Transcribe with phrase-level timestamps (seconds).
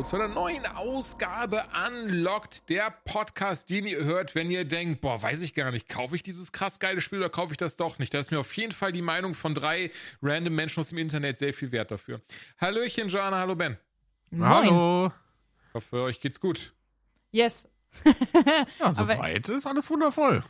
[0.00, 5.20] Hallo zu einer neuen Ausgabe Unlocked, der Podcast, den ihr hört, wenn ihr denkt, boah,
[5.20, 7.98] weiß ich gar nicht, kaufe ich dieses krass geile Spiel oder kaufe ich das doch
[7.98, 8.14] nicht?
[8.14, 9.90] Da ist mir auf jeden Fall die Meinung von drei
[10.22, 12.22] random Menschen aus dem Internet sehr viel wert dafür.
[12.58, 13.76] Hallöchen, Joanna, hallo Ben.
[14.38, 15.12] Hallo.
[15.68, 16.72] Ich hoffe, euch geht's gut.
[17.30, 17.68] Yes.
[18.78, 20.42] Ja, soweit ist alles wundervoll.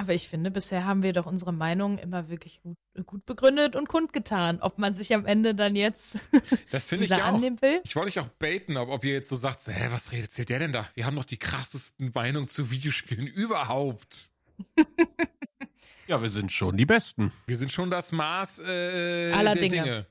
[0.00, 3.88] Aber ich finde, bisher haben wir doch unsere Meinung immer wirklich gut, gut begründet und
[3.88, 4.60] kundgetan.
[4.60, 6.20] Ob man sich am Ende dann jetzt
[6.70, 7.34] Das finde ich ja auch.
[7.34, 7.80] annehmen will?
[7.84, 10.26] Ich wollte euch auch baiten, ob, ob ihr jetzt so sagt, so, hä, was redet
[10.26, 10.88] erzählt der denn da?
[10.94, 14.30] Wir haben doch die krassesten Meinungen zu Videospielen überhaupt.
[16.06, 17.32] Ja, wir sind schon die Besten.
[17.48, 19.82] Wir sind schon das Maß äh, Aller der Dinge.
[19.82, 20.06] Dinge.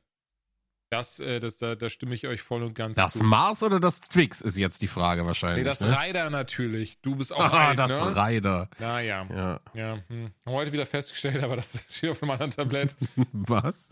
[0.90, 3.24] Das, äh, das, da, da stimme ich euch voll und ganz Das zu.
[3.24, 5.60] Mars oder das Twix ist jetzt die Frage wahrscheinlich.
[5.60, 5.98] Nee, das ne?
[6.00, 7.02] Rider natürlich.
[7.02, 8.16] Du bist auch Ah, alt, das ne?
[8.16, 8.70] Rider.
[8.80, 9.28] Naja.
[9.30, 9.60] Ja.
[9.74, 9.98] Ja.
[10.08, 10.32] Hm.
[10.46, 12.96] Heute wieder festgestellt, aber das steht auf einem anderen Tablett.
[13.34, 13.90] Was?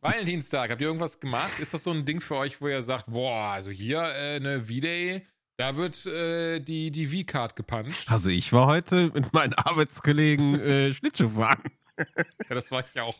[0.00, 1.58] Valentinstag, habt ihr irgendwas gemacht?
[1.58, 4.62] Ist das so ein Ding für euch, wo ihr sagt, boah, also hier äh, eine
[4.62, 8.08] V-Day, da wird äh, die, die V-Card gepuncht?
[8.10, 11.62] Also ich war heute mit meinen Arbeitskollegen äh, Schlittschuh fahren.
[11.96, 13.16] Ja, das weiß ich auch.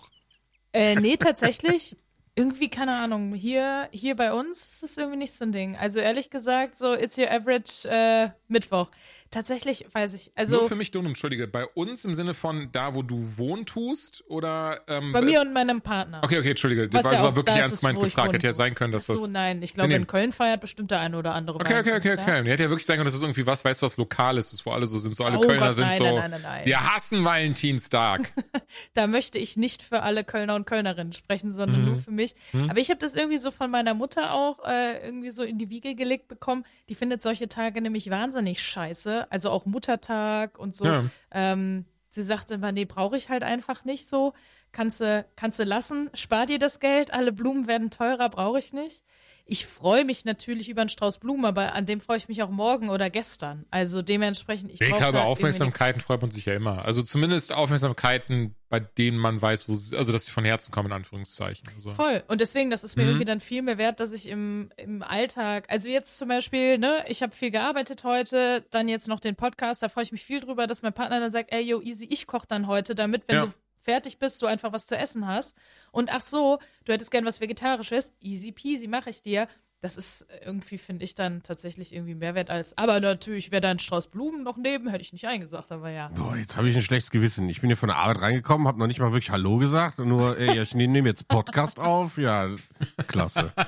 [0.75, 1.97] Äh, nee, tatsächlich.
[2.37, 5.77] Irgendwie, keine Ahnung, hier, hier bei uns ist es irgendwie nicht so ein Ding.
[5.77, 8.91] Also ehrlich gesagt, so it's your average äh, Mittwoch.
[9.35, 10.27] Tatsächlich weiß ich.
[10.27, 11.49] Nur Also für mich dumm, entschuldige.
[11.49, 15.81] Bei uns im Sinne von da, wo du wohntust oder ähm, bei mir und meinem
[15.81, 16.21] Partner.
[16.23, 16.89] Okay, okay, entschuldige.
[16.89, 18.33] Das ja war wirklich das ernst ich gefragt.
[18.33, 19.31] Hätte ja sein können, dass Ach so, das.
[19.31, 20.03] nein, ich glaube, Nee, nee.
[20.03, 21.59] in Köln feiert bestimmt der eine oder andere.
[21.59, 22.45] Okay, okay, okay, okay.
[22.49, 24.71] Hätte ja wirklich sein können, dass das irgendwie was, weißt du, was Lokales ist, wo
[24.71, 26.05] alle so sind, so alle Oh Kölner Gott, sind nein, so.
[26.05, 26.67] nein, nein, nein, nein.
[26.67, 28.33] Wir hassen Valentinstag.
[28.95, 31.87] da möchte ich nicht für alle Kölner und Kölnerinnen sprechen, sondern Mhm.
[31.89, 32.35] nur für mich.
[32.69, 35.71] Aber ich habe das irgendwie so von meiner Mutter auch äh, irgendwie so in die
[35.71, 36.65] Wiege gelegt bekommen.
[36.89, 39.24] Die findet solche Tage nämlich wahnsinnig scheiße.
[39.31, 40.85] Also auch Muttertag und so.
[40.85, 41.05] Ja.
[41.31, 44.33] Ähm, sie sagte immer, nee, brauche ich halt einfach nicht so.
[44.73, 48.73] Kannst du, kannst du lassen, spar dir das Geld, alle Blumen werden teurer, brauche ich
[48.73, 49.05] nicht.
[49.47, 52.49] Ich freue mich natürlich über einen Strauß Blumen, aber an dem freue ich mich auch
[52.49, 53.67] morgen oder gestern.
[53.71, 56.83] Also dementsprechend, ich glaube, irgendwie Aufmerksamkeiten freut man sich ja immer.
[56.87, 60.87] Also zumindest Aufmerksamkeiten, bei denen man weiß, wo sie, also dass sie von Herzen kommen,
[60.87, 61.69] in Anführungszeichen.
[61.75, 61.93] Also.
[61.93, 62.23] Voll.
[62.27, 63.09] Und deswegen, das ist mir Mhm.
[63.11, 67.05] irgendwie dann viel mehr wert, dass ich im, im Alltag, also jetzt zum Beispiel, ne,
[67.09, 70.41] ich habe viel gearbeitet heute, dann jetzt noch den Podcast, da freue ich mich viel
[70.41, 73.37] drüber, dass mein Partner dann sagt, ey, yo, easy, ich koche dann heute, damit, wenn
[73.37, 73.47] Ja.
[73.47, 73.53] du
[73.85, 75.57] fertig bist, du einfach was zu essen hast.
[75.93, 79.47] Und ach so, du hättest gern was Vegetarisches, easy peasy, mache ich dir.
[79.85, 83.69] Das ist irgendwie, finde ich, dann tatsächlich irgendwie mehr wert als, aber natürlich wäre da
[83.69, 86.09] ein Strauß Blumen noch neben, hätte ich nicht eingesagt, aber ja.
[86.09, 87.51] Boah, jetzt habe ich ein schlechtes Gewissen.
[87.51, 90.09] Ich bin hier von der Arbeit reingekommen, habe noch nicht mal wirklich Hallo gesagt und
[90.09, 92.17] nur, ey, ich nehme jetzt Podcast auf.
[92.17, 92.49] Ja,
[93.09, 93.53] klasse.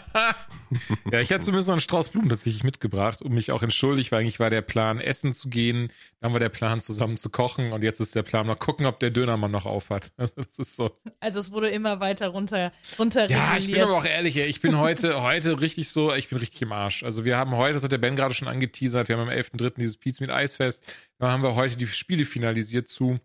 [1.11, 4.21] Ja, ich hatte zumindest noch einen Strauß Blumen tatsächlich mitgebracht und mich auch entschuldigt, weil
[4.21, 7.85] eigentlich war der Plan, essen zu gehen, dann war der Plan, zusammen zu kochen und
[7.85, 10.13] jetzt ist der Plan, mal gucken, ob der Dönermann noch auf hat.
[10.37, 10.91] Das ist so.
[11.21, 14.79] Also es wurde immer weiter runter, runter Ja, ich bin aber auch ehrlich, ich bin
[14.79, 17.03] heute, heute richtig so, ich bin richtig im Arsch.
[17.03, 19.75] Also wir haben heute, das hat der Ben gerade schon angeteasert, wir haben am 11.3.
[19.79, 20.83] dieses Pizza mit Eisfest,
[21.19, 23.19] da haben wir heute die Spiele finalisiert zu.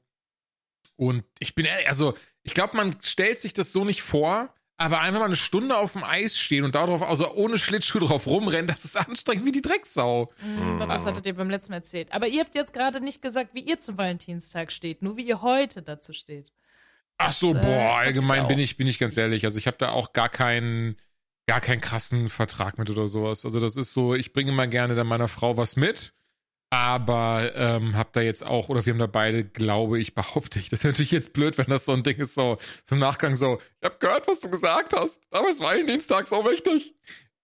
[0.96, 5.00] Und ich bin ehrlich, also ich glaube, man stellt sich das so nicht vor, aber
[5.00, 8.68] einfach mal eine Stunde auf dem Eis stehen und darauf, also ohne Schlittschuh drauf rumrennen,
[8.68, 10.32] das ist anstrengend wie die Drecksau.
[10.44, 12.12] Mhm, Das hattet ihr beim letzten Mal erzählt.
[12.12, 15.42] Aber ihr habt jetzt gerade nicht gesagt, wie ihr zum Valentinstag steht, nur wie ihr
[15.44, 16.52] heute dazu steht.
[17.20, 19.46] Ach so, Das, äh, boah, ist allgemein bin ich, bin ich ganz ehrlich.
[19.46, 20.98] Also ich habe da auch gar keinen,
[21.48, 23.46] gar keinen krassen Vertrag mit oder sowas.
[23.46, 26.14] Also das ist so, ich bringe mal gerne dann meiner Frau was mit,
[26.70, 30.70] aber ähm, hab da jetzt auch, oder wir haben da beide, glaube ich, behaupte ich.
[30.70, 33.60] Das ist natürlich jetzt blöd, wenn das so ein Ding ist, so zum Nachgang so,
[33.82, 36.96] ich habe gehört, was du gesagt hast, aber es war Valentinstag so wichtig.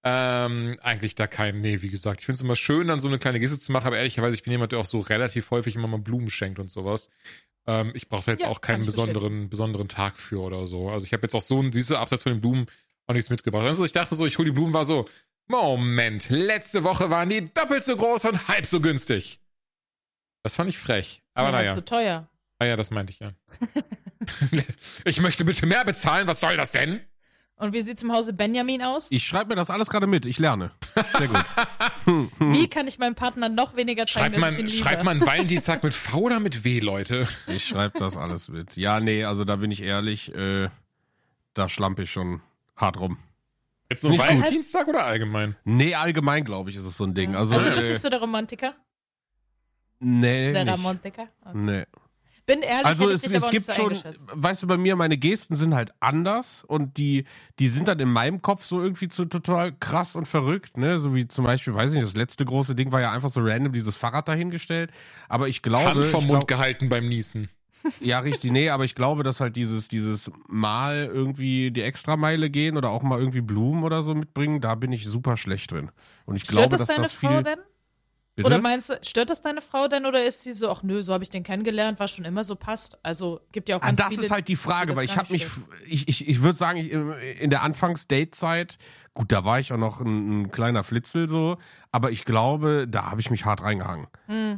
[0.03, 2.21] Ähm, eigentlich da kein, nee, wie gesagt.
[2.21, 4.43] Ich finde es immer schön, dann so eine kleine Geste zu machen, aber ehrlicherweise, ich
[4.43, 7.09] bin jemand, der auch so relativ häufig immer mal Blumen schenkt und sowas.
[7.65, 10.89] Ähm, ich brauche da jetzt Ja, auch keinen besonderen, besonderen Tag für oder so.
[10.89, 12.67] Also ich habe jetzt auch so diese Abseits von den Blumen
[13.07, 13.65] auch nichts mitgebracht.
[13.65, 15.07] Also ich dachte so, ich hole die Blumen, war so,
[15.47, 19.39] Moment, letzte Woche waren die doppelt so groß und halb so günstig.
[20.43, 21.23] Das fand ich frech.
[21.33, 22.27] Aber Ja, naja, Zu teuer.
[22.59, 23.31] naja, das meinte ich ja.
[25.05, 26.99] ich möchte bitte mehr bezahlen, was soll das denn?
[27.59, 29.07] Und wie sieht's im Hause Benjamin aus?
[29.09, 30.27] Ich schreibe mir das alles gerade mit.
[30.27, 30.71] Ich lerne.
[31.17, 31.43] Sehr gut.
[32.39, 34.83] Wie kann ich meinem Partner noch weniger zeigen, Schreibt dass ich ihn man, liebe?
[34.83, 37.27] schreibt man Valentinstag mit V oder mit W, Leute?
[37.47, 38.77] Ich schreibe das alles mit.
[38.77, 40.69] Ja, nee, also da bin ich ehrlich, äh,
[41.55, 42.41] da schlampe ich schon
[42.77, 43.17] hart rum.
[43.91, 44.17] Jetzt nur.
[44.17, 45.55] Valentinstag oder allgemein?
[45.63, 47.35] Nee, allgemein, glaube ich, ist es so ein Ding.
[47.35, 47.97] Also, Also bist ja.
[47.97, 48.75] du der Romantiker?
[49.99, 50.77] nee, Der nicht.
[50.77, 51.27] Romantiker?
[51.41, 51.57] Okay.
[51.57, 51.85] Nee.
[52.45, 53.97] Bin ehrlich, Also es, es gibt so schon,
[54.33, 57.25] weißt du, bei mir, meine Gesten sind halt anders und die,
[57.59, 60.97] die sind dann in meinem Kopf so irgendwie zu total krass und verrückt, ne?
[60.99, 63.41] So wie zum Beispiel, weiß ich nicht, das letzte große Ding war ja einfach so
[63.41, 64.91] random dieses Fahrrad dahingestellt.
[65.27, 67.49] Aber ich glaube, Hand vom ich Mund glaub, gehalten beim Niesen.
[67.99, 72.77] Ja richtig, nee, aber ich glaube, dass halt dieses, dieses Mal irgendwie die Extrameile gehen
[72.77, 75.91] oder auch mal irgendwie Blumen oder so mitbringen, da bin ich super schlecht drin.
[76.25, 77.43] Und ich Stört glaube, das dass deine das Frau viel.
[77.43, 77.59] denn?
[78.35, 78.45] Bitte?
[78.49, 81.11] Oder meinst du, stört das deine Frau denn oder ist sie so, ach nö, so
[81.11, 82.99] habe ich den kennengelernt, war schon immer so passt?
[83.03, 85.33] Also gibt ja auch Ah, ganz das viele, ist halt die Frage, weil ich habe
[85.33, 85.47] mich,
[85.87, 86.91] ich, ich, ich würde sagen, ich,
[87.41, 88.77] in der Anfangs-Date-Zeit,
[89.17, 91.57] gut, da war ich auch noch ein, ein kleiner Flitzel so,
[91.91, 94.05] aber ich glaube, da habe ich mich hart reingehangen.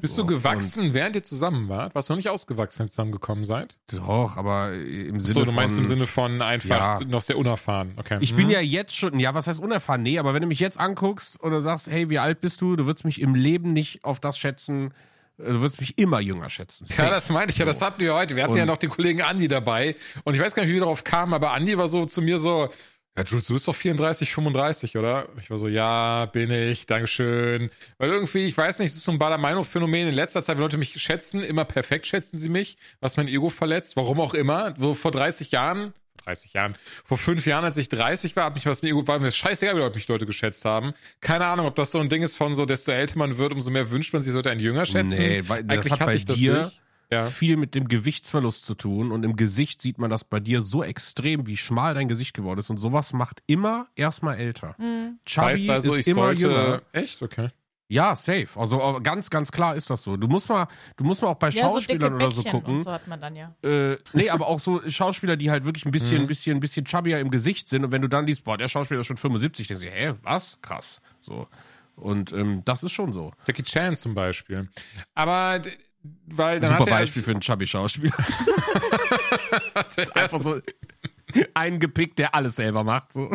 [0.02, 1.96] Bist So, du gewachsen, während ihr zusammen wart?
[1.96, 3.78] Warst du noch nicht ausgewachsen, als ihr zusammengekommen seid?
[3.96, 7.00] Doch, aber im Sinne So, du meinst von, im Sinne von einfach Ja.
[7.08, 7.94] noch sehr unerfahren.
[7.96, 8.18] Okay.
[8.20, 8.38] Ich Mhm.
[8.38, 10.04] bin ja jetzt schon, ja, was heißt unerfahren?
[10.04, 12.76] Nee, aber wenn du mich jetzt anguckst und du sagst, hey, wie alt bist du?
[12.76, 14.94] Du würdest mich im Leben nicht auf das schätzen,
[15.38, 16.86] äh, du würdest mich immer jünger schätzen.
[16.98, 18.36] Ja, das meinte ich ja, das hatten wir heute.
[18.36, 19.96] Wir hatten Und- ja noch den Kollegen Andi dabei
[20.26, 22.40] und ich weiß gar nicht, wie wir darauf kamen, aber Andi war so zu mir
[22.40, 22.68] so,
[23.18, 25.28] ja, Jules, du bist doch 34, 35, oder?
[25.40, 27.70] Ich war so, ja, bin ich, Dankeschön.
[27.98, 30.78] Weil irgendwie, ich weiß nicht, es ist so ein Bader-Meinhof-Phänomen in letzter Zeit, wenn Leute
[30.78, 34.74] mich schätzen, immer perfekt schätzen sie mich, was mein Ego verletzt, warum auch immer.
[34.78, 38.66] So vor 30 Jahren, 30 Jahren, vor fünf Jahren, als ich 30 war, hab mich
[38.66, 40.94] was mir Ego, war mir scheißegal, wie Leute mich Leute geschätzt haben.
[41.20, 43.70] Keine Ahnung, ob das so ein Ding ist von so, desto älter man wird, umso
[43.70, 45.18] mehr wünscht man sich, sollte einen jünger schätzen.
[45.18, 46.82] Nee, weil das Eigentlich hat hatte bei ich das dir nicht.
[47.12, 47.26] Ja.
[47.26, 50.84] viel mit dem Gewichtsverlust zu tun und im Gesicht sieht man das bei dir so
[50.84, 54.76] extrem, wie schmal dein Gesicht geworden ist und sowas macht immer erstmal älter.
[55.26, 56.42] Chubby Heißt also, ist ich immer sollte.
[56.44, 56.82] jünger.
[56.92, 57.22] Echt?
[57.24, 57.50] Okay.
[57.92, 58.48] Ja, safe.
[58.56, 60.16] Also aber ganz, ganz klar ist das so.
[60.16, 60.68] Du musst mal,
[60.98, 62.76] du musst mal auch bei ja, so Schauspielern oder so gucken.
[62.76, 63.56] und so hat man dann ja.
[63.64, 66.28] Äh, nee, aber auch so Schauspieler, die halt wirklich ein bisschen, Mhm.
[66.28, 67.84] bisschen, bisschen chubbier im Gesicht sind.
[67.84, 70.60] Und wenn du dann liest, boah, der Schauspieler ist schon 75, denkst du, hä, was?
[70.62, 71.02] Krass.
[71.20, 71.48] So.
[71.96, 73.32] Und ähm, das ist schon so.
[73.48, 74.70] Jackie Chan zum Beispiel.
[75.16, 75.60] Aber
[76.04, 78.16] weil dann Super hat er Beispiel für einen chubby Schauspieler.
[79.74, 80.60] das ist einfach so
[81.54, 83.14] einen gepickt, der alles selber macht.
[83.14, 83.32] So.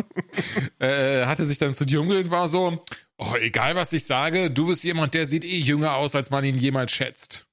[0.79, 2.83] äh, hatte sich dann zu dir umgedreht und war so,
[3.17, 6.43] oh, egal was ich sage, du bist jemand, der sieht eh jünger aus, als man
[6.43, 7.47] ihn jemals schätzt.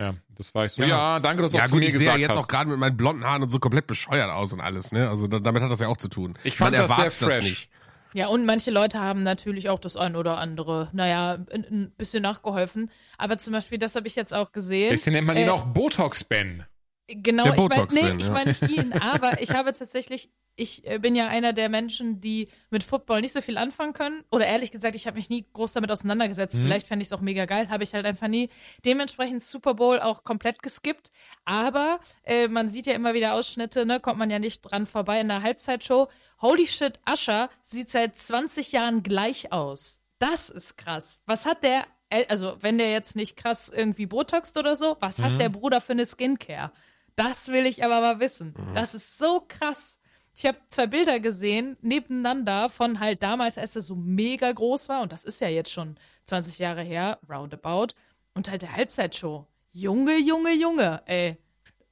[0.00, 0.82] Ja, das war ich so.
[0.82, 0.88] Ja.
[0.88, 2.38] Ja, danke, dass du Ja auch zu gut, mir ich sehe ja jetzt hast.
[2.38, 4.90] auch gerade mit meinen blonden Haaren und so komplett bescheuert aus und alles.
[4.90, 5.08] Ne?
[5.08, 6.36] Also da, damit hat das ja auch zu tun.
[6.44, 7.44] Ich fand das sehr fresh.
[7.44, 7.70] nicht.
[8.14, 12.22] Ja, und manche Leute haben natürlich auch das ein oder andere, naja, ein, ein bisschen
[12.22, 12.90] nachgeholfen.
[13.18, 14.90] Aber zum Beispiel, das habe ich jetzt auch gesehen.
[14.90, 16.64] Deswegen nennt man ihn Äh, auch Botox-Ben.
[17.08, 18.32] Genau, Der ich meine, nee, ich ja.
[18.32, 22.48] meine nicht ihn, aber ich habe tatsächlich, ich äh, bin ja einer der Menschen, die
[22.70, 24.22] mit Football nicht so viel anfangen können.
[24.30, 26.56] Oder ehrlich gesagt, ich habe mich nie groß damit auseinandergesetzt.
[26.56, 26.62] Mhm.
[26.62, 28.50] Vielleicht fände ich es auch mega geil, habe ich halt einfach nie.
[28.84, 31.10] Dementsprechend Super Bowl auch komplett geskippt.
[31.44, 35.20] Aber äh, man sieht ja immer wieder Ausschnitte, ne, kommt man ja nicht dran vorbei
[35.20, 36.08] in der Halbzeitshow.
[36.42, 40.00] Holy shit, Usher sieht seit 20 Jahren gleich aus.
[40.18, 41.20] Das ist krass.
[41.26, 45.18] Was hat der, äh, also wenn der jetzt nicht krass irgendwie botoxt oder so, was
[45.18, 45.24] Mhm.
[45.24, 46.72] hat der Bruder für eine Skincare?
[47.16, 48.54] Das will ich aber mal wissen.
[48.56, 48.74] Mhm.
[48.74, 49.98] Das ist so krass.
[50.34, 55.02] Ich habe zwei Bilder gesehen, nebeneinander, von halt damals, als er so mega groß war.
[55.02, 57.88] Und das ist ja jetzt schon 20 Jahre her, roundabout.
[58.34, 59.46] Und halt der Halbzeitshow.
[59.72, 61.36] Junge, Junge, Junge, ey.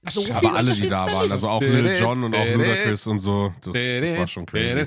[0.09, 3.19] So Aber Aber alle, die da waren, also auch Lil Jon und auch Ludacris und
[3.19, 4.87] so, das, das war schon crazy.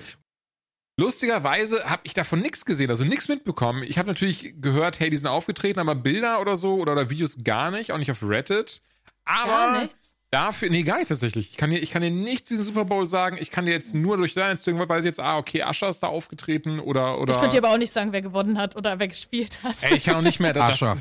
[0.99, 3.83] Lustigerweise habe ich davon nichts gesehen, also nichts mitbekommen.
[3.83, 7.37] Ich habe natürlich gehört, hey, die sind aufgetreten, aber Bilder oder so oder, oder Videos
[7.43, 8.81] gar nicht, auch nicht auf Reddit.
[9.25, 10.15] Aber Gar nichts.
[10.29, 11.49] dafür, nee, gar nicht tatsächlich.
[11.49, 13.37] Ich kann dir, ich kann dir nichts zu diesem Super Bowl sagen.
[13.39, 16.01] Ich kann dir jetzt nur durch deine Instagram, weil sie jetzt, ah, okay, Ascher ist
[16.01, 17.33] da aufgetreten oder, oder.
[17.33, 19.81] Ich könnte dir aber auch nicht sagen, wer gewonnen hat oder wer gespielt hat.
[19.83, 20.53] Ey, ich kann auch nicht mehr.
[20.53, 20.97] Das, Ascher.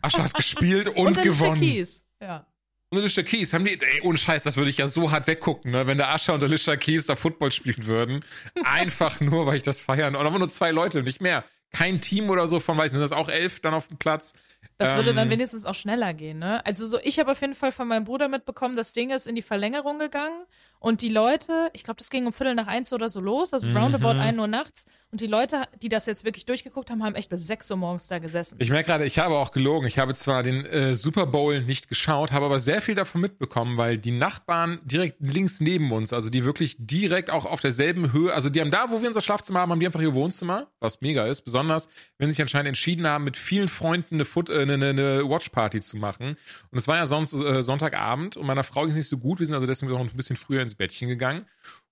[0.00, 1.60] Ascher hat gespielt und, Und gewonnen.
[1.60, 2.04] Keys.
[2.22, 2.46] Ja.
[2.90, 5.72] Und Alicia Keys haben die, ey, ohne Scheiß, das würde ich ja so hart weggucken,
[5.72, 8.24] ne, wenn der Ascher und Alicia Keys da Football spielen würden.
[8.64, 10.14] Einfach nur, weil ich das feiern.
[10.14, 11.44] Und aber nur zwei Leute, nicht mehr.
[11.72, 14.34] Kein Team oder so von, weiß sind das auch elf dann auf dem Platz.
[14.78, 16.64] Das würde dann Ähm, wenigstens auch schneller gehen, ne?
[16.66, 19.34] Also so, ich habe auf jeden Fall von meinem Bruder mitbekommen, das Ding ist in
[19.34, 20.44] die Verlängerung gegangen
[20.80, 23.68] und die Leute, ich glaube, das ging um Viertel nach eins oder so los, also
[23.68, 23.76] Mhm.
[23.76, 24.84] roundabout ein Uhr nachts
[25.16, 28.06] und die Leute, die das jetzt wirklich durchgeguckt haben, haben echt bis sechs Uhr morgens
[28.06, 28.56] da gesessen.
[28.58, 29.88] Ich merke gerade, ich habe auch gelogen.
[29.88, 33.78] Ich habe zwar den äh, Super Bowl nicht geschaut, habe aber sehr viel davon mitbekommen,
[33.78, 38.30] weil die Nachbarn direkt links neben uns, also die wirklich direkt auch auf derselben Höhe,
[38.34, 41.00] also die haben da, wo wir unser Schlafzimmer haben, haben die einfach ihr Wohnzimmer, was
[41.00, 44.60] mega ist, besonders wenn sie sich anscheinend entschieden haben, mit vielen Freunden eine, Foot, äh,
[44.60, 46.36] eine, eine Watchparty zu machen.
[46.70, 49.38] Und es war ja sonst äh, Sonntagabend und meiner Frau ging es nicht so gut.
[49.38, 51.46] Wir sind also deswegen auch ein bisschen früher ins Bettchen gegangen.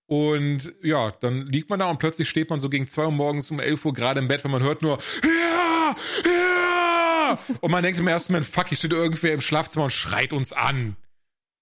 [0.06, 3.50] Und ja, dann liegt man da und plötzlich steht man so gegen zwei Uhr morgens
[3.50, 7.38] um 11 Uhr gerade im Bett, weil man hört nur, ja, ja.
[7.60, 10.52] Und man denkt im ersten Moment, fuck, hier steht irgendwer im Schlafzimmer und schreit uns
[10.52, 10.96] an.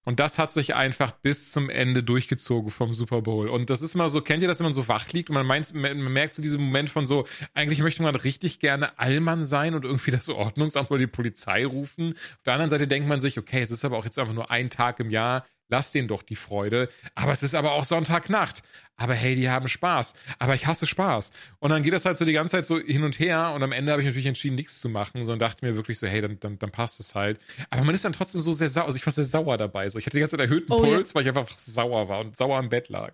[0.05, 3.47] Und das hat sich einfach bis zum Ende durchgezogen vom Super Bowl.
[3.47, 5.45] Und das ist mal so, kennt ihr das, wenn man so wach liegt und man
[5.45, 9.73] meint, man merkt so diesen Moment von so, eigentlich möchte man richtig gerne Allmann sein
[9.73, 12.13] und irgendwie das Ordnungsamt oder die Polizei rufen.
[12.13, 14.51] Auf der anderen Seite denkt man sich, okay, es ist aber auch jetzt einfach nur
[14.51, 16.87] ein Tag im Jahr lass denen doch die Freude.
[17.15, 18.61] Aber es ist aber auch Sonntagnacht.
[18.95, 20.13] Aber hey, die haben Spaß.
[20.37, 21.31] Aber ich hasse Spaß.
[21.57, 23.53] Und dann geht das halt so die ganze Zeit so hin und her.
[23.55, 26.05] Und am Ende habe ich natürlich entschieden, nichts zu machen, sondern dachte mir wirklich so,
[26.05, 27.39] hey, dann, dann, dann passt es halt.
[27.71, 28.85] Aber man ist dann trotzdem so sehr sauer.
[28.85, 29.89] Also ich war sehr sauer dabei.
[29.89, 30.95] So, ich hatte die ganze Zeit erhöhten Oh, ja.
[30.95, 33.13] Puls, weil ich einfach sauer war und sauer im Bett lag.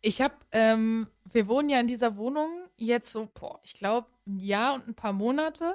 [0.00, 4.38] Ich habe, ähm, wir wohnen ja in dieser Wohnung jetzt so, boah, ich glaube, ein
[4.38, 5.74] Jahr und ein paar Monate.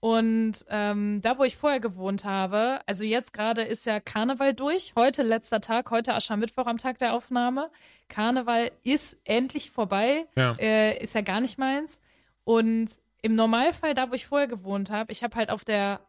[0.00, 4.92] Und ähm, da, wo ich vorher gewohnt habe, also jetzt gerade ist ja Karneval durch.
[4.94, 7.70] Heute letzter Tag, heute Aschermittwoch am Tag der Aufnahme.
[8.08, 10.26] Karneval ist endlich vorbei.
[10.36, 10.54] Ja.
[10.60, 12.00] Äh, ist ja gar nicht meins.
[12.44, 12.90] Und
[13.22, 16.00] im Normalfall, da, wo ich vorher gewohnt habe, ich habe halt auf der,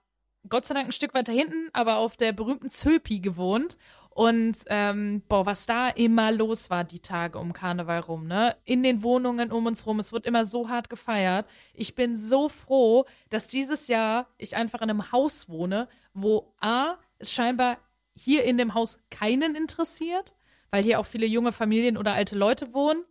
[0.48, 3.78] Gott sei Dank ein Stück weiter hinten, aber auf der berühmten Zülpi gewohnt.
[4.20, 8.54] Und ähm, boah, was da immer los war, die Tage um Karneval rum, ne?
[8.66, 9.98] In den Wohnungen um uns rum.
[9.98, 11.48] Es wird immer so hart gefeiert.
[11.74, 16.96] Ich bin so froh, dass dieses Jahr ich einfach in einem Haus wohne, wo A,
[17.18, 17.78] es scheinbar
[18.14, 20.36] hier in dem Haus keinen interessiert,
[20.70, 23.06] weil hier auch viele junge Familien oder alte Leute wohnen.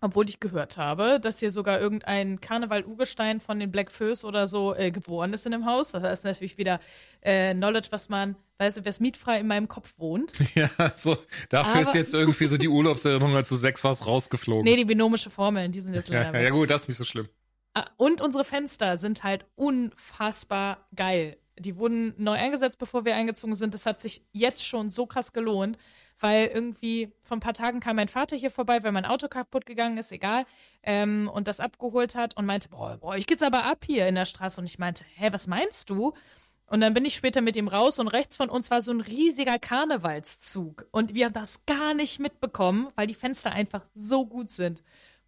[0.00, 4.74] Obwohl ich gehört habe, dass hier sogar irgendein Karneval-Urgestein von den Black Föß oder so
[4.74, 5.92] äh, geboren ist in dem Haus.
[5.92, 6.80] Das ist natürlich wieder
[7.20, 10.32] äh, Knowledge, was man, weißt du, wer mietfrei in meinem Kopf wohnt.
[10.54, 11.16] Ja, so,
[11.48, 14.64] dafür Aber- ist jetzt irgendwie so die Urlaubserinnerung, als du sechs warst, rausgeflogen.
[14.64, 16.52] Nee, die binomische Formeln, die sind jetzt ja, leider ja, ja, weg.
[16.52, 17.28] gut, das ist nicht so schlimm.
[17.74, 21.36] Ah, Und unsere Fenster sind halt unfassbar geil.
[21.58, 23.74] Die wurden neu eingesetzt, bevor wir eingezogen sind.
[23.74, 25.76] Das hat sich jetzt schon so krass gelohnt,
[26.18, 29.66] weil irgendwie vor ein paar Tagen kam mein Vater hier vorbei, weil mein Auto kaputt
[29.66, 30.44] gegangen ist, egal,
[30.82, 34.14] ähm, und das abgeholt hat und meinte, boah, boah, ich geht's aber ab hier in
[34.14, 34.60] der Straße.
[34.60, 36.14] Und ich meinte, hä, was meinst du?
[36.72, 39.02] Und dann bin ich später mit ihm raus und rechts von uns war so ein
[39.02, 40.86] riesiger Karnevalszug.
[40.90, 44.82] Und wir haben das gar nicht mitbekommen, weil die Fenster einfach so gut sind.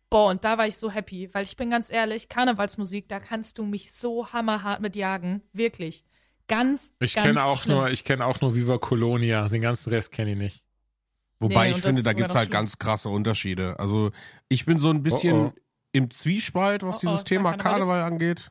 [0.09, 3.59] Boah, und da war ich so happy, weil ich bin ganz ehrlich, Karnevalsmusik, da kannst
[3.59, 5.43] du mich so hammerhart mit jagen.
[5.53, 6.07] Wirklich.
[6.49, 7.77] Ganz, Ich ganz kenne auch schlimm.
[7.77, 9.47] nur, ich kenne auch nur Viva Colonia.
[9.51, 10.65] Den ganzen Rest kenne ich nicht.
[11.41, 13.79] Wobei Nee, ich finde, da gibt's noch halt ganz krasse Unterschiede.
[13.79, 14.13] Also
[14.49, 15.61] ich bin so ein bisschen Oh, oh.
[15.93, 17.55] im Zwiespalt, was Oh, oh, dieses Thema?
[17.59, 18.51] Karneval angeht.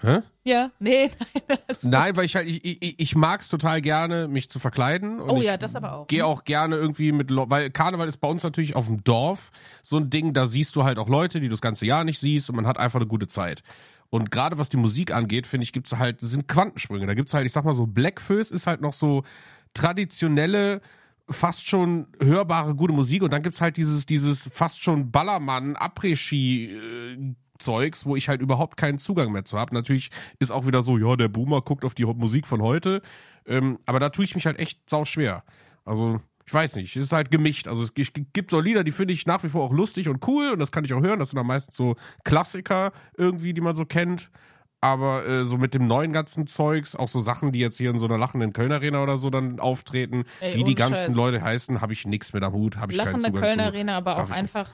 [0.00, 0.20] Hä?
[0.44, 1.10] Ja, nee,
[1.48, 1.58] nein.
[1.82, 5.20] Nein, weil ich halt, ich, ich, ich mag's total gerne, mich zu verkleiden.
[5.20, 6.06] Oh ja, das aber auch.
[6.06, 9.50] Gehe auch gerne irgendwie mit, weil Karneval ist bei uns natürlich auf dem Dorf
[9.82, 12.20] so ein Ding, da siehst du halt auch Leute, die du das ganze Jahr nicht
[12.20, 13.62] siehst und man hat einfach eine gute Zeit.
[14.10, 17.06] Und gerade was die Musik angeht, finde ich, gibt's halt, das sind Quantensprünge.
[17.06, 19.24] Da gibt's halt, ich sag mal so, Blackfoes ist halt noch so
[19.74, 20.80] traditionelle,
[21.28, 26.66] fast schon hörbare gute Musik und dann gibt's halt dieses, dieses fast schon Ballermann, Après-Ski,
[26.66, 29.74] äh, Zeugs, wo ich halt überhaupt keinen Zugang mehr zu habe.
[29.74, 33.02] Natürlich ist auch wieder so, ja, der Boomer guckt auf die Musik von heute,
[33.46, 35.44] ähm, aber da tue ich mich halt echt sau schwer.
[35.84, 37.66] Also, ich weiß nicht, es ist halt gemischt.
[37.66, 40.50] Also es gibt so Lieder, die finde ich nach wie vor auch lustig und cool
[40.50, 41.18] und das kann ich auch hören.
[41.18, 44.30] Das sind dann meistens so Klassiker irgendwie, die man so kennt.
[44.80, 47.98] Aber äh, so mit dem neuen ganzen Zeugs, auch so Sachen, die jetzt hier in
[47.98, 51.14] so einer lachenden Köln Arena oder so dann auftreten, Ey, wie die ganzen Scheiß.
[51.16, 53.64] Leute heißen, habe ich nichts mit am Hut, habe ich keinen Lachende Zugang Köln zu.
[53.64, 54.70] Arena, aber Darf auch einfach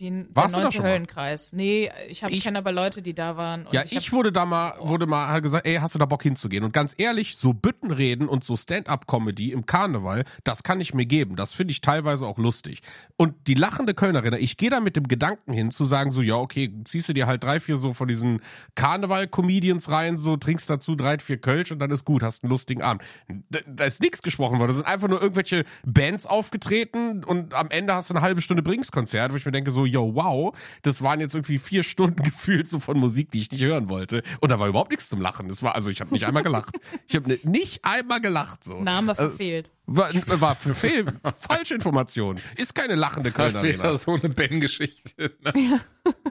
[0.00, 0.90] der Warst da neunte schon mal?
[0.92, 1.52] Höllenkreis.
[1.52, 3.66] Nee, ich, hab- Ich- kenne aber Leute, die da waren.
[3.72, 6.22] Ja, ich, ich, wurde da mal, wurde mal halt gesagt, ey, hast du da Bock
[6.22, 6.64] hinzugehen?
[6.64, 11.36] Und ganz ehrlich, so Büttenreden und so Stand-up-Comedy im Karneval, das kann ich mir geben.
[11.36, 12.80] Das finde ich teilweise auch lustig.
[13.16, 16.36] Und die lachende Kölnerin, ich gehe da mit dem Gedanken hin, zu sagen so, ja,
[16.36, 18.40] okay, ziehst du dir halt drei, vier so von diesen
[18.74, 22.82] Karneval-Comedians rein, so trinkst dazu drei, vier Kölsch und dann ist gut, hast einen lustigen
[22.82, 23.02] Abend.
[23.50, 24.68] Da, da ist nichts gesprochen worden.
[24.70, 28.62] Da sind einfach nur irgendwelche Bands aufgetreten und am Ende hast du eine halbe Stunde
[28.62, 32.68] Bringskonzert, wo ich mir denke so, yo, wow, das waren jetzt irgendwie vier Stunden gefühlt
[32.68, 34.22] so von Musik, die ich nicht hören wollte.
[34.40, 35.48] Und da war überhaupt nichts zum Lachen.
[35.48, 36.76] Das war, also ich habe nicht einmal gelacht.
[37.06, 38.82] Ich habe ne, nicht einmal gelacht so.
[38.82, 39.70] Name Also, verfehlt.
[39.86, 41.06] War, war für Fehl,
[41.38, 42.38] falsche Information.
[42.56, 43.80] Ist keine lachende Das ist Kölnerin.
[43.80, 45.32] wieder so eine Ben-Geschichte.
[45.42, 45.52] Ne?
[45.56, 45.80] Ja,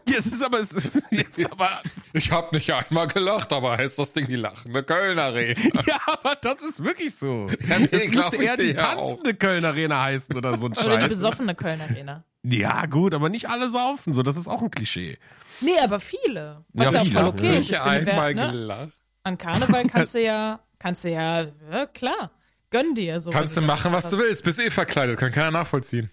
[0.06, 0.72] es ist aber, es
[1.12, 1.82] ist aber,
[2.14, 5.62] Ich habe nicht einmal gelacht, aber heißt das Ding die lachende Kölner Rede.
[5.88, 7.50] ja, aber das ist wirklich so.
[7.68, 9.08] Ja, nee, es müsste eher die ja auch.
[9.08, 11.10] tanzende Kölner Arena heißen oder so ein Oder die Scheiß.
[11.10, 12.24] besoffene Köln Arena.
[12.44, 15.18] Ja, gut, aber nicht alle saufen, so, das ist auch ein Klischee.
[15.62, 16.64] Nee, aber viele.
[16.74, 17.20] Was Ja, ja, auch viele.
[17.20, 17.70] voll okay ist.
[17.70, 18.52] nicht Ich einmal ne?
[18.52, 18.94] gelacht.
[19.24, 22.32] An Karneval kannst du ja, kannst du ja, ja klar,
[22.70, 23.32] gönn dir so.
[23.32, 24.44] Kannst du machen, was du willst.
[24.46, 26.10] Bist eh verkleidet, kann keiner nachvollziehen.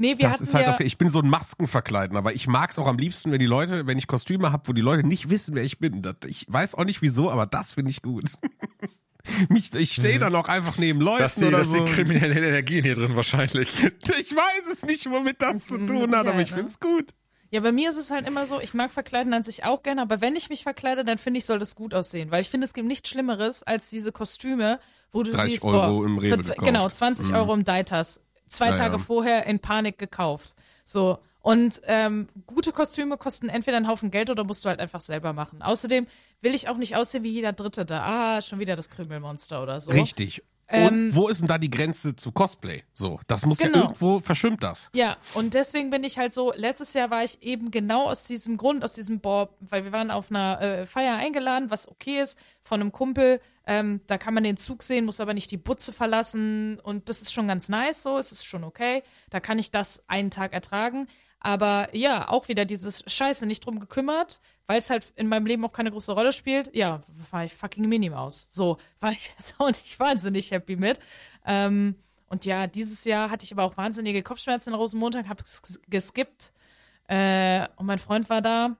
[0.00, 2.46] Nee, wir das hatten ist halt ja, das, ich bin so ein Maskenverkleiden, aber ich
[2.46, 5.28] mag's auch am liebsten, wenn die Leute, wenn ich Kostüme habe, wo die Leute nicht
[5.28, 6.00] wissen, wer ich bin.
[6.00, 8.32] Das, ich weiß auch nicht wieso, aber das finde ich gut.
[9.50, 11.84] Mich, ich stehe dann auch einfach neben Leuten Das oder das so.
[11.84, 13.68] die kriminelle Energie hier drin wahrscheinlich.
[14.18, 16.56] Ich weiß es nicht, womit das zu tun hat, aber ich ne?
[16.56, 17.12] find's gut.
[17.50, 20.00] Ja, bei mir ist es halt immer so, ich mag Verkleiden an sich auch gerne,
[20.00, 22.30] aber wenn ich mich verkleide, dann finde ich, soll das gut aussehen.
[22.30, 24.80] Weil ich finde, es gibt nichts Schlimmeres als diese Kostüme,
[25.10, 27.34] wo du 30 siehst, Euro boah, im Rewe für, genau, 20 Mhm.
[27.34, 28.20] Euro im Deitas.
[28.50, 30.54] Zwei Ja, Tage vorher in Panik gekauft.
[30.84, 31.18] So.
[31.40, 35.32] Und ähm, gute Kostüme kosten entweder einen Haufen Geld oder musst du halt einfach selber
[35.32, 35.62] machen.
[35.62, 36.06] Außerdem
[36.42, 38.02] will ich auch nicht aussehen wie jeder Dritte da.
[38.04, 39.90] Ah, schon wieder das Krümelmonster oder so.
[39.90, 40.42] Richtig.
[40.72, 42.84] Und Ähm, wo ist denn da die Grenze zu Cosplay?
[42.92, 43.84] So, das muss ja Genau.
[43.86, 44.88] irgendwo verschwimmt das.
[44.92, 48.56] Ja, und deswegen bin ich halt so, letztes Jahr war ich eben genau aus diesem
[48.56, 52.38] Grund, aus diesem Boah, weil wir waren auf einer äh, Feier eingeladen, was okay ist,
[52.62, 55.92] von einem Kumpel, ähm, da kann man den Zug sehen, muss aber nicht die Butze
[55.92, 59.70] verlassen und das ist schon ganz nice so, es ist schon okay, da kann ich
[59.70, 61.08] das einen Tag ertragen,
[61.40, 65.64] aber ja, auch wieder dieses Scheiße, nicht drum gekümmert, weil es halt in meinem Leben
[65.64, 69.54] auch keine große Rolle spielt, ja, war ich fucking Minnie Maus, so, war ich jetzt
[69.58, 71.00] auch nicht wahnsinnig happy mit,
[71.44, 71.96] ähm,
[72.30, 76.52] und ja, dieses Jahr hatte ich aber auch wahnsinnige Kopfschmerzen am Rosenmontag, habe es geskippt.
[77.08, 78.76] Äh, und mein Freund war da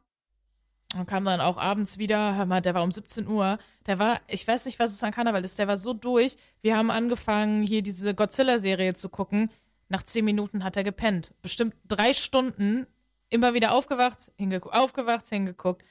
[0.94, 2.36] und kam dann auch abends wieder.
[2.36, 3.58] Hör mal, der war um 17 Uhr.
[3.86, 6.36] Der war, ich weiß nicht, was es an Karneval ist, der war so durch.
[6.62, 9.50] Wir haben angefangen, hier diese Godzilla-Serie zu gucken.
[9.90, 11.34] Nach 10 Minuten hat er gepennt.
[11.42, 12.86] Bestimmt drei Stunden
[13.28, 15.84] immer wieder aufgewacht, hingeguckt, aufgewacht, hingeguckt.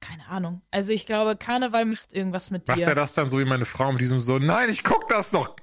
[0.00, 0.60] Keine Ahnung.
[0.72, 2.86] Also ich glaube, Karneval macht irgendwas mit Macht dir.
[2.86, 5.56] er das dann so wie meine Frau mit diesem so, nein, ich guck das doch.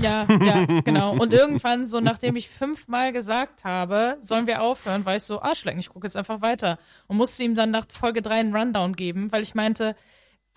[0.00, 1.12] Ja, ja, genau.
[1.12, 5.80] Und irgendwann, so nachdem ich fünfmal gesagt habe, sollen wir aufhören, war ich so, Arschlecken,
[5.80, 6.78] ich gucke jetzt einfach weiter.
[7.06, 9.94] Und musste ihm dann nach Folge 3 einen Rundown geben, weil ich meinte,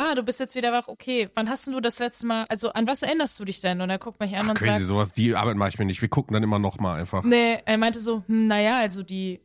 [0.01, 2.71] ah, du bist jetzt wieder wach, okay, wann hast denn du das letzte Mal, also
[2.73, 3.81] an was erinnerst du dich denn?
[3.81, 6.01] Und er guckt mich an und Crazy, sagt, sowas, die Arbeit mache ich mir nicht.
[6.01, 7.23] Wir gucken dann immer noch mal einfach.
[7.23, 9.39] nee, er meinte so, hm, naja, also die,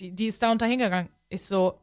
[0.00, 1.10] die, die ist da und da hingegangen.
[1.28, 1.80] Ich so,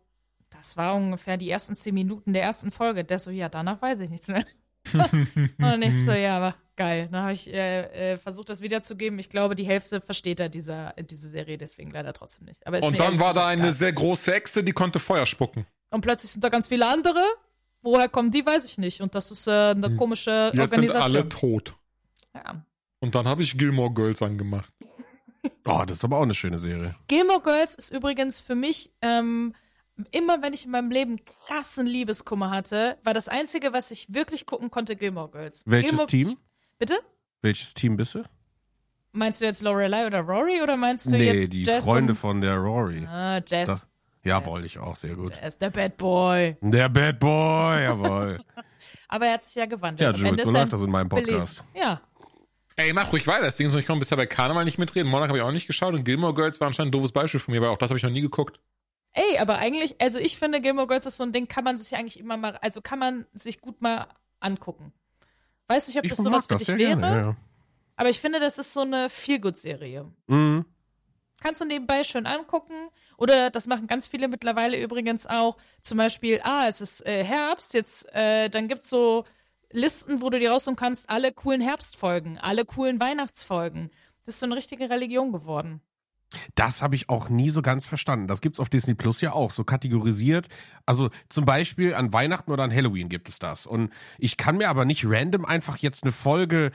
[0.49, 3.03] das war ungefähr die ersten zehn Minuten der ersten Folge.
[3.03, 4.45] Der so, ja, danach weiß ich nichts mehr.
[4.93, 7.09] und ich so, ja, aber geil.
[7.11, 9.19] Dann habe ich äh, äh, versucht, das wiederzugeben.
[9.19, 12.65] Ich glaube, die Hälfte versteht er dieser, diese Serie deswegen leider trotzdem nicht.
[12.67, 13.73] Aber Und dann war da eine egal.
[13.73, 15.65] sehr große Echse, die konnte Feuer spucken.
[15.89, 17.21] Und plötzlich sind da ganz viele andere.
[17.83, 19.01] Woher kommen die, weiß ich nicht.
[19.01, 20.59] Und das ist äh, eine komische Hm.
[20.59, 21.15] Jetzt sind Organisation.
[21.21, 21.75] alle tot.
[22.33, 22.65] ja.
[23.01, 24.71] Und dann habe ich Gilmore Girls angemacht.
[25.65, 26.95] Oh, das ist aber auch eine schöne Serie.
[27.09, 29.53] Gilmore Girls ist übrigens für mich, ähm,
[30.11, 34.45] immer wenn ich in meinem Leben krassen Liebeskummer hatte, war das Einzige, was ich wirklich
[34.45, 35.63] gucken konnte, Gilmore Girls.
[35.65, 36.37] Welches Gilmore Team?
[36.79, 36.97] Bitte?
[37.41, 38.23] Welches Team bist du?
[39.11, 42.17] Meinst du jetzt Lorelei oder Rory oder meinst du Nee, jetzt die Jess Freunde und-
[42.17, 43.05] von der Rory.
[43.05, 43.85] Ah, Jess.
[44.23, 45.37] Ja, wollte ich auch, sehr gut.
[45.37, 46.55] Er ist der Bad Boy.
[46.61, 48.39] Der Bad Boy, jawohl.
[49.09, 50.17] Aber er hat sich ja gewandelt.
[50.17, 51.39] Ja, Jules, so läuft das in meinem belesen.
[51.39, 51.63] Podcast.
[51.75, 52.01] Ja.
[52.75, 53.43] Ey, mach ruhig weiter.
[53.43, 55.09] Das Ding ist, ich konnte bisher bei Karneval nicht mitreden.
[55.11, 57.53] Monarch habe ich auch nicht geschaut und Gilmore Girls war anscheinend ein doofes Beispiel von
[57.53, 58.59] mir, weil auch das habe ich noch nie geguckt.
[59.11, 61.95] Ey, aber eigentlich, also ich finde, Gilmore Girls ist so ein Ding, kann man sich
[61.95, 64.07] eigentlich immer mal, also kann man sich gut mal
[64.39, 64.91] angucken.
[65.67, 67.35] Weiß nicht, ob Ich das sowas für dich wäre, gerne, ja.
[67.95, 70.11] aber ich finde, das ist so eine Feel-Good-Serie.
[70.25, 70.65] Mhm.
[71.41, 72.89] Kannst du nebenbei schön angucken.
[73.17, 75.57] Oder das machen ganz viele mittlerweile übrigens auch.
[75.81, 79.25] Zum Beispiel, ah, es ist äh, Herbst, jetzt, äh, dann gibt's so
[79.73, 83.89] Listen, wo du dir raussuchen kannst, alle coolen Herbstfolgen, alle coolen Weihnachtsfolgen.
[84.25, 85.81] Das ist so eine richtige Religion geworden.
[86.55, 88.27] Das habe ich auch nie so ganz verstanden.
[88.27, 90.47] Das gibt's auf Disney Plus ja auch, so kategorisiert.
[90.85, 93.65] Also zum Beispiel an Weihnachten oder an Halloween gibt es das.
[93.65, 96.71] Und ich kann mir aber nicht random einfach jetzt eine Folge,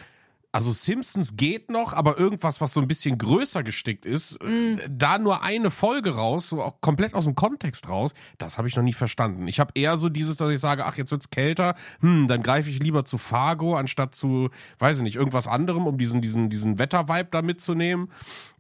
[0.51, 4.79] also Simpsons geht noch, aber irgendwas, was so ein bisschen größer gestickt ist, Mm.
[4.79, 8.67] äh, da nur eine Folge raus, so auch komplett aus dem Kontext raus, das habe
[8.69, 9.47] ich noch nie verstanden.
[9.47, 12.71] Ich habe eher so dieses, dass ich sage, ach, jetzt wird's kälter, hm, dann greife
[12.71, 16.79] ich lieber zu Fargo, anstatt zu, weiß ich nicht, irgendwas anderem, um diesen, diesen, diesen
[16.79, 18.11] Wettervibe da mitzunehmen.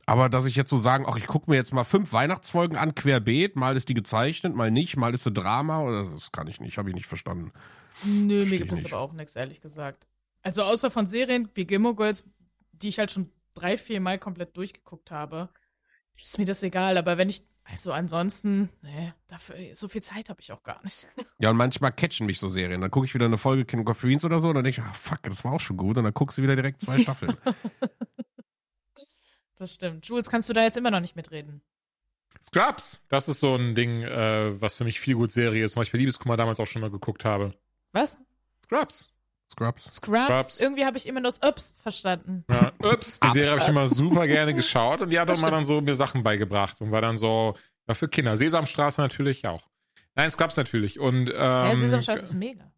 [0.05, 2.95] Aber dass ich jetzt so sagen, ach, ich gucke mir jetzt mal fünf Weihnachtsfolgen an,
[2.95, 6.61] querbeet, mal ist die gezeichnet, mal nicht, mal ist sie Drama, oder das kann ich
[6.61, 7.53] nicht, habe ich nicht verstanden.
[8.05, 10.08] Nö, mir Versteh gibt ich es aber auch nichts, ehrlich gesagt.
[10.43, 12.31] Also außer von Serien wie Gilmore Girls,
[12.73, 15.49] die ich halt schon drei, vier Mal komplett durchgeguckt habe,
[16.17, 16.97] ist mir das egal.
[16.97, 21.07] Aber wenn ich, also ansonsten, nee, dafür, so viel Zeit habe ich auch gar nicht.
[21.39, 22.81] Ja, und manchmal catchen mich so Serien.
[22.81, 24.87] Dann gucke ich wieder eine Folge King of Queens oder so und dann denke ich,
[24.87, 25.99] ah, fuck, das war auch schon gut.
[25.99, 27.37] Und dann guckst du wieder direkt zwei Staffeln.
[29.59, 30.07] Das stimmt.
[30.07, 31.63] Jules, kannst du da jetzt immer noch nicht mitreden?
[32.45, 35.83] Scrubs, das ist so ein Ding, äh, was für mich viel gut Serie ist, weil
[35.83, 37.55] ich bei Liebeskummer damals auch schon mal geguckt habe.
[37.93, 38.19] Was?
[38.65, 39.09] Scrubs.
[39.51, 39.85] Scrubs.
[39.91, 40.27] Scrubs?
[40.27, 40.61] Scrubs.
[40.61, 42.45] Irgendwie habe ich immer nur das Ups verstanden.
[42.51, 45.51] Ja, ups, die Serie habe ich immer super gerne geschaut und die hat auch mal
[45.51, 47.57] dann so mir Sachen beigebracht und war dann so,
[47.89, 48.37] ja, für Kinder.
[48.37, 49.63] Sesamstraße natürlich auch.
[50.15, 50.99] Nein, Scrubs natürlich.
[51.01, 52.71] Und ja, ähm, Sesamstraße ist mega.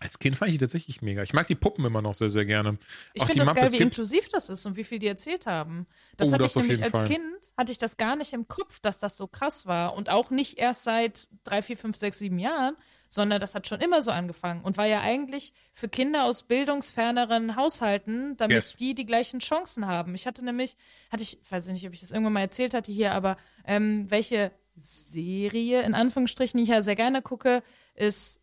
[0.00, 1.22] als Kind fand ich die tatsächlich mega.
[1.22, 2.78] Ich mag die Puppen immer noch sehr, sehr gerne.
[3.14, 5.46] Ich finde das geil, Muppets wie gibt- inklusiv das ist und wie viel die erzählt
[5.46, 5.86] haben.
[6.16, 7.06] Das Oh, hatte das ich auf nämlich als Fall.
[7.06, 7.22] Kind,
[7.56, 9.94] hatte ich das gar nicht im Kopf, dass das so krass war.
[9.94, 12.76] Und auch nicht erst seit drei, vier, fünf, sechs, sieben Jahren,
[13.08, 17.56] sondern das hat schon immer so angefangen und war ja eigentlich für Kinder aus bildungsferneren
[17.56, 18.76] Haushalten, damit Yes.
[18.76, 20.14] die die gleichen Chancen haben.
[20.14, 20.76] Ich hatte nämlich,
[21.10, 24.10] hatte ich, weiß ich nicht, ob ich das irgendwann mal erzählt hatte hier, aber ähm,
[24.10, 27.62] welche Serie in Anführungsstrichen ich ja sehr gerne gucke,
[27.94, 28.40] ist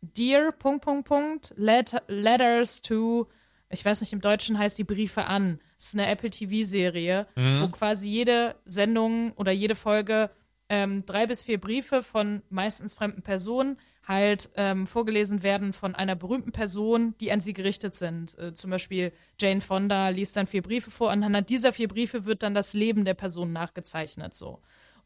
[0.00, 3.28] Dear Punkt Punkt Punkt Let Letters to
[3.70, 5.60] ich weiß nicht, im Deutschen heißt die Briefe an.
[5.78, 10.30] Es ist eine Apple TV-Serie, wo quasi jede Sendung oder jede Folge
[10.70, 16.16] ähm, drei bis vier Briefe von meistens fremden Personen halt ähm, vorgelesen werden von einer
[16.16, 18.36] berühmten Person, die an sie gerichtet sind.
[18.38, 21.10] Äh, zum Beispiel Jane Fonda liest dann vier Briefe vor.
[21.10, 24.32] Anhand dieser vier Briefe wird dann das Leben der Person nachgezeichnet.
[24.34, 24.60] So.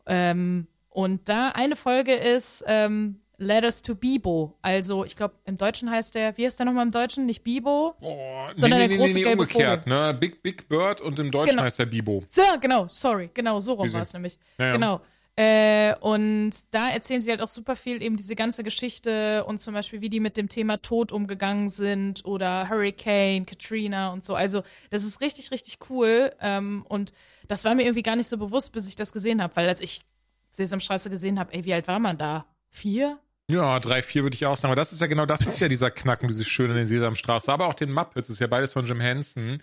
[0.06, 4.56] Ähm, und da eine Folge ist ähm, Letters to Bibo.
[4.62, 7.26] Also, ich glaube, im Deutschen heißt der, wie heißt der nochmal im Deutschen?
[7.26, 7.96] Nicht Bibo?
[7.98, 10.16] Boah, Sondern der große gelbe umgekehrt, ne?
[10.20, 11.62] Big Big Bird und im Deutschen Genau.
[11.64, 12.22] heißt er Bibo.
[12.28, 14.38] So, genau, sorry, genau, so rum war es nämlich.
[14.58, 14.72] Ja, ja.
[14.74, 15.00] Genau.
[15.36, 19.72] Äh, und da erzählen sie halt auch super viel eben diese ganze Geschichte und zum
[19.72, 24.34] Beispiel, wie die mit dem Thema Tod umgegangen sind oder Hurricane, Katrina und so.
[24.34, 26.32] Also, das ist richtig, richtig cool.
[26.40, 27.12] Ähm, und
[27.48, 29.80] das war mir irgendwie gar nicht so bewusst, bis ich das gesehen habe, weil als
[29.80, 30.02] ich
[30.50, 32.44] Sesamstraße gesehen habe, ey, wie alt war man da?
[32.68, 33.18] Vier?
[33.48, 34.72] Ja, drei, vier würde ich auch sagen.
[34.72, 37.52] Aber das ist ja genau, das ist ja dieser Knacken, dieses Schöne in den Sesamstraße.
[37.52, 39.62] Aber auch den Muppets, ist ja beides von Jim Henson.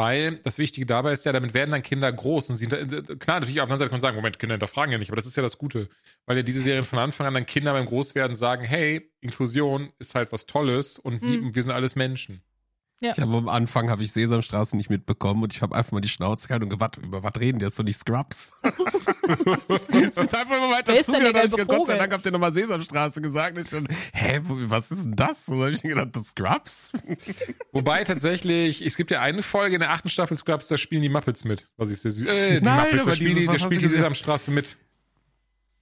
[0.00, 3.60] Weil das Wichtige dabei ist ja, damit werden dann Kinder groß und sie, klar, natürlich
[3.60, 5.36] auf der anderen Seite kann man sagen, Moment, Kinder hinterfragen ja nicht, aber das ist
[5.36, 5.88] ja das Gute.
[6.26, 10.14] Weil ja diese Serien von Anfang an dann Kinder beim Großwerden sagen, hey, Inklusion ist
[10.14, 12.42] halt was Tolles und die, wir sind alles Menschen.
[13.02, 16.08] Ich habe am Anfang habe ich Sesamstraße nicht mitbekommen und ich habe einfach mal die
[16.10, 17.64] Schnauze gehalten und gewartet, über was reden die?
[17.64, 18.52] Das ist doch nicht Scrubs.
[18.62, 21.96] das ist einfach immer weiter Wer ist der zugehört, hab ich gedacht, Gott sei?
[21.96, 23.58] Dank habt ihr nochmal Sesamstraße gesagt.
[23.58, 25.48] Ich schon, hä, was ist denn das?
[25.48, 26.92] Und dann hab ich gedacht, das Scrubs?
[27.72, 31.08] Wobei tatsächlich, es gibt ja eine Folge in der achten Staffel Scrubs, da spielen die
[31.08, 32.28] Muppets mit, was ich sehr süß.
[32.28, 33.88] Äh, die Nein, Muppets, da spielen die, da spielt die?
[33.88, 34.76] Sesamstraße mit.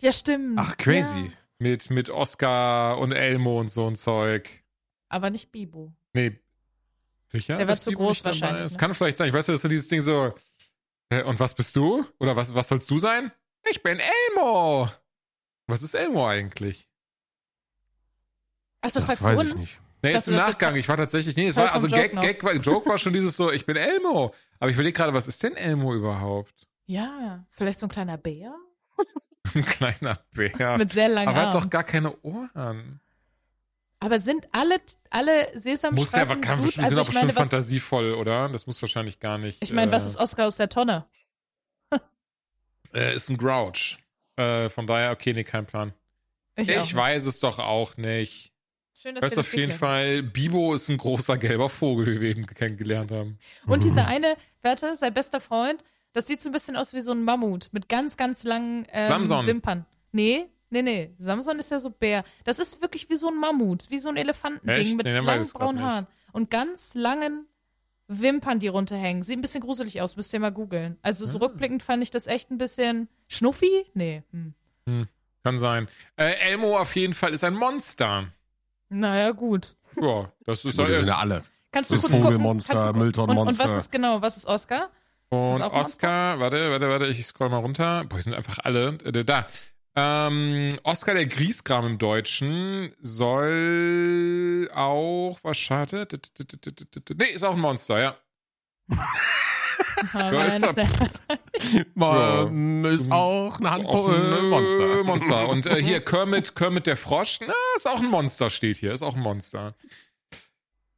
[0.00, 0.54] Ja, stimmt.
[0.56, 1.18] Ach, crazy.
[1.18, 4.48] Ja, Mit, mit Oscar und Elmo und so ein Zeug.
[5.08, 5.92] aber nicht Bibo.
[6.12, 6.38] Nee.
[7.28, 7.56] Sicher?
[7.58, 8.72] Der war dass zu groß wahrscheinlich, ist?
[8.72, 8.78] ne?
[8.78, 9.28] Kann vielleicht sein.
[9.28, 10.34] Ich weiß ja, dass du dieses Ding so.
[11.10, 12.04] Äh, und was bist du?
[12.18, 13.30] Oder was, was sollst du sein?
[13.70, 14.00] Ich bin
[14.34, 14.90] Elmo.
[15.66, 16.88] Was ist Elmo eigentlich?
[18.80, 19.60] Ach, das, war weiß zu ich uns?
[19.60, 19.80] nicht.
[20.02, 20.74] Nee, jetzt im das Nachgang.
[20.74, 22.22] wird- Ich war tatsächlich, nee, es war, also Joke Gag, noch.
[22.22, 24.32] Gag, war, Joke war schon dieses so, ich bin Elmo.
[24.60, 26.54] Aber ich überlege gerade, was ist denn Elmo überhaupt?
[26.86, 28.54] Ja, vielleicht so ein kleiner Bär?
[29.54, 30.76] Ein kleiner Bär.
[30.76, 31.62] Mit sehr langen Aber er hat Armen.
[31.64, 33.00] doch gar keine Ohren.
[34.00, 34.80] Aber sind alle,
[35.10, 36.78] alle Muss Sesamstraßen ja, aber kann gut?
[36.78, 38.48] Also sind ich auch meine, was, fantasievoll, oder?
[38.48, 39.58] Das muss wahrscheinlich gar nicht.
[39.60, 41.06] ich meine, was äh, ist Oscar aus der Tonne?
[42.94, 43.98] Äh, ist ein Grouch.
[44.36, 45.92] Äh, von daher, okay, nee, kein Plan.
[46.56, 46.94] Ich, auch.
[46.94, 48.52] weiß es doch auch nicht.
[48.94, 52.06] Schön, Ich dass weiß wir auf jeden geklärt Fall, Bibo ist ein großer gelber Vogel,
[52.06, 53.38] wie wir eben kennengelernt haben.
[53.66, 57.12] Und dieser eine, warte, sein bester Freund, das sieht so ein bisschen aus wie so
[57.12, 59.46] ein Mammut mit ganz, ganz langen ähm.
[59.46, 59.86] Wimpern.
[60.10, 61.14] Nee, nee, nee.
[61.18, 62.24] Samson ist ja so Bär.
[62.44, 64.96] Das ist wirklich wie so ein Mammut, wie so ein Elefantending Echt?
[64.96, 65.82] mit Nee, langen braunen.
[65.82, 67.46] Haaren und ganz langen
[68.08, 69.22] Wimpern, die runterhängen.
[69.22, 70.96] Sieht ein bisschen gruselig aus, müsst ihr mal googeln.
[71.02, 71.28] Also Ah.
[71.28, 73.84] so rückblickend fand ich das echt ein bisschen schnuffi?
[73.94, 74.22] Nee.
[74.32, 74.54] Hm.
[75.44, 75.88] Kann sein.
[76.16, 78.28] Äh, Elmo auf jeden Fall ist ein Monster.
[78.88, 79.76] Naja, gut.
[80.00, 81.42] Ja, das ist Gut, äh, sind ja alle.
[81.70, 82.24] Kannst du Das kurz gucken?
[82.24, 83.22] Vogelmonster, Kannst du.
[83.22, 84.88] Und, und was ist genau, was ist Oscar?
[85.28, 88.04] Und Ist das Oscar, warte, warte, warte, ich scroll mal runter.
[88.08, 88.98] Boah, die sind einfach alle.
[89.04, 89.46] Äh, Da.
[90.00, 96.06] Ähm, Oscar der Griesgram im Deutschen soll auch, was schade?
[97.16, 98.16] Nee, ist auch ein Monster, ja.
[100.14, 105.04] Ja, nein, ist das ist ja- Man ist auch ein Auch Handball ein äh, Monster.
[105.04, 105.48] Monster.
[105.48, 109.02] Und äh, hier Kermit, Kermit der Frosch, na, ist auch ein Monster, steht hier, ist
[109.02, 109.74] auch ein Monster.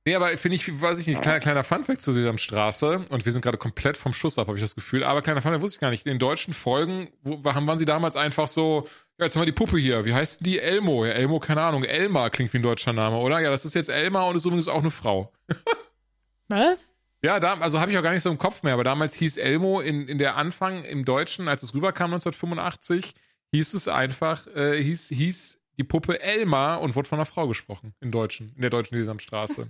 [0.07, 3.05] Nee, aber finde ich, weiß ich nicht, kleiner, kleiner Funfact zur Sesamstraße.
[3.11, 5.05] Und wir sind gerade komplett vom Schuss ab, habe ich das Gefühl.
[5.05, 6.07] Aber kleiner Funfact wusste ich gar nicht.
[6.07, 9.47] In den deutschen Folgen wo, waren waren sie damals einfach so, ja, jetzt haben wir
[9.47, 10.07] die Puppe hier.
[10.07, 10.59] Wie heißt denn die?
[10.59, 11.05] Elmo.
[11.05, 11.85] Ja, Elmo, keine Ahnung.
[11.85, 13.41] Elmar klingt wie ein deutscher Name, oder?
[13.41, 15.33] Ja, das ist jetzt Elmar und ist übrigens auch eine Frau.
[16.49, 16.95] Was?
[17.23, 19.37] Ja, da, also habe ich auch gar nicht so im Kopf mehr, aber damals hieß
[19.37, 23.15] Elmo in, in der Anfang im Deutschen, als es rüberkam 1985,
[23.53, 27.95] hieß es einfach, äh, hieß, hieß die Puppe Elma und wurde von einer Frau gesprochen
[28.01, 29.67] im Deutschen, in der deutschen Sesamstraße.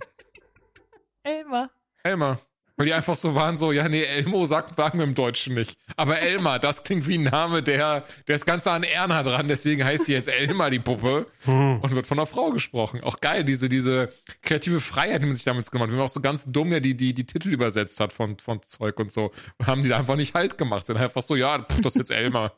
[1.23, 1.69] Elmar.
[2.03, 2.37] Elma.
[2.75, 5.77] Weil die einfach so waren, so, ja, nee, Elmo sagt, sagen wir im Deutschen nicht.
[5.95, 9.47] Aber Elma, das klingt wie ein Name, der, der ist ganz nah an Erna dran,
[9.47, 13.01] deswegen heißt sie jetzt Elma, die Puppe, und wird von einer Frau gesprochen.
[13.03, 14.09] Auch geil, diese, diese
[14.41, 15.93] kreative Freiheit, die man sich damals gemacht hat.
[15.93, 18.59] Wie man auch so ganz dumm ja die, die, die Titel übersetzt hat von, von
[18.65, 19.31] Zeug und so.
[19.65, 20.87] Haben die da einfach nicht halt gemacht.
[20.87, 22.51] Sind einfach so, ja, pff, das ist jetzt Elma.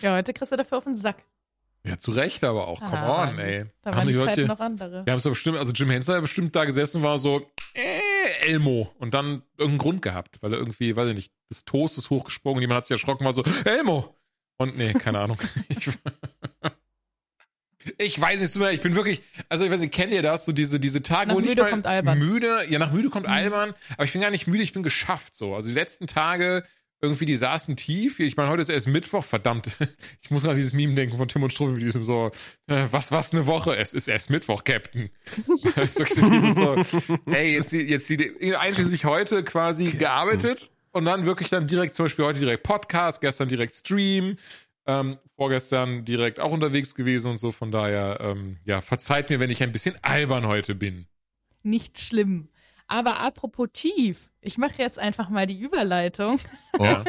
[0.00, 1.16] Ja, heute kriegst du dafür auf den Sack.
[1.86, 2.80] Ja, zu Recht aber auch.
[2.80, 3.66] Come Ah, on, ey.
[3.82, 5.04] Da Haben waren die, die Leute- noch andere.
[5.04, 8.00] Wir haben es bestimmt, also Jim Henson hat bestimmt da gesessen, war so, äh,
[8.48, 12.08] Elmo und dann irgendeinen Grund gehabt, weil er irgendwie, weiß ich nicht, das Toast ist
[12.08, 14.16] hochgesprungen, jemand hat sich erschrocken, war so, Elmo!
[14.56, 15.36] Und nee, keine Ahnung.
[17.86, 19.20] Ich, ich weiß nicht mehr, ich bin wirklich,
[19.50, 21.66] also ich weiß nicht, kennt ihr das, so diese, diese Tage, Nach wo ich müde
[21.66, 22.18] kommt albern.
[22.18, 23.32] müde, ja, nach müde kommt Mhm.
[23.32, 25.54] albern, aber ich bin gar nicht müde, ich bin geschafft so.
[25.54, 26.64] Also die letzten Tage
[27.04, 28.18] irgendwie, die saßen tief.
[28.18, 29.68] Ich meine, heute ist erst Mittwoch, verdammt.
[30.22, 32.30] Ich muss an dieses Meme denken von Tim und Struppi mit diesem so,
[32.66, 33.76] äh, was, was eine Woche?
[33.76, 35.10] Es ist erst Mittwoch, Captain.
[35.46, 36.76] So dieses so,
[37.26, 42.06] ey, jetzt, die- jetzt die, einschließlich heute quasi gearbeitet und dann wirklich dann direkt, zum
[42.06, 44.36] Beispiel heute direkt Podcast, gestern direkt Stream,
[44.86, 47.52] ähm, vorgestern direkt auch unterwegs gewesen und so.
[47.52, 51.06] Von daher, ähm, ja, verzeiht mir, wenn ich ein bisschen albern heute bin.
[51.62, 52.48] Nicht schlimm.
[52.86, 56.38] Aber apropos tief, ich mache jetzt einfach mal die Überleitung.
[56.78, 56.96] Oh.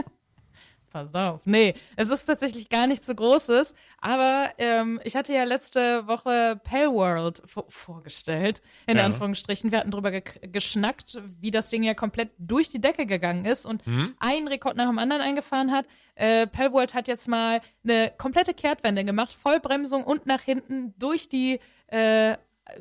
[0.91, 1.41] Pass auf.
[1.43, 6.57] Nee, es ist tatsächlich gar nichts so Großes, aber ähm, ich hatte ja letzte Woche
[6.63, 9.03] Palworld vo- vorgestellt, in Ja.
[9.03, 9.71] Anführungsstrichen.
[9.73, 13.65] Wir hatten drüber ge geschnackt, wie das Ding ja komplett durch die Decke gegangen ist
[13.65, 14.15] und Hm?
[14.19, 15.85] einen Rekord nach dem anderen eingefahren hat.
[16.15, 21.59] Äh, Palworld hat jetzt mal eine komplette Kehrtwende gemacht, Vollbremsung und nach hinten durch die
[21.87, 22.37] äh,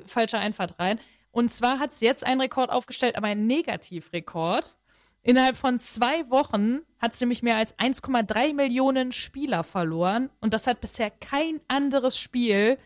[0.06, 1.00] falsche Einfahrt rein.
[1.34, 4.76] Und zwar hat es jetzt einen Rekord aufgestellt, aber einen Negativrekord.
[5.22, 10.30] Innerhalb von zwei Wochen hat es nämlich mehr als 1,3 Millionen Spieler verloren.
[10.40, 12.78] Und das hat bisher kein anderes Spiel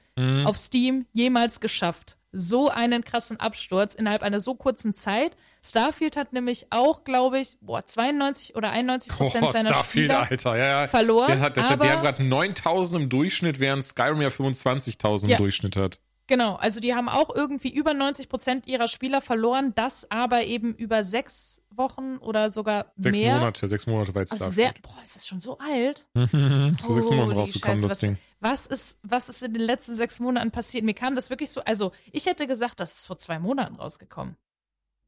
[0.44, 2.16] auf Steam jemals geschafft.
[2.32, 5.36] So einen krassen Absturz innerhalb einer so kurzen Zeit.
[5.64, 10.28] Starfield hat nämlich auch, glaube ich, boah, 92 oder 91 Prozent Oh, seiner Starfield, Spieler
[10.28, 10.88] Alter, ja, ja.
[10.88, 11.28] verloren.
[11.28, 15.24] Der hat, das hat, die aber- haben gerade 9000 im Durchschnitt, während Skyrim ja 25.000
[15.24, 15.36] im Ja.
[15.38, 16.00] Durchschnitt hat.
[16.28, 20.74] Genau, also die haben auch irgendwie über 90 Prozent ihrer Spieler verloren, das aber eben
[20.74, 23.38] über sechs Wochen oder sogar Sechs mehr.
[23.38, 26.06] Monate, sechs Monate war jetzt Also sehr, boah, ist das schon so alt?
[26.14, 28.18] Zu sechs Monaten rausgekommen, das Ding.
[28.40, 30.84] Was ist, was ist in den letzten sechs Monaten passiert?
[30.84, 34.36] Mir kam das wirklich so, also ich hätte gesagt, das ist vor zwei Monaten rausgekommen.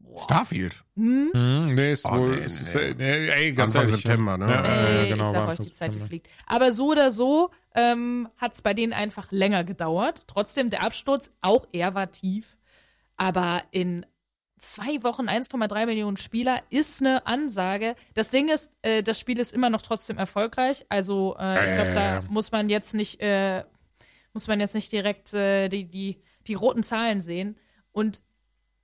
[0.00, 0.18] Boah.
[0.18, 0.82] Starfield.
[0.96, 1.30] Hm?
[1.32, 2.88] Hm, nee, ist Oh, wohl, nee, ist, nee.
[2.90, 4.46] Ist, nee, ey, ganz Anfang ehrlich, September, ne?
[4.50, 5.30] Ja, ja, Ey, genau.
[5.30, 6.28] ich sag euch, die Zeit, die fliegt.
[6.46, 10.26] Aber so oder so ähm, hat es bei denen einfach länger gedauert.
[10.26, 12.56] Trotzdem, der Absturz, auch er war tief.
[13.16, 14.04] Aber in
[14.58, 17.94] zwei Wochen 1,3 Millionen Spieler ist eine Ansage.
[18.14, 20.84] Das Ding ist, äh, das Spiel ist immer noch trotzdem erfolgreich.
[20.88, 22.22] Also äh, ich glaube, da Äh.
[22.28, 23.64] muss man jetzt nicht, äh,
[24.32, 27.56] muss man jetzt nicht direkt äh, die, die, die roten Zahlen sehen.
[27.92, 28.20] Und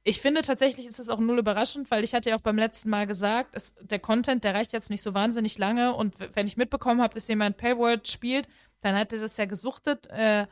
[0.09, 2.91] ich finde tatsächlich ist es auch null überraschend, weil ich hatte ja auch beim letzten
[2.91, 6.57] Mal gesagt, es, der Content, der reicht jetzt nicht so wahnsinnig lange und wenn ich
[6.57, 8.47] mitbekommen habe, dass jemand Payworld spielt,
[8.83, 10.47] dann hat er das ja gesuchtet, äh,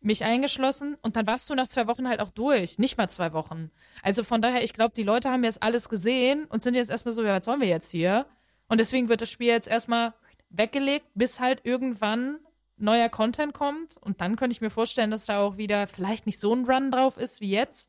[0.00, 3.32] mich eingeschlossen und dann warst du nach zwei Wochen halt auch durch, nicht mal zwei
[3.32, 3.70] Wochen.
[4.02, 7.14] Also von daher, ich glaube, die Leute haben jetzt alles gesehen und sind jetzt erstmal
[7.14, 8.26] so, ja, was sollen wir jetzt hier?
[8.66, 10.12] Und deswegen wird das Spiel jetzt erstmal
[10.50, 12.40] weggelegt, bis halt irgendwann
[12.76, 16.40] neuer Content kommt und dann könnte ich mir vorstellen, dass da auch wieder vielleicht nicht
[16.40, 17.88] so ein Run drauf ist wie jetzt.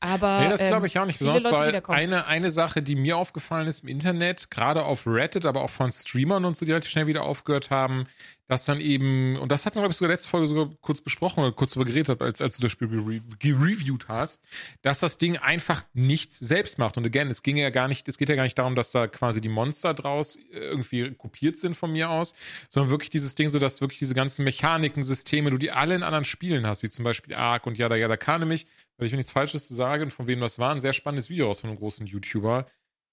[0.00, 1.18] Aber Nee, das ähm, glaube ich auch nicht.
[1.18, 5.62] Besonders weil eine, eine Sache, die mir aufgefallen ist im Internet, gerade auf Reddit, aber
[5.62, 8.06] auch von Streamern und so, die relativ schnell wieder aufgehört haben,
[8.48, 11.42] dass dann eben, und das hatten wir, glaube ich, sogar letzte Folge sogar kurz besprochen
[11.42, 14.42] oder kurz darüber geredet, als, als du das Spiel gere gereviewt hast,
[14.82, 16.96] dass das Ding einfach nichts selbst macht.
[16.96, 19.08] Und again, es ging ja gar nicht, es geht ja gar nicht darum, dass da
[19.08, 22.34] quasi die Monster draus äh, irgendwie kopiert sind von mir aus,
[22.68, 26.02] sondern wirklich dieses Ding, so dass wirklich diese ganzen Mechaniken, Systeme, du die alle in
[26.04, 29.18] anderen Spielen hast, wie zum Beispiel Ark und Yada Yada kann nämlich, weil ich will
[29.18, 31.78] nichts Falsches zu sagen, von wem das war, ein sehr spannendes Video aus von einem
[31.78, 32.66] großen YouTuber,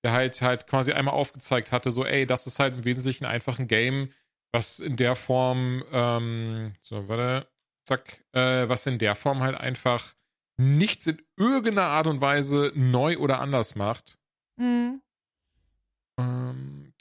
[0.03, 3.59] der halt halt quasi einmal aufgezeigt hatte, so, ey, das ist halt im Wesentlichen einfach
[3.59, 4.09] ein Game,
[4.51, 7.47] was in der Form, ähm, so, warte,
[7.85, 10.13] zack, äh, was in der Form halt einfach
[10.57, 14.17] nichts in irgendeiner Art und Weise neu oder anders macht.
[14.57, 15.01] Mhm.
[16.19, 16.93] Ähm,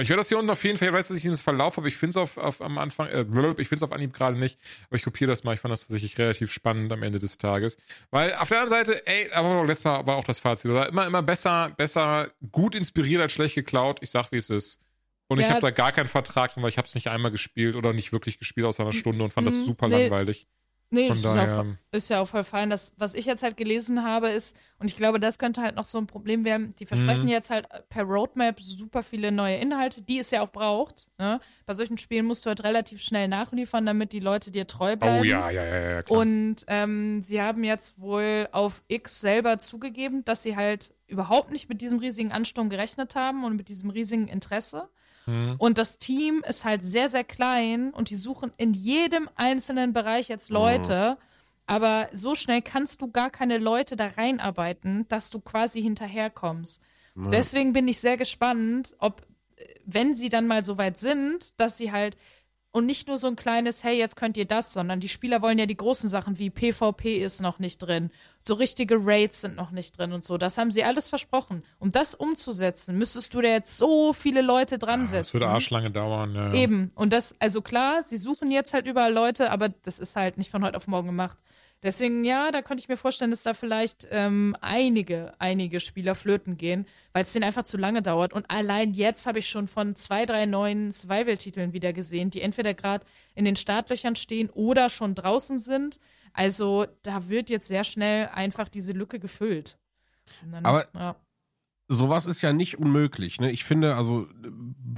[0.00, 1.88] ich werde das hier unten auf jeden Fall, ich weiß, dass ich das Verlauf habe,
[1.88, 3.26] ich finde es auf, auf, am Anfang, äh, ich
[3.68, 6.16] finde es auf Anhieb gerade nicht, aber ich kopiere das mal, ich fand das tatsächlich
[6.18, 7.76] relativ spannend am Ende des Tages.
[8.10, 10.88] Weil auf der anderen Seite, ey, aber letztes Mal war auch das Fazit, oder?
[10.88, 14.80] Immer, immer besser, besser gut inspiriert als schlecht geklaut, ich sag, wie es ist.
[15.28, 15.52] Und ich Ja.
[15.54, 18.38] habe da gar keinen Vertrag weil ich habe es nicht einmal gespielt oder nicht wirklich
[18.38, 20.02] gespielt außer einer Stunde und fand das super Nee.
[20.02, 20.46] langweilig.
[20.92, 22.68] Nee, Von das ist ja, daher- auch, ist ja auch voll fein.
[22.70, 25.86] Das, was ich jetzt halt gelesen habe, ist, und ich glaube, das könnte halt noch
[25.86, 27.30] so ein Problem werden, die versprechen Mhm.
[27.30, 31.08] jetzt halt per Roadmap super viele neue Inhalte, die es ja auch braucht.
[31.18, 31.40] Ne?
[31.64, 35.20] Bei solchen Spielen musst du halt relativ schnell nachliefern, damit die Leute dir treu bleiben.
[35.20, 36.18] Oh ja, ja, ja, ja, klar.
[36.20, 41.68] Und ähm, sie haben jetzt wohl auf X selber zugegeben, dass sie halt überhaupt nicht
[41.70, 44.88] mit diesem riesigen Ansturm gerechnet haben und mit diesem riesigen Interesse.
[45.26, 45.56] Mhm.
[45.58, 50.28] Und das Team ist halt sehr, sehr klein und die suchen in jedem einzelnen Bereich
[50.28, 51.18] jetzt Leute.
[51.66, 56.82] Aber so schnell kannst du gar keine Leute da reinarbeiten, dass du quasi hinterherkommst.
[57.14, 59.22] Deswegen bin ich sehr gespannt, ob,
[59.56, 62.16] äh, wenn sie dann mal so weit sind, dass sie halt
[62.72, 65.58] und nicht nur so ein kleines, hey, jetzt könnt ihr das, sondern die Spieler wollen
[65.58, 69.70] ja die großen Sachen wie PvP ist noch nicht drin, so richtige Raids sind noch
[69.70, 70.38] nicht drin und so.
[70.38, 71.62] Das haben sie alles versprochen.
[71.78, 75.32] Um das umzusetzen, müsstest du da jetzt so viele Leute dran setzen.
[75.32, 76.34] Das würde arschlange dauern.
[76.34, 76.54] Ja.
[76.54, 76.90] Eben.
[76.94, 80.50] Und das, also klar, sie suchen jetzt halt überall Leute, aber das ist halt nicht
[80.50, 81.38] von heute auf morgen gemacht.
[81.82, 86.56] Deswegen, ja, da könnte ich mir vorstellen, dass da vielleicht ähm, einige, einige Spieler flöten
[86.56, 88.32] gehen, weil es denen einfach zu lange dauert.
[88.32, 92.72] Und allein jetzt habe ich schon von zwei, drei neuen Survival-Titeln wieder gesehen, die entweder
[92.74, 95.98] gerade in den Startlöchern stehen oder schon draußen sind.
[96.32, 99.76] Also da wird jetzt sehr schnell einfach diese Lücke gefüllt.
[100.50, 101.16] Dann, Aber ja
[101.94, 103.40] sowas ist ja nicht unmöglich.
[103.40, 103.50] Ne?
[103.50, 104.26] Ich finde, also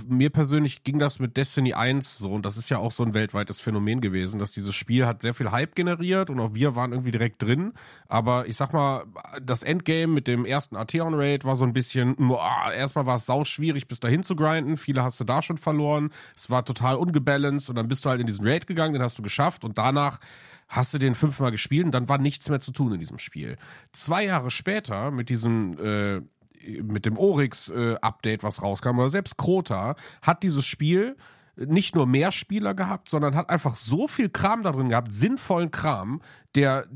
[0.08, 3.14] mir persönlich ging das mit Destiny 1 so und das ist ja auch so ein
[3.14, 6.92] weltweites Phänomen gewesen, dass dieses Spiel hat sehr viel Hype generiert und auch wir waren
[6.92, 7.72] irgendwie direkt drin.
[8.08, 9.04] Aber ich sag mal,
[9.42, 13.26] das Endgame mit dem ersten Arteon Raid war so ein bisschen, boah, erstmal war es
[13.26, 14.76] sau schwierig, bis dahin zu grinden.
[14.76, 16.10] Viele hast du da schon verloren.
[16.36, 19.18] Es war total ungebalanced und dann bist du halt in diesen Raid gegangen, den hast
[19.18, 20.18] du geschafft und danach
[20.68, 23.56] hast du den fünfmal gespielt und dann war nichts mehr zu tun in diesem Spiel.
[23.92, 26.22] Zwei Jahre später mit diesem äh,
[26.82, 31.16] mit dem Oryx-Update, äh, was rauskam, oder selbst Crota, hat dieses Spiel
[31.56, 35.70] nicht nur mehr Spieler gehabt, sondern hat einfach so viel Kram da drin gehabt, sinnvollen
[35.70, 36.20] Kram,
[36.54, 36.86] der,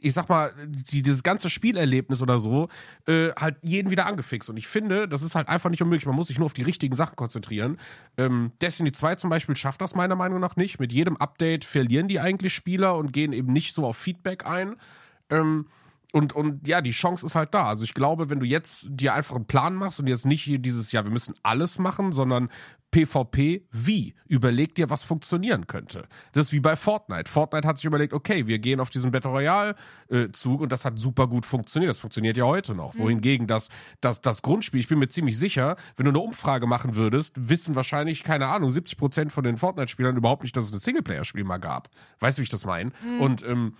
[0.00, 2.68] ich sag mal, die, dieses ganze Spielerlebnis oder so,
[3.06, 4.50] äh, halt jeden wieder angefixt.
[4.50, 6.06] Und ich finde, das ist halt einfach nicht unmöglich.
[6.06, 7.78] Man muss sich nur auf die richtigen Sachen konzentrieren.
[8.16, 10.78] Ähm, Destiny 2 zum Beispiel schafft das meiner Meinung nach nicht.
[10.78, 14.76] Mit jedem Update verlieren die eigentlich Spieler und gehen eben nicht so auf Feedback ein.
[15.30, 15.66] Ähm,
[16.12, 17.66] und, und ja, die Chance ist halt da.
[17.66, 20.92] Also ich glaube, wenn du jetzt dir einfach einen Plan machst und jetzt nicht dieses,
[20.92, 22.50] ja, wir müssen alles machen, sondern
[22.92, 24.14] PvP wie?
[24.28, 26.04] Überleg dir, was funktionieren könnte.
[26.32, 27.30] Das ist wie bei Fortnite.
[27.30, 29.74] Fortnite hat sich überlegt, okay, wir gehen auf diesen Battle Royale
[30.10, 31.90] äh, Zug und das hat super gut funktioniert.
[31.90, 32.94] Das funktioniert ja heute noch.
[32.94, 32.98] Mhm.
[33.00, 36.94] Wohingegen das, das, das Grundspiel, ich bin mir ziemlich sicher, wenn du eine Umfrage machen
[36.94, 40.78] würdest, wissen wahrscheinlich, keine Ahnung, 70 Prozent von den Fortnite-Spielern überhaupt nicht, dass es ein
[40.78, 41.88] Singleplayer-Spiel mal gab.
[42.20, 42.92] Weißt du, wie ich das meine?
[43.02, 43.20] Mhm.
[43.20, 43.74] Und ähm,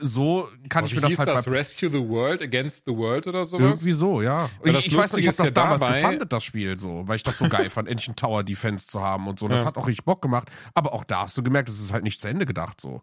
[0.00, 1.28] so kann Aber ich mir das halt.
[1.28, 3.80] Das Rescue the World Against the World oder sowas?
[3.80, 4.50] Irgendwie so, ja.
[4.64, 7.16] Ich, ich weiß nicht, ich habe das ja damals dabei, gefundet, das Spiel so, weil
[7.16, 8.55] ich das so geil fand, ein Tower Defense
[8.88, 9.48] zu haben und so.
[9.48, 9.66] Das ja.
[9.66, 10.48] hat auch richtig Bock gemacht.
[10.74, 13.02] Aber auch da hast du gemerkt, es ist halt nicht zu Ende gedacht so.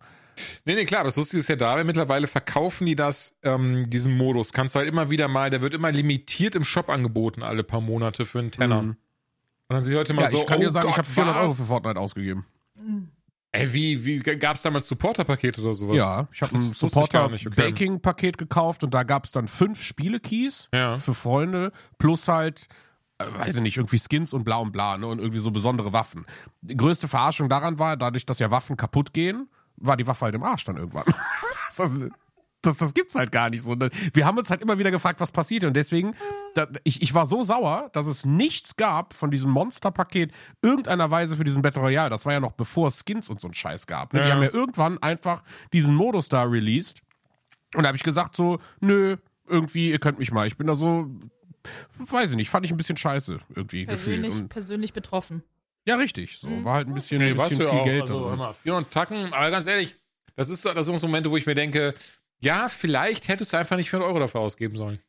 [0.66, 4.18] Nee, nee, klar, das Lustige ist ja da, weil mittlerweile verkaufen die das, ähm, diesen
[4.18, 4.52] Modus.
[4.52, 7.82] Kannst du halt immer wieder mal, der wird immer limitiert im Shop angeboten, alle paar
[7.82, 8.82] Monate für einen Tenner.
[8.82, 8.90] Mhm.
[8.90, 8.98] Und
[9.68, 11.08] dann sind die Leute mal ja, so, ich kann oh dir sagen, Gott, ich habe
[11.08, 12.46] 400 Euro für Fortnite ausgegeben.
[13.56, 15.96] Ey, wie, wie gab es damals Supporter-Pakete oder sowas?
[15.96, 20.98] Ja, ich habe ein Supporter-Baking-Paket gekauft und da gab es dann fünf Spiele-Keys ja.
[20.98, 22.68] für Freunde plus halt
[23.38, 26.26] weiß ich nicht, irgendwie Skins und bla und bla, ne, und irgendwie so besondere Waffen.
[26.62, 30.36] Die größte Verarschung daran war, dadurch, dass ja Waffen kaputt gehen, war die Waffe halt
[30.36, 31.06] im Arsch dann irgendwann.
[31.78, 32.00] das,
[32.62, 33.76] das, das gibt's halt gar nicht so.
[33.76, 33.90] Ne?
[34.14, 36.16] Wir haben uns halt immer wieder gefragt, was passiert und deswegen,
[36.56, 40.32] da, ich, ich war so sauer, dass es nichts gab von diesem Monster-Paket
[40.62, 42.10] irgendeiner Weise für diesen Battle Royale.
[42.10, 44.14] Das war ja noch bevor Skins und so ein Scheiß gab.
[44.14, 44.20] Ne?
[44.20, 44.26] Ja.
[44.26, 47.02] Die haben ja irgendwann einfach diesen Modus da released
[47.76, 50.48] und da habe ich gesagt so, nö, irgendwie, ihr könnt mich mal.
[50.48, 51.10] Ich bin da so
[51.98, 54.44] weiß ich nicht, fand ich ein bisschen scheiße irgendwie persönlich, gefühlt.
[54.44, 55.44] Und persönlich betroffen.
[55.86, 56.38] Ja, richtig.
[56.40, 56.64] So, mhm.
[56.64, 58.38] war halt ein bisschen, nee, ein bisschen viel auch, Geld also, drin.
[58.38, 59.96] Mal, 400 Tacken, aber ganz ehrlich,
[60.36, 61.94] das ist, das sind so Momente, wo ich mir denke,
[62.40, 65.00] ja, vielleicht hättest du einfach nicht 400 Euro dafür ausgeben sollen.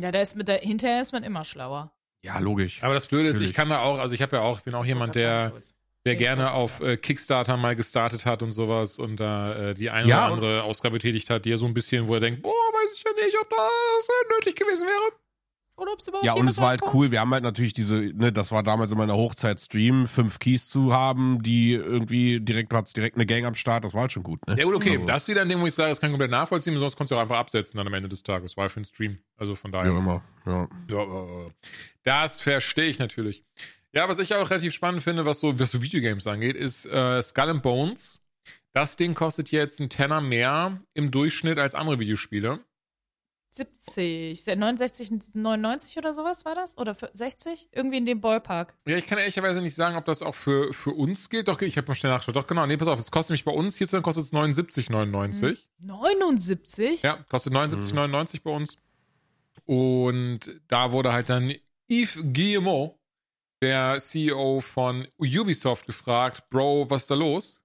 [0.00, 1.92] Ja, da ist mit der, hinterher ist man immer schlauer.
[2.22, 2.82] Ja, logisch.
[2.82, 4.74] Aber das Blöde ist, ich kann da auch, also ich habe ja auch, ich bin
[4.74, 5.52] auch jemand, der,
[6.04, 10.08] der gerne auf äh, Kickstarter mal gestartet hat und sowas und da äh, die eine
[10.08, 12.50] ja, oder andere Ausgabe tätigt hat, die ja so ein bisschen, wo er denkt, boah,
[12.50, 15.21] weiß ich ja nicht, ob das äh, nötig gewesen wäre.
[15.82, 17.10] Oder ob es überhaupt Ja, und es war halt cool.
[17.10, 20.68] Wir haben halt natürlich diese, ne, das war damals in meiner Hochzeit Stream, fünf Keys
[20.68, 24.12] zu haben, die irgendwie direkt, du hattest direkt eine Gang am Start, das war halt
[24.12, 24.54] schon gut, ne?
[24.56, 24.92] Ja, gut, okay.
[24.92, 25.06] Also.
[25.06, 27.16] Das wieder ein Ding, wo ich sage, das kann ich komplett nachvollziehen, sonst konntest du
[27.16, 28.56] auch einfach absetzen dann am Ende des Tages.
[28.56, 29.18] War für einen Stream.
[29.36, 29.90] Also von daher.
[29.90, 30.68] Ja, immer, ja.
[30.88, 31.50] ja äh,
[32.04, 33.42] das verstehe ich natürlich.
[33.92, 37.20] Ja, was ich auch relativ spannend finde, was so, was so Videogames angeht, ist äh,
[37.20, 38.20] Skull and Bones.
[38.72, 42.60] Das Ding kostet jetzt einen Tenner mehr im Durchschnitt als andere Videospiele.
[43.54, 46.78] 70, 69, 99 oder sowas war das?
[46.78, 47.68] Oder 60?
[47.70, 48.74] Irgendwie in dem Ballpark.
[48.86, 51.48] Ja, ich kann ehrlicherweise nicht sagen, ob das auch für, für uns gilt.
[51.48, 52.36] Doch, ich habe mal schnell nachgeschaut.
[52.36, 52.64] Doch, genau.
[52.64, 55.58] Nee, pass auf, es kostet mich bei uns, hierzu kostet es 79,99.
[55.80, 57.02] 79?
[57.02, 58.40] Ja, kostet 79,99 mhm.
[58.42, 58.76] bei uns.
[59.66, 61.54] Und da wurde halt dann
[61.90, 62.98] Yves Guillemot,
[63.60, 67.62] der CEO von Ubisoft, gefragt, Bro, was ist da los?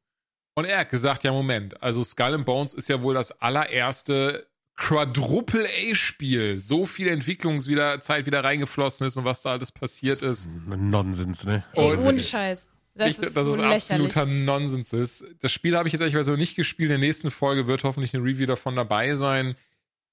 [0.54, 4.48] Und er hat gesagt, ja, Moment, also Skull and Bones ist ja wohl das allererste
[4.78, 10.50] Quadruple A-Spiel so viel Entwicklungszeit wieder reingeflossen ist und was da alles passiert ist.
[10.68, 11.64] Nonsens, ne?
[11.74, 12.70] Ey, ohne Scheiß.
[12.94, 15.26] Das ich, ist, dass es absoluter Nonsens ist.
[15.42, 16.90] Das Spiel habe ich jetzt ehrlich gesagt nicht gespielt.
[16.90, 19.56] In der nächsten Folge wird hoffentlich eine Review davon dabei sein.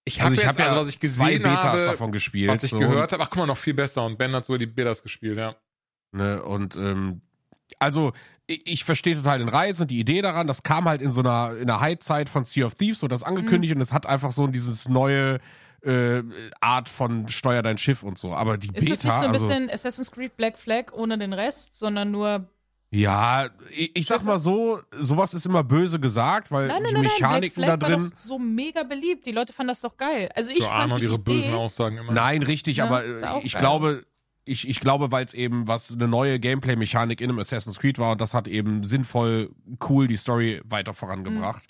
[0.05, 2.51] Ich habe also jetzt, hab ja also was ich gesehen zwei Betas habe, davon gespielt,
[2.51, 2.79] was ich so.
[2.79, 4.05] gehört habe, ach guck mal, noch viel besser.
[4.05, 5.57] Und Ben hat sogar die Betas gespielt, ja.
[6.13, 7.23] Ne, und ähm,
[7.79, 8.13] also
[8.47, 10.47] ich, ich verstehe total den Reiz und die Idee daran.
[10.47, 13.23] Das kam halt in so einer in der High-Zeit von Sea of Thieves, so das
[13.23, 15.39] angekündigt und es hat einfach so dieses neue
[15.83, 16.23] äh,
[16.61, 18.35] Art von steuer dein Schiff und so.
[18.35, 21.19] Aber die Ist Beta, das nicht so ein also, bisschen Assassin's Creed Black Flag ohne
[21.19, 22.49] den Rest, sondern nur.
[22.91, 26.95] ja, ich, ich sag mal so, sowas ist immer böse gesagt, weil Nein, nein, die
[26.95, 28.11] nein, nein, Black Mechaniken Flag da war drin.
[28.11, 29.27] doch so mega beliebt.
[29.27, 30.31] Die Leute fanden das doch geil.
[30.35, 32.13] Also ich So fand Arno und die ihre Idee, bösen Aussagen immer.
[32.13, 33.61] Nein, richtig, Ja, aber ist ich geil.
[33.61, 34.05] glaube,
[34.45, 38.13] ich, ich glaube, weil es eben was eine neue Gameplay-Mechanik in einem Assassin's Creed war
[38.13, 39.51] und das hat eben sinnvoll
[39.89, 41.63] cool die Story weiter vorangebracht.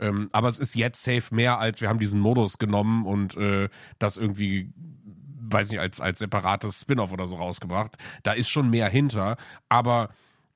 [0.00, 3.68] Ähm, aber es ist jetzt safe mehr als wir haben diesen Modus genommen und äh,
[3.98, 4.70] das irgendwie,
[5.50, 7.96] weiß nicht, als, als separates Spin-off oder so rausgebracht.
[8.22, 9.36] Da ist schon mehr hinter,
[9.68, 10.10] aber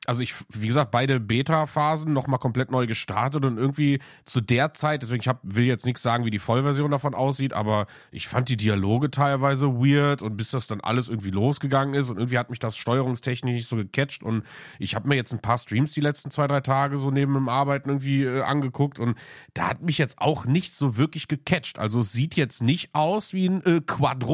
[0.07, 5.03] also ich, wie gesagt, beide Beta-Phasen nochmal komplett neu gestartet und irgendwie zu der Zeit,
[5.03, 8.48] deswegen ich hab, will jetzt nichts sagen, wie die Vollversion davon aussieht, aber ich fand
[8.48, 12.50] die Dialoge teilweise weird und bis das dann alles irgendwie losgegangen ist und irgendwie hat
[12.50, 14.42] mich das steuerungstechnisch nicht so gecatcht und
[14.80, 17.48] ich habe mir jetzt ein paar Streams die letzten zwei, drei Tage so neben dem
[17.48, 19.16] Arbeiten irgendwie äh, angeguckt und
[19.55, 21.78] da hat mich jetzt auch nicht so wirklich gecatcht.
[21.78, 23.80] Also es sieht jetzt nicht aus wie ein äh,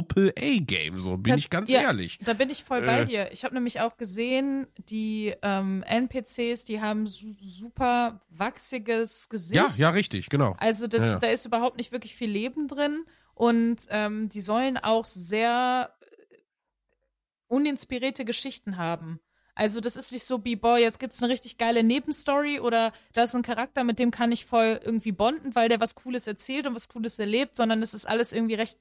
[0.02, 2.18] Quadruple-A-Game, so bin Da- ich ganz ja, ehrlich.
[2.24, 3.04] Da bin ich voll bei Äh.
[3.04, 3.32] dir.
[3.32, 9.54] Ich habe nämlich auch gesehen, die ähm, NPCs, die haben su super wachsiges Gesicht.
[9.54, 10.54] Ja, ja, richtig, genau.
[10.58, 11.18] Also das, Ja, ja.
[11.18, 13.04] da ist überhaupt nicht wirklich viel Leben drin
[13.34, 16.36] und ähm, die sollen auch sehr äh,
[17.48, 19.20] uninspirierte Geschichten haben.
[19.54, 23.24] Also das ist nicht so wie, boah, jetzt gibt's eine richtig geile Nebenstory oder da
[23.24, 26.68] ist ein Charakter, mit dem kann ich voll irgendwie bonden, weil der was Cooles erzählt
[26.68, 28.78] und was Cooles erlebt, sondern es ist alles irgendwie recht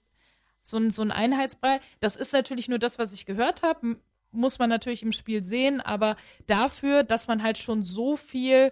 [0.61, 1.79] so ein, so ein Einheitsbrei.
[1.99, 3.97] Das ist natürlich nur das, was ich gehört habe,
[4.37, 6.15] muss man natürlich im Spiel sehen, aber
[6.45, 8.71] dafür, dass man halt schon so viel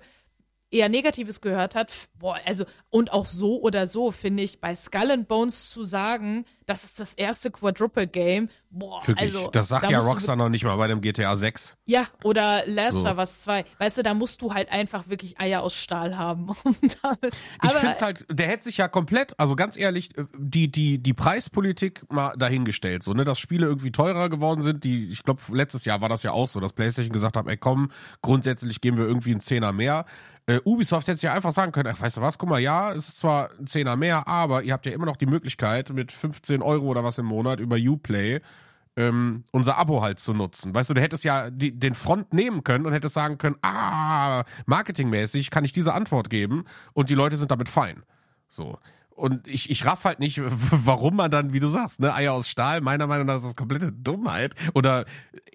[0.72, 5.12] eher Negatives gehört hat, boah, also und auch so oder so finde ich bei Skull
[5.12, 9.86] and Bones zu sagen, das ist das erste Quadruple Game, boah, Wirklich, also das sagt
[9.86, 11.78] da ja Rockstar noch nicht mal bei dem GTA 6.
[11.86, 13.10] ja, oder Last So.
[13.10, 13.64] of Us 2.
[13.78, 16.48] Weißt du, da musst du halt einfach wirklich Eier aus Stahl haben.
[16.64, 20.72] Um damit, Ich finde halt, der hätte sich ja komplett, also ganz ehrlich, äh, die,
[20.72, 25.22] die, die Preispolitik mal dahingestellt, so, ne, dass Spiele irgendwie teurer geworden sind, die, ich
[25.24, 27.92] glaube, letztes Jahr war das ja auch so, dass PlayStation gesagt hat, ey komm,
[28.22, 30.06] grundsätzlich geben wir irgendwie einen Zehner mehr.
[30.48, 32.92] Äh, Ubisoft hätte sich ja einfach sagen können, ach, weißt du was, guck mal, ja,
[32.92, 36.12] es ist zwar ein Zehner mehr, aber ihr habt ja immer noch die Möglichkeit, mit
[36.12, 38.42] 15 Euro oder was im Monat über Uplay
[38.98, 40.74] ähm, unser Abo halt zu nutzen.
[40.74, 44.44] Weißt du, du hättest ja die, den Front nehmen können und hättest sagen können, ah,
[44.66, 48.04] marketingmäßig kann ich diese Antwort geben und die Leute sind damit fein.
[48.48, 48.80] So.
[49.16, 52.50] Und ich, ich raff halt nicht, warum man dann, wie du sagst, ne, Eier aus
[52.50, 54.56] Stahl, meiner Meinung nach ist das komplette Dummheit.
[54.74, 55.06] Oder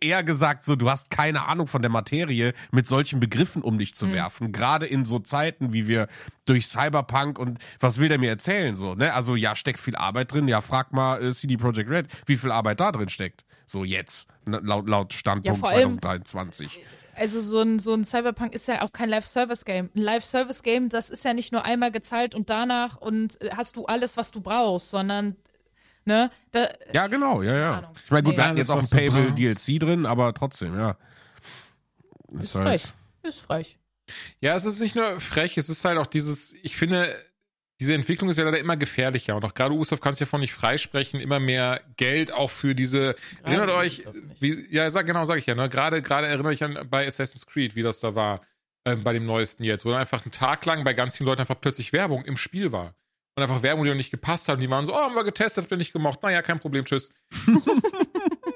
[0.00, 3.94] eher gesagt, so, du hast keine Ahnung von der Materie, mit solchen Begriffen um dich
[3.94, 4.52] zu werfen.
[4.52, 6.08] Gerade in so Zeiten, wie wir
[6.46, 9.12] durch Cyberpunk und was will der mir erzählen, so, ne?
[9.12, 10.48] Also, ja, steckt viel Arbeit drin.
[10.48, 13.44] Ja, frag mal äh, CD Projekt Red, wie viel Arbeit da drin steckt.
[13.66, 16.80] So jetzt, ne, laut, laut Standpunkt Ja, vor allem- 2023.
[17.14, 19.90] also so ein, so ein Cyberpunk ist ja auch kein Live-Service-Game.
[19.94, 24.16] Ein Live-Service-Game, das ist ja nicht nur einmal gezahlt und danach und hast du alles,
[24.16, 25.36] was du brauchst, sondern,
[26.04, 27.78] ne, da, Ja, genau, ja, ja.
[27.78, 27.92] Ahnung.
[28.04, 28.38] Ich meine, gut, Nee.
[28.38, 29.32] wir hatten jetzt auch ein Payable.
[29.32, 30.96] DLC drin, aber trotzdem, ja.
[32.38, 32.84] ist frech.
[33.22, 33.78] Ist frech.
[34.40, 37.14] Ja, es ist nicht nur frech, es ist halt auch dieses, ich finde,
[37.80, 39.34] diese Entwicklung ist ja leider immer gefährlicher.
[39.34, 42.74] Und auch gerade Ubisoft kann es ja von nicht freisprechen, immer mehr Geld auch für
[42.74, 44.04] diese, erinnert euch,
[44.38, 47.46] wie, ja, sag, genau, sag ich ja, ne, gerade, gerade erinnere ich an bei Assassin's
[47.46, 48.42] Creed, wie das da war,
[48.84, 51.40] ähm, bei dem neuesten jetzt, wo dann einfach einen Tag lang bei ganz vielen Leuten
[51.40, 52.94] einfach plötzlich Werbung im Spiel war.
[53.34, 54.56] Und einfach Werbung, die noch nicht gepasst hat.
[54.56, 57.10] Und die waren so, oh, haben wir getestet, bin nicht gemocht, naja, kein Problem, tschüss.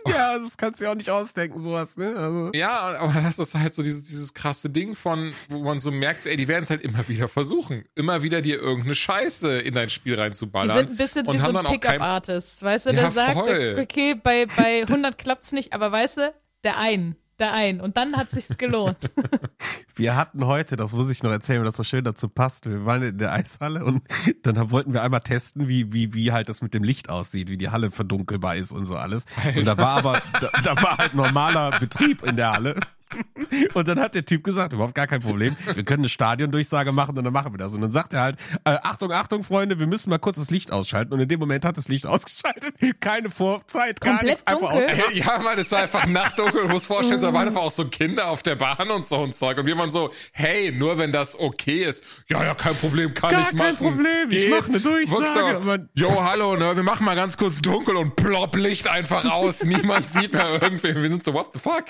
[0.08, 2.14] Ja, das kannst du ja auch nicht ausdenken, sowas, ne?
[2.16, 2.50] Also.
[2.54, 6.22] Ja, aber das ist halt so dieses, dieses krasse Ding von, wo man so merkt,
[6.22, 7.84] so, ey, die werden es halt immer wieder versuchen.
[7.94, 10.78] Immer wieder dir irgendeine Scheiße in dein Spiel Die reinzuballern.
[10.78, 13.00] sind ein bisschen und wie so haben ein dann auch kein- Pickup-Artist, weißt du, Ja,
[13.02, 13.78] der sagt, voll.
[13.80, 16.34] okay, bei, bei 100 klappt's nicht, aber weißt du,
[16.64, 17.80] der ein, der ein.
[17.80, 19.10] Und dann hat sich's gelohnt.
[19.94, 22.66] Wir hatten heute, das muss ich noch erzählen, weil das so schön dazu passt.
[22.66, 24.02] Wir waren in der Eishalle und
[24.42, 27.56] dann wollten wir einmal testen, wie, wie, wie halt das mit dem Licht aussieht, wie
[27.56, 29.24] die Halle verdunkelbar ist und so alles.
[29.54, 32.74] Und da war aber, da, da war halt normaler Betrieb in der Halle.
[33.74, 37.16] Und dann hat der Typ gesagt, überhaupt gar kein Problem, wir können eine Stadiondurchsage machen
[37.16, 37.72] und dann machen wir das.
[37.74, 40.72] Und dann sagt er halt, äh, Achtung, Achtung, Freunde, wir müssen mal kurz das Licht
[40.72, 41.12] ausschalten.
[41.12, 42.74] Und in dem Moment hat das Licht ausgeschaltet.
[43.00, 44.94] Keine Vorzeit, gar Komplett nichts, einfach dunkel?
[45.04, 45.14] aus.
[45.14, 46.62] Ja, Mann, es war einfach nachtdunkel.
[46.62, 49.34] Du musst vorstellen, da waren einfach auch so Kinder auf der Bahn und so und
[49.34, 49.58] Zeug.
[49.58, 52.02] Und wir waren so, hey, nur wenn das okay ist.
[52.28, 53.76] Ja, ja, kein Problem, kann Gar ich kein machen.
[53.76, 54.50] Problem, ich Geht.
[54.50, 55.60] mach eine Durchsage.
[55.60, 59.62] Man- Jo, hallo, ne, wir machen mal ganz kurz dunkel und plopp Licht einfach aus.
[59.64, 60.94] Niemand sieht mehr irgendwie.
[60.94, 61.84] Wir sind so, what the fuck?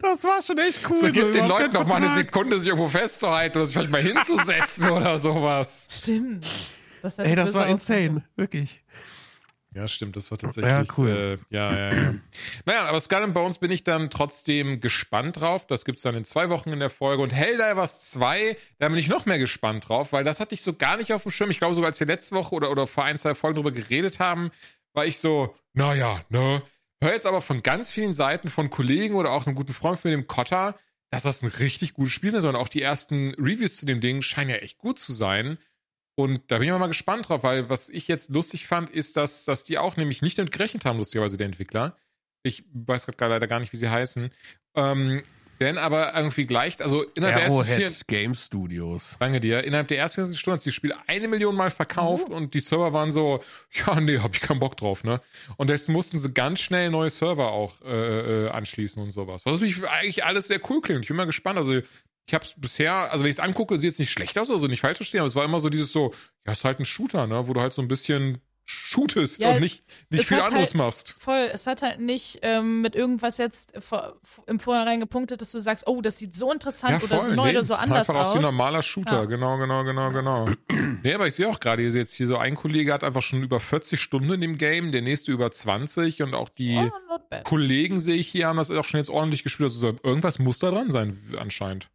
[0.00, 0.96] Das war schon echt cool.
[0.96, 2.10] So, gibt den überhaupt Leuten noch mal eine.
[2.10, 5.88] Sekunde, sich irgendwo festzuhalten oder sich vielleicht mal hinzusetzen oder sowas.
[5.90, 6.46] Stimmt.
[7.02, 8.82] Das Ey, das war insane, wirklich.
[9.76, 10.72] Ja, stimmt, das war tatsächlich.
[10.72, 11.38] Ja, cool.
[11.50, 12.14] Äh, ja, ja, ja.
[12.64, 15.66] naja, aber Skull and Bones bin ich dann trotzdem gespannt drauf.
[15.66, 17.22] Das gibt's dann in zwei Wochen in der Folge.
[17.22, 20.72] Und Helldivers 2, da bin ich noch mehr gespannt drauf, weil das hatte ich so
[20.72, 21.50] gar nicht auf dem Schirm.
[21.50, 24.18] Ich glaube sogar, als wir letzte Woche oder, oder vor ein, zwei Folgen drüber geredet
[24.18, 24.50] haben,
[24.94, 26.62] war ich so, naja, ne.
[27.06, 30.10] Hör jetzt aber von ganz vielen Seiten, von Kollegen oder auch einem guten Freund von
[30.10, 30.76] mir, dem Cotter,
[31.08, 32.56] dass das ein richtig gutes Spiel sein soll.
[32.56, 35.56] Und auch die ersten Reviews zu dem Ding scheinen ja echt gut zu sein.
[36.16, 39.44] Und da bin ich mal gespannt drauf, weil was ich jetzt lustig fand, ist, dass,
[39.44, 41.96] dass die auch nämlich nicht damit gerechnet haben, lustigerweise der Entwickler.
[42.42, 44.32] Ich weiß gerade leider gar nicht, wie sie heißen.
[44.74, 45.22] Ähm,
[45.60, 49.16] denn aber irgendwie gleich, also innerhalb der ersten vier, Arrowhead Game Studios.
[49.18, 52.28] danke dir, innerhalb der ersten 24 Stunden hat sich das Spiel eine Million Mal verkauft
[52.28, 53.42] und die Server waren so,
[53.72, 55.20] ja, nee, hab ich keinen Bock drauf, ne?
[55.56, 59.42] Und jetzt mussten sie ganz schnell neue Server auch äh, äh, anschließen und sowas.
[59.44, 61.02] Was natürlich eigentlich alles sehr cool klingt.
[61.02, 61.58] Ich bin mal gespannt.
[61.58, 61.80] Also
[62.26, 64.66] ich habe es bisher, also wenn ich es angucke, sieht es nicht schlecht aus, also
[64.66, 66.12] nicht falsch verstehen, aber es war immer so dieses so,
[66.44, 69.60] ja, ist halt ein Shooter, ne, wo du halt so ein bisschen shootest Ja, und
[69.60, 71.14] nicht, nicht viel anderes halt- machst.
[71.18, 75.60] Voll, es hat halt nicht ähm, mit irgendwas jetzt vor, im Vorhinein gepunktet, dass du
[75.60, 78.34] sagst, oh, das sieht so interessant oder so neu nee, oder so anders einfach aus
[78.34, 79.24] wie ein normaler Shooter, Ja.
[79.24, 80.48] genau, genau, genau, genau.
[81.02, 83.60] nee, aber ich sehe auch gerade jetzt hier so ein Kollege hat einfach schon über
[83.60, 86.76] 40 Stunden in dem Game, der nächste über 20 und auch die
[87.28, 87.36] Oh.
[87.44, 89.68] Kollegen sehe ich hier haben das auch schon jetzt ordentlich gespielt.
[89.70, 91.88] Also so, irgendwas muss da dran sein, anscheinend.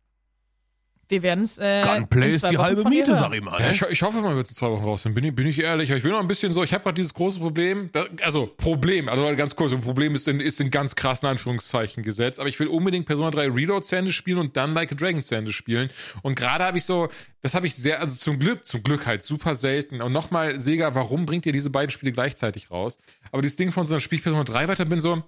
[1.12, 3.60] Wir werden es äh, Gunplay ist die Wochen halbe Miete, sag ich mal.
[3.60, 3.74] Ja, Ne?
[3.74, 5.16] ich, ich hoffe, man wird in zwei Wochen rausfinden.
[5.16, 5.90] Bin ich, bin ich ehrlich.
[5.92, 7.90] Ich will noch ein bisschen so, ich habe gerade dieses große Problem.
[8.24, 12.40] Also, Problem, also ganz kurz, ein Problem ist in, ist in ganz krassen Anführungszeichen gesetzt.
[12.40, 15.22] Aber ich will unbedingt Persona 3 Reload zu Ende spielen und dann Like a Dragon
[15.22, 15.90] zu Ende spielen.
[16.22, 17.10] Und gerade habe ich so,
[17.42, 20.02] das habe ich sehr, also zum Glück, zum Glück halt super selten.
[20.02, 22.98] Und nochmal, Sega, warum bringt ihr diese beiden Spiele gleichzeitig raus?
[23.32, 25.24] Aber dieses Ding von so einer Spiel ich Persona 3 weiter bin so,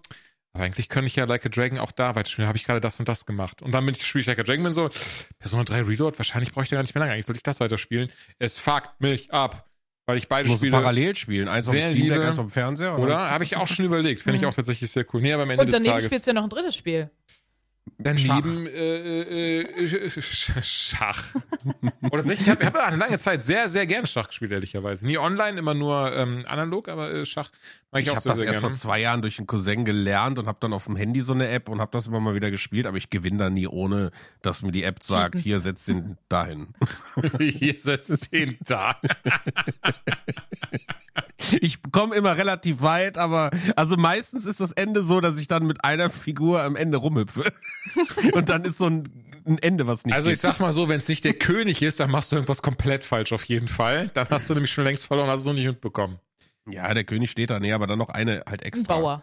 [0.54, 2.47] aber eigentlich könnte ich ja Like a Dragon auch da weiterspielen.
[2.47, 3.64] Habe ich gerade das und das gemacht.
[3.64, 4.89] Und dann bin ich spiele ich Like a Dragon bin so,
[5.39, 7.14] Persona 3 Reload, wahrscheinlich brauche ich da gar nicht mehr lange.
[7.14, 8.10] Eigentlich sollte ich das weiterspielen.
[8.38, 9.68] Es fuckt mich ab,
[10.06, 11.47] weil ich beide Du musst Spiele parallel spielen.
[11.47, 12.99] Eins auf dem sehr Steam Deck, eins auf dem Fernseher.
[12.99, 14.22] oder habe ich auch schon überlegt.
[14.22, 15.22] Finde ich auch tatsächlich sehr cool.
[15.22, 17.10] Nee, aber am Ende Und des daneben Tages spielst du ja noch ein drittes Spiel.
[17.97, 21.34] daneben äh, äh, äh, Schach.
[22.04, 25.04] Oder tatsächlich, ich habe hab eine lange Zeit sehr, sehr gerne Schach gespielt, ehrlicherweise.
[25.08, 27.49] Nie online, immer nur ähm, analog, aber äh, Schach
[27.99, 28.59] ich, Ich habe das erst gerne.
[28.59, 31.47] vor zwei Jahren durch einen Cousin gelernt und habe dann auf dem Handy so eine
[31.49, 34.61] App und habe das immer mal wieder gespielt, aber ich gewinne da nie, ohne dass
[34.61, 36.67] mir die App sagt, hier setz den dahin.
[37.39, 38.95] Hier setzt den da.
[41.61, 45.65] Ich komme immer relativ weit, aber also meistens ist das Ende so, dass ich dann
[45.65, 47.51] mit einer Figur am Ende rumhüpfe.
[48.33, 49.03] Und dann ist so ein,
[49.45, 50.51] ein Ende, was nicht Also ich geht.
[50.51, 53.33] sag mal so, wenn es nicht der König ist, dann machst du irgendwas komplett falsch
[53.33, 54.09] auf jeden Fall.
[54.13, 56.17] Dann hast du nämlich schon längst verloren, hast es noch nicht mitbekommen.
[56.70, 58.95] Ja, der König steht da, nee, aber dann noch eine halt Ein extra.
[58.95, 59.22] Bauer.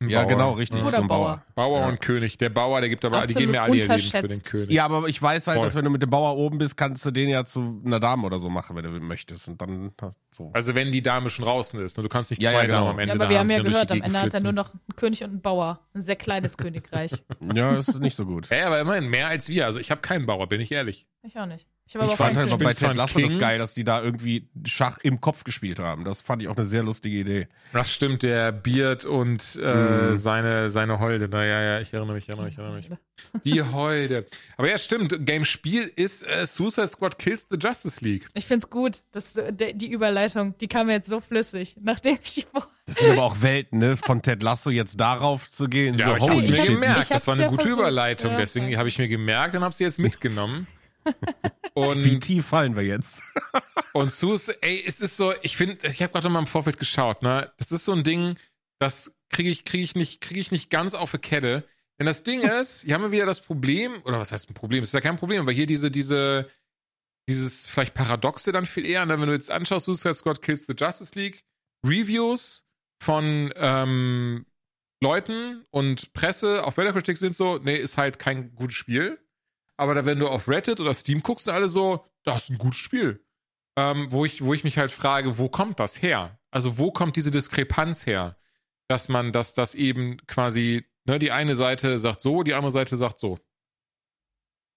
[0.00, 0.28] Ein Ja, Bauer.
[0.28, 0.82] genau, richtig.
[0.82, 1.42] Oder so ein Bauer.
[1.54, 1.86] Bauer Ja.
[1.88, 2.36] und König.
[2.36, 4.44] Der Bauer, der gibt aber, die Absolut geben mir alle ihr Leben für den unterschätzt.
[4.44, 4.72] König.
[4.72, 5.64] Ja, aber ich weiß halt, Voll.
[5.66, 8.26] dass wenn du mit dem Bauer oben bist, kannst du den ja zu einer Dame
[8.26, 9.48] oder so machen, wenn du möchtest.
[9.48, 9.92] Und dann
[10.30, 10.50] so.
[10.52, 12.78] Also wenn die Dame schon draußen ist und du kannst nicht Ja, zwei ja, genau.
[12.78, 14.42] Damen am Ende Ja, aber wir haben ja die gehört, die am Ende hat er
[14.42, 15.80] nur noch einen König und einen Bauer.
[15.94, 17.12] Ein sehr kleines Königreich.
[17.54, 18.48] Ja, ist nicht so gut.
[18.50, 19.64] Ja, aber immerhin mehr als wir.
[19.64, 21.06] Also ich habe keinen Bauer, bin ich ehrlich.
[21.26, 21.66] Ich auch nicht.
[21.86, 24.48] Ich, aber Ich fand halt bin bei Ted Lasso das geil, dass die da irgendwie
[24.64, 26.04] Schach im Kopf gespielt haben.
[26.04, 27.48] Das fand ich auch eine sehr lustige Idee.
[27.72, 29.74] Das stimmt, der Beard und äh,
[30.10, 30.14] Mhm.
[30.16, 31.28] seine, seine Holde.
[31.30, 33.42] Na ja, ja, ich erinnere mich, ich erinnere mich, ich erinnere mich.
[33.44, 34.26] Die Holde.
[34.58, 35.14] Aber ja, stimmt.
[35.26, 38.28] Game Spiel ist äh, Suicide Squad Kills the Justice League.
[38.34, 42.42] Ich find's gut, dass de, die Überleitung, die kam jetzt so flüssig, nachdem ich die
[42.42, 43.96] vor Das sind aber auch Welten, ne?
[43.96, 45.96] Von Ted Lasso jetzt darauf zu gehen.
[45.98, 47.02] Ja, so, ich habe mir gemerkt.
[47.02, 47.78] ich Das war eine gute versucht.
[47.80, 48.32] Überleitung.
[48.32, 50.66] Ja, Deswegen habe ich mir gemerkt und habe sie jetzt mitgenommen.
[51.04, 53.22] Wie Und, tief fallen wir jetzt?
[53.94, 57.22] und Suicide, ey, es ist so, ich finde, ich habe gerade mal im Vorfeld geschaut,
[57.22, 57.52] ne?
[57.56, 58.38] Das ist so ein Ding,
[58.78, 61.64] das kriege ich, kriege ich nicht, kriege ich nicht ganz auf die Kette.
[61.98, 64.82] Denn das Ding ist, hier haben wir wieder das Problem, oder was heißt ein Problem?
[64.82, 66.48] Es ist ja kein Problem, aber hier diese, diese,
[67.28, 69.20] dieses vielleicht Paradoxe dann viel eher, ne?
[69.20, 71.44] wenn du jetzt anschaust, Suicide Squad Kills the Justice League,
[71.84, 72.64] Reviews
[73.02, 74.46] von ähm,
[75.02, 79.18] Leuten und Presse auf Metacritic sind so, nee, ist halt kein gutes Spiel.
[79.76, 82.58] Aber da, wenn du auf Reddit oder Steam guckst, sind alle so, das ist ein
[82.58, 83.24] gutes Spiel.
[83.76, 86.38] Ähm, wo, ich, wo ich mich halt frage, wo kommt das her?
[86.52, 88.36] Also wo kommt diese Diskrepanz her?
[88.88, 92.96] Dass man, dass das eben quasi, ne, die eine Seite sagt so, die andere Seite
[92.96, 93.38] sagt so.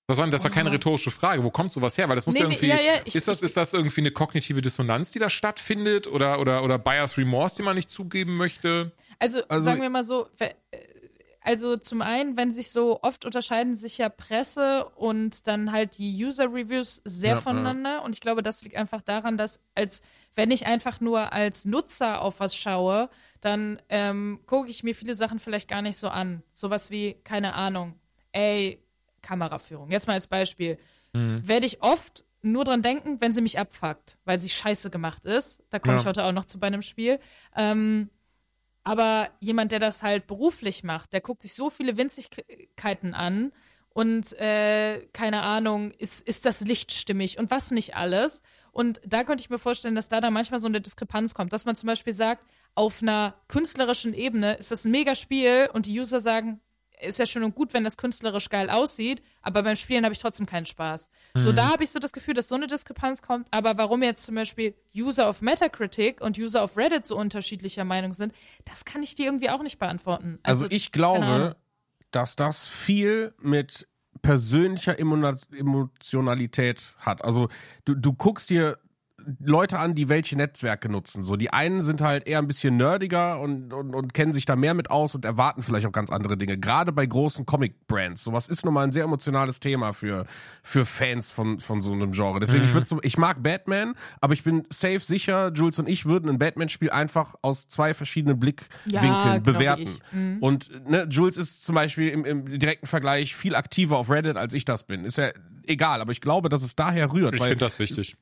[0.10, 1.44] Das war, das war keine rhetorische Frage.
[1.44, 2.08] Wo kommt sowas her?
[2.08, 2.68] Weil das muss Nee, ja irgendwie.
[2.68, 6.08] ja, ja, ich- ist, das, ist das irgendwie eine kognitive Dissonanz, die da stattfindet?
[6.08, 8.94] Oder, oder, oder Bias Remorse, den man nicht zugeben möchte?
[9.20, 10.54] Also, Also- sagen wir mal so, äh,
[11.48, 16.24] also zum einen, wenn sich so oft unterscheiden sich ja Presse und dann halt die
[16.26, 18.04] User-Reviews sehr Ja, voneinander.
[18.04, 20.02] Und ich glaube, das liegt einfach daran, dass als
[20.36, 23.10] wenn ich einfach nur als Nutzer auf was schaue,
[23.42, 26.44] dann ähm, gucke ich mir viele Sachen vielleicht gar nicht so an.
[26.54, 27.96] Sowas wie, keine Ahnung,
[28.34, 28.84] ey,
[29.22, 29.90] Kameraführung.
[29.90, 30.78] Jetzt mal als Beispiel.
[31.14, 35.64] Werde ich oft nur dran denken, wenn sie mich abfuckt, weil sie scheiße gemacht ist.
[35.70, 36.02] Da komme Ja.
[36.02, 37.20] ich heute auch noch zu bei einem Spiel.
[37.56, 38.10] Ähm,
[38.88, 43.52] aber jemand, der das halt beruflich macht, der guckt sich so viele Winzigkeiten an
[43.90, 48.44] und äh, keine Ahnung, ist, ist das Licht stimmig und was nicht alles.
[48.72, 51.66] Und da könnte ich mir vorstellen, dass da dann manchmal so eine Diskrepanz kommt, dass
[51.66, 56.00] man zum Beispiel sagt, auf einer künstlerischen Ebene ist das ein mega Spiel und die
[56.00, 56.62] User sagen,
[57.02, 60.20] ist ja schön und gut, wenn das künstlerisch geil aussieht, aber beim Spielen habe ich
[60.20, 61.10] trotzdem keinen Spaß.
[61.36, 64.26] So, da habe ich so das Gefühl, dass so eine Diskrepanz kommt, aber warum jetzt
[64.26, 68.34] zum Beispiel User auf Metacritic und User auf Reddit so unterschiedlicher Meinung sind,
[68.66, 70.40] das kann ich dir irgendwie auch nicht beantworten.
[70.44, 71.20] Also, ich keine Ahnung.
[71.22, 71.56] glaube,
[72.12, 73.88] dass das viel mit
[74.22, 77.24] persönlicher Emo- Emotionalität hat.
[77.24, 77.50] Also
[77.86, 78.80] du, du guckst dir
[79.40, 81.24] Leute an, die welche Netzwerke nutzen.
[81.24, 84.56] So, die einen sind halt eher ein bisschen nerdiger und, und, und kennen sich da
[84.56, 86.58] mehr mit aus und erwarten vielleicht auch ganz andere Dinge.
[86.58, 88.24] Gerade bei großen Comic-Brands.
[88.24, 90.26] Sowas ist nun mal ein sehr emotionales Thema für,
[90.64, 92.40] für Fans von, von so einem Genre.
[92.40, 96.06] Deswegen, ich würde so, ich mag Batman, aber ich bin safe sicher, Jules und ich
[96.06, 99.90] würden ein Batman-Spiel einfach aus zwei verschiedenen Blickwinkeln Ja, bewerten.
[100.12, 100.38] Mhm.
[100.40, 104.54] Und ne, Jules ist zum Beispiel im, im direkten Vergleich viel aktiver auf Reddit, als
[104.54, 105.04] ich das bin.
[105.04, 105.32] Ist ja
[105.66, 107.36] egal, aber ich glaube, dass es daher rührt.
[107.36, 108.16] Ich finde das wichtig.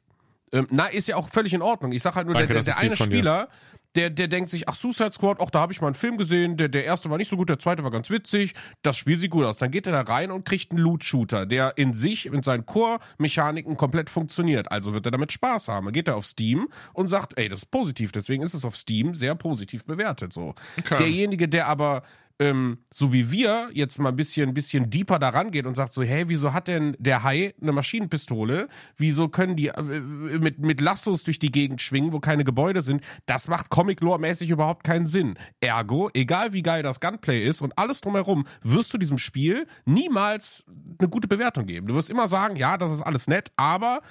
[0.56, 1.92] Ähm, na, ist ja auch völlig in Ordnung.
[1.92, 2.96] Ich sag halt nur, Danke, der, der, der eine.
[2.96, 3.50] Spieler,
[3.96, 6.58] der, der denkt sich, ach, Suicide Squad, ach, da habe ich mal einen Film gesehen,
[6.58, 9.32] der, der erste war nicht so gut, der zweite war ganz witzig, das Spiel sieht
[9.32, 9.58] gut aus.
[9.58, 13.78] Dann geht er da rein und kriegt einen Loot-Shooter, der in sich, mit seinen Core-Mechaniken
[13.78, 14.72] komplett funktioniert.
[14.72, 15.86] Also wird er damit Spaß haben.
[15.86, 18.76] Dann geht er auf Steam und sagt, ey, das ist positiv, deswegen ist es auf
[18.76, 20.34] Steam sehr positiv bewertet.
[20.34, 20.56] So.
[20.90, 22.04] Derjenige, der aber
[22.40, 26.04] ähm, so wie wir jetzt mal ein bisschen, bisschen deeper daran geht und sagt so,
[26.04, 28.68] hey, wieso hat denn der Hai eine Maschinenpistole?
[28.98, 33.04] Wieso können die äh, mit, mit Lassos durch die Gegend schwingen, wo keine Gebäude sind?
[33.26, 35.36] Das macht Comic-Lore-mäßig überhaupt keinen Sinn.
[35.62, 40.66] Ergo, egal wie geil das Gunplay ist und alles drumherum, wirst du diesem Spiel niemals
[41.00, 41.88] eine gute Bewertung geben.
[41.88, 44.02] Du wirst immer sagen, ja, das ist alles nett, aber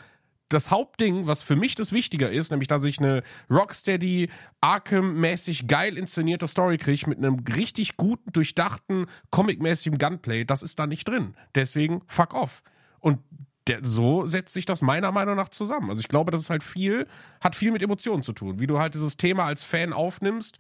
[0.55, 4.31] das Hauptding, was für mich das Wichtiger ist, nämlich dass ich eine Rocksteady,
[4.61, 10.87] Arkham-mäßig geil inszenierte Story kriege mit einem richtig guten, durchdachten, comic-mäßigen Gunplay, das ist da
[10.87, 11.35] nicht drin.
[11.55, 12.63] Deswegen fuck off.
[13.01, 13.19] Und
[13.67, 15.91] der, so setzt sich das meiner Meinung nach zusammen.
[15.91, 17.07] Also ich glaube, das ist halt viel,
[17.41, 20.59] hat viel mit Emotionen zu tun, wie du halt dieses Thema als Fan aufnimmst.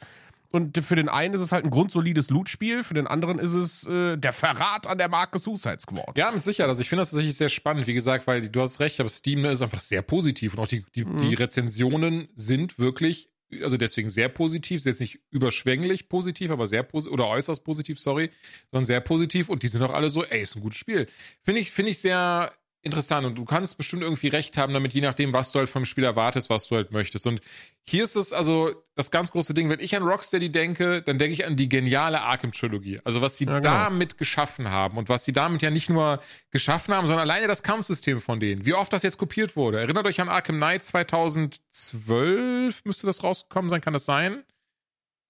[0.55, 3.85] Und für den einen ist es halt ein grundsolides Loot-Spiel, für den anderen ist es
[3.89, 6.17] äh, der Verrat an der Marke Suicide Squad.
[6.17, 6.69] Ja, mit Sicherheit.
[6.69, 7.89] Also ich finde das tatsächlich sehr spannend.
[7.89, 10.85] Wie gesagt, weil du hast recht, aber Steam ist einfach sehr positiv und auch die,
[10.95, 13.31] die, die Rezensionen sind wirklich,
[13.63, 17.99] also deswegen sehr positiv, ist jetzt nicht überschwänglich positiv, aber sehr positiv oder äußerst positiv,
[17.99, 18.31] sorry,
[18.71, 21.09] sondern sehr positiv und die sind auch alle so, ey, ist ein gutes Spiel.
[21.43, 22.53] Finde ich, finde ich sehr
[22.85, 25.85] interessant und du kannst bestimmt irgendwie recht haben damit, je nachdem, was du halt vom
[25.85, 27.26] Spiel erwartest, was du halt möchtest.
[27.26, 27.41] Und
[27.87, 31.35] hier ist es also das ganz große Ding, wenn ich an Rocksteady denke, dann denke
[31.35, 33.01] ich an die geniale Arkham-Trilogie.
[33.05, 33.74] Also was sie Ja, genau.
[33.74, 36.20] damit geschaffen haben und was sie damit ja nicht nur
[36.51, 38.64] geschaffen haben, sondern alleine das Kampfsystem von denen.
[38.66, 39.80] Wie oft das jetzt kopiert wurde.
[39.80, 44.45] Erinnert euch an Arkham Knight 2012, müsste das rausgekommen sein, kann das sein?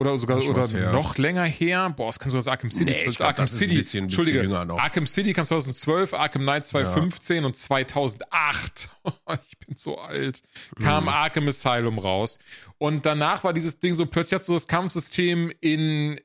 [0.04, 1.90] Oder sogar oder was noch länger her.
[1.96, 2.92] Boah, es kann sogar das Arkham City.
[2.92, 3.74] Nee, das glaub, Arkham das ist ein City.
[3.76, 4.78] bisschen- bisschen Entschuldige, jünger noch.
[4.78, 8.88] Arkham City kam 2012, Arkham Knight 2015 und 2008.
[9.50, 10.42] ich bin so alt.
[10.82, 12.38] Kam Arkham Asylum raus.
[12.78, 16.20] Und danach war dieses Ding so, plötzlich hat so das Kampfsystem in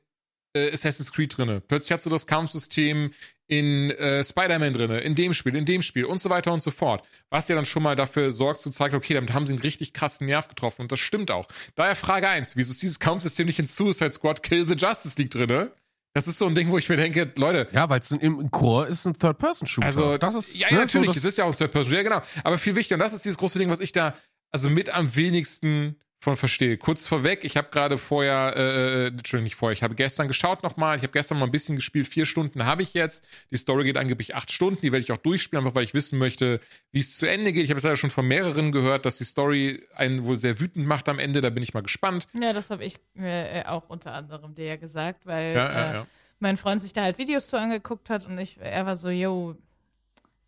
[0.54, 1.60] äh, Assassin's Creed drinne.
[1.60, 3.12] Plötzlich hat so das Kampfsystem
[3.50, 6.70] in äh, Spider-Man drinne, in dem Spiel, in dem Spiel und so weiter und so
[6.70, 7.04] fort.
[7.30, 9.92] Was ja dann schon mal dafür sorgt, zu zeigen, okay, damit haben sie einen richtig
[9.92, 11.48] krassen Nerv getroffen und das stimmt auch.
[11.74, 15.30] Daher Frage eins: wieso ist dieses Kampfsystem nicht in Suicide Squad Kill the Justice League
[15.30, 15.72] drinne?
[16.12, 18.88] Das ist so ein Ding, wo ich mir denke, Leute, Ja, weil es im Core
[18.88, 19.86] ist ein Third-Person-Shooter.
[19.86, 21.94] also, das ist ja, ne, ja natürlich, so, es ist ja auch ein Third Person,
[21.94, 22.22] ja, genau.
[22.42, 24.14] Aber viel wichtiger, und das ist dieses große Ding, was ich da,
[24.52, 26.76] also mit am wenigsten von verstehe.
[26.76, 30.96] Kurz vorweg, ich habe gerade vorher, äh, Entschuldigung, nicht vorher, ich habe gestern geschaut nochmal,
[30.96, 33.24] ich habe gestern mal ein bisschen gespielt, vier Stunden habe ich jetzt.
[33.50, 36.18] Die Story geht angeblich acht Stunden, die werde ich auch durchspielen, einfach weil ich wissen
[36.18, 36.60] möchte,
[36.92, 37.64] wie es zu Ende geht.
[37.64, 40.86] Ich habe es leider schon von mehreren gehört, dass die Story einen wohl sehr wütend
[40.86, 42.26] macht am Ende, da bin ich mal gespannt.
[42.38, 45.94] Ja, das habe ich äh, auch unter anderem dir ja gesagt, weil Ja, ja, äh,
[45.94, 46.06] ja.
[46.38, 49.56] mein Freund sich da halt Videos zu angeguckt hat und ich, er war so, yo,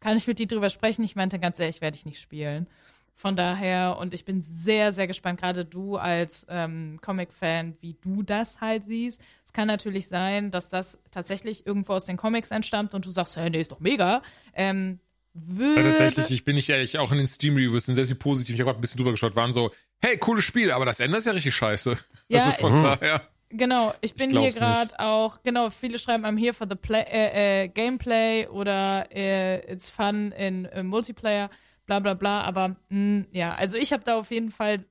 [0.01, 1.03] kann ich mit dir drüber sprechen?
[1.03, 2.67] Ich meinte ganz ehrlich, werde ich nicht spielen.
[3.15, 8.23] Von daher, und ich bin sehr, sehr gespannt, gerade du als ähm, Comic-Fan, wie du
[8.23, 9.21] das halt siehst.
[9.45, 13.37] Es kann natürlich sein, dass das tatsächlich irgendwo aus den Comics entstammt und du sagst,
[13.37, 14.23] hey, nee, ist doch mega.
[14.55, 14.99] Ähm,
[15.35, 18.55] würde, Ja, tatsächlich, ich bin nicht ehrlich, auch in den Steam-Reviews sind selbst die positiv,
[18.55, 19.71] ich habe gerade ein bisschen drüber geschaut, waren so,
[20.03, 21.97] hey, cooles Spiel, aber das Ende ist ja richtig scheiße.
[22.29, 22.83] Ja, also von Mhm.
[22.83, 23.29] daher.
[23.51, 27.03] Genau, ich bin glaub's hier gerade auch, genau, viele schreiben I'm here for the play,
[27.03, 31.51] äh, äh, Gameplay oder äh, it's fun in äh, Multiplayer,
[32.01, 34.85] bla bla bla, aber mh, ja, also ich habe da auf jeden Fall,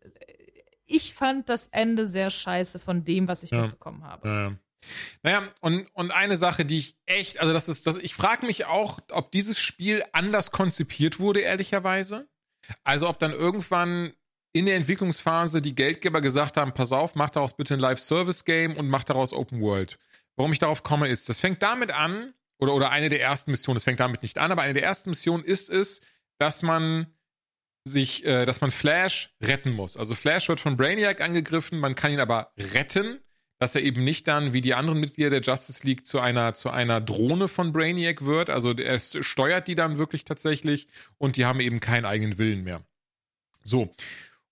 [0.86, 3.64] ich fand das Ende sehr scheiße von dem, was ich Ja.
[3.64, 4.28] mitbekommen habe.
[4.28, 4.58] Ja.
[5.22, 8.66] Naja, und, und eine Sache, die ich echt, also das ist, das, ich frage mich
[8.66, 12.28] auch, ob dieses Spiel anders konzipiert wurde, ehrlicherweise.
[12.84, 14.14] Also ob dann irgendwann
[14.54, 18.90] in der Entwicklungsphase die Geldgeber gesagt haben, pass auf, mach daraus bitte ein Live-Service-Game und
[18.90, 19.98] mach daraus Open World.
[20.36, 23.76] Warum ich darauf komme, ist, das fängt damit an, oder, oder eine der ersten Missionen,
[23.76, 26.02] das fängt damit nicht an, aber eine der ersten Missionen ist es,
[26.42, 27.06] dass man
[27.86, 29.96] sich, äh, dass man Flash retten muss.
[29.96, 33.20] Also Flash wird von Brainiac angegriffen, man kann ihn aber retten,
[33.60, 36.72] dass er eben nicht dann wie die anderen Mitglieder der Justice League zu einer zu
[36.72, 38.50] einer Drohne von Brainiac wird.
[38.50, 40.88] Also er steuert die dann wirklich tatsächlich
[41.20, 42.84] und die haben eben keinen eigenen Willen mehr.
[43.62, 43.94] So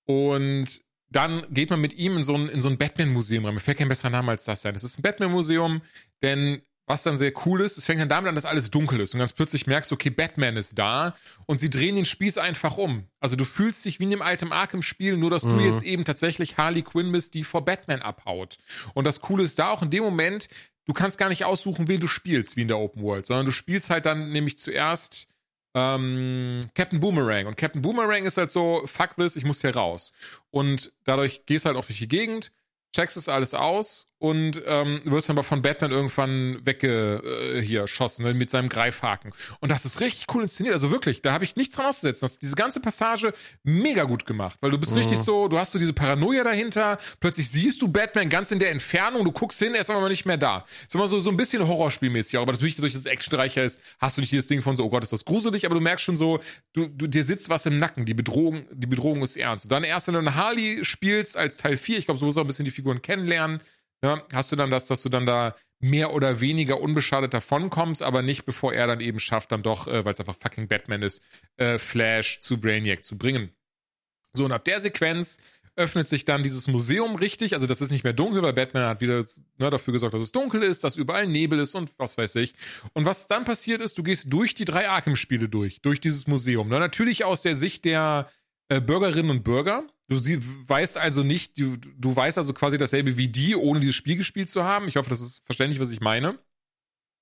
[0.05, 0.81] und
[1.11, 3.55] dann geht man mit ihm in so ein, in so ein Batman-Museum rein.
[3.55, 4.75] Mir fällt kein besserer Name als das sein.
[4.75, 5.81] Das ist ein Batman-Museum,
[6.21, 9.13] denn was dann sehr cool ist, es fängt dann damit an, dass alles dunkel ist
[9.13, 11.15] und ganz plötzlich merkst du, okay, Batman ist da
[11.45, 13.07] und sie drehen den Spieß einfach um.
[13.19, 15.49] Also du fühlst dich wie in dem alten Arkham-Spiel, nur dass mhm.
[15.49, 18.57] du jetzt eben tatsächlich Harley Quinn bist, die vor Batman abhaut.
[18.95, 20.49] Und das Coole ist da auch in dem Moment,
[20.85, 23.51] du kannst gar nicht aussuchen, wen du spielst, wie in der Open World, sondern du
[23.51, 25.27] spielst halt dann nämlich zuerst
[25.75, 27.45] ähm, Captain Boomerang.
[27.45, 30.11] Und Captain Boomerang ist halt so, fuck this, ich muss hier raus.
[30.49, 32.51] Und dadurch gehst halt auch durch die Gegend,
[32.95, 37.22] checkst es alles aus und ähm, wirst dann aber von Batman irgendwann wegge
[37.55, 39.32] äh, hier schossen ne, mit seinem Greifhaken.
[39.61, 40.74] Und das ist richtig cool inszeniert.
[40.74, 42.22] Also wirklich, da habe ich nichts dran auszusetzen.
[42.22, 44.99] Das, diese ganze Passage mega gut gemacht, weil du bist mhm.
[44.99, 46.97] richtig so, du hast so diese Paranoia dahinter.
[47.22, 50.26] Plötzlich siehst du Batman ganz in der Entfernung, du guckst hin, er ist aber nicht
[50.26, 50.65] mehr da.
[50.86, 54.22] Ist immer so, so ein bisschen Horrorspielmäßig, aber natürlich durch das actionreicher ist, hast du
[54.22, 56.41] nicht dieses Ding von so, oh Gott, ist das gruselig, aber du merkst schon so,
[56.74, 58.05] du, du dir sitzt was im Nacken.
[58.05, 59.65] Die Bedrohung, die Bedrohung ist ernst.
[59.65, 62.36] Und dann erst, wenn du eine Harley spielst als Teil 4, ich glaube, so musst
[62.36, 63.61] du auch ein bisschen die Figuren kennenlernen
[64.03, 68.21] ja, hast du dann das, dass du dann da mehr oder weniger unbeschadet davonkommst, aber
[68.21, 71.21] nicht bevor er dann eben schafft, dann doch, äh, weil es einfach fucking Batman ist,
[71.57, 73.51] äh, Flash zu Brainiac zu bringen.
[74.33, 75.37] So, und ab der Sequenz
[75.79, 77.53] öffnet sich dann dieses Museum richtig.
[77.53, 79.23] Also das ist nicht mehr dunkel, weil Batman hat wieder
[79.57, 82.53] ne, dafür gesorgt, dass es dunkel ist, dass überall Nebel ist und was weiß ich.
[82.93, 86.67] Und was dann passiert ist, du gehst durch die drei Arkham-Spiele durch, durch dieses Museum.
[86.67, 86.79] Ne?
[86.79, 88.29] Natürlich aus der Sicht der
[88.67, 89.87] äh, Bürgerinnen und Bürger.
[90.10, 93.95] Du sie, weißt also nicht, du, du weißt also quasi dasselbe wie die, ohne dieses
[93.95, 94.88] Spiel gespielt zu haben.
[94.88, 96.39] Ich hoffe, das ist verständlich, was ich meine.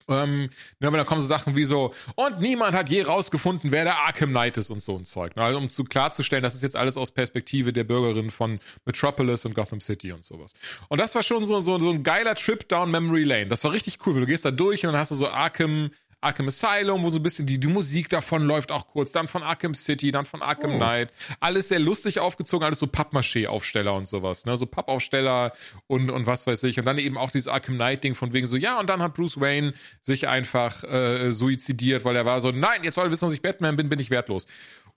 [0.09, 3.83] Ähm, ne, aber dann kommen so Sachen wie so, und niemand hat je rausgefunden, wer
[3.83, 5.35] der Arkham Knight ist und so ein Zeug.
[5.35, 5.43] Ne?
[5.43, 9.53] Also, um zu klarzustellen, das ist jetzt alles aus Perspektive der Bürgerin von Metropolis und
[9.53, 10.53] Gotham City und sowas.
[10.87, 13.47] Und das war schon so, so, so ein geiler Trip down Memory Lane.
[13.47, 15.89] Das war richtig cool, weil du gehst da durch und dann hast du so Arkham
[16.21, 19.43] Arkham Asylum, wo so ein bisschen die, die Musik davon läuft auch kurz, dann von
[19.43, 20.77] Arkham City, dann von Arkham oh.
[20.77, 21.13] Knight.
[21.39, 24.57] Alles sehr lustig aufgezogen, alles so Pappmaché-Aufsteller und sowas, ne?
[24.57, 25.53] So Pappaufsteller
[25.85, 26.79] und, und was weiß ich.
[26.79, 29.39] Und dann eben auch dieses Arkham Knight-Ding von wegen so, ja, und dann hat Bruce
[29.39, 33.33] Wayne sich einfach äh, suizidiert, weil er war so, nein, jetzt soll er wissen, dass
[33.33, 34.47] ich Batman bin, bin ich wertlos.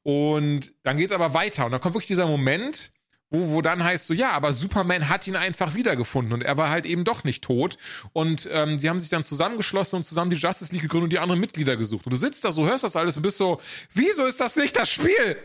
[0.02, 1.66] Und dann geht's aber weiter.
[1.66, 2.92] Und dann kommt wirklich dieser Moment,
[3.30, 6.68] wo, wo dann heißt so, ja, aber Superman hat ihn einfach wiedergefunden und er war
[6.68, 7.78] halt eben doch nicht tot.
[8.12, 11.18] Und ähm, sie haben sich dann zusammengeschlossen und zusammen die Justice League gegründet und die
[11.18, 12.06] anderen Mitglieder gesucht.
[12.06, 13.60] Und du sitzt da so, hörst das alles und bist so,
[13.94, 15.36] wieso ist das nicht das Spiel?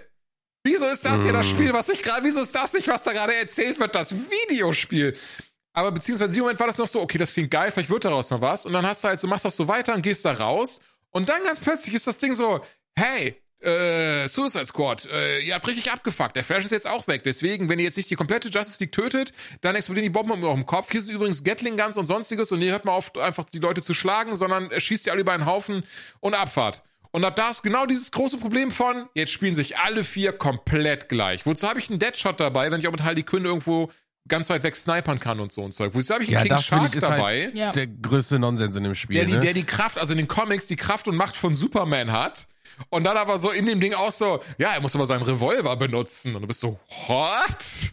[0.64, 3.14] Wieso ist das hier das Spiel, was ich gerade, wieso ist das nicht, was da
[3.14, 5.16] gerade erzählt wird, das Videospiel?
[5.74, 8.06] Aber beziehungsweise in dem Moment war das noch so, okay, das klingt geil, vielleicht wird
[8.06, 8.66] daraus noch was.
[8.66, 10.80] Und dann hast du halt so, machst das so weiter und gehst da raus.
[11.12, 12.62] Und dann ganz plötzlich ist das Ding so,
[12.96, 16.36] hey, äh, Suicide Squad, äh, ihr habt richtig abgefuckt.
[16.36, 17.24] Der Flash ist jetzt auch weg.
[17.24, 20.44] Deswegen, wenn ihr jetzt nicht die komplette Justice League tötet, dann explodieren die Bomben um
[20.44, 20.92] eurem Kopf.
[20.92, 23.82] Hier sind übrigens Gatling Guns und sonstiges und ihr hört mal auf, einfach die Leute
[23.82, 25.84] zu schlagen, sondern schießt die alle über einen Haufen
[26.20, 26.84] und Abfahrt.
[27.12, 31.08] Und ab da ist genau dieses große Problem von, jetzt spielen sich alle vier komplett
[31.08, 31.46] gleich.
[31.46, 33.90] Wozu habe ich einen Deadshot dabei, wenn ich auch mit Harley Quinn irgendwo
[34.28, 35.94] ganz weit weg snipern kann und so ein Zeug.
[35.94, 37.46] Wozu habe ich einen ja, King das Shark ich, dabei?
[37.46, 37.72] Halt ja.
[37.72, 39.16] Der größte Nonsens in dem Spiel.
[39.16, 39.40] Der, die, ne?
[39.40, 42.48] der die Kraft, also in den Comics, die Kraft und Macht von Superman hat
[42.90, 45.76] und dann aber so in dem Ding auch so, ja, er muss aber seinen Revolver
[45.76, 46.36] benutzen.
[46.36, 47.92] Und du bist so, what?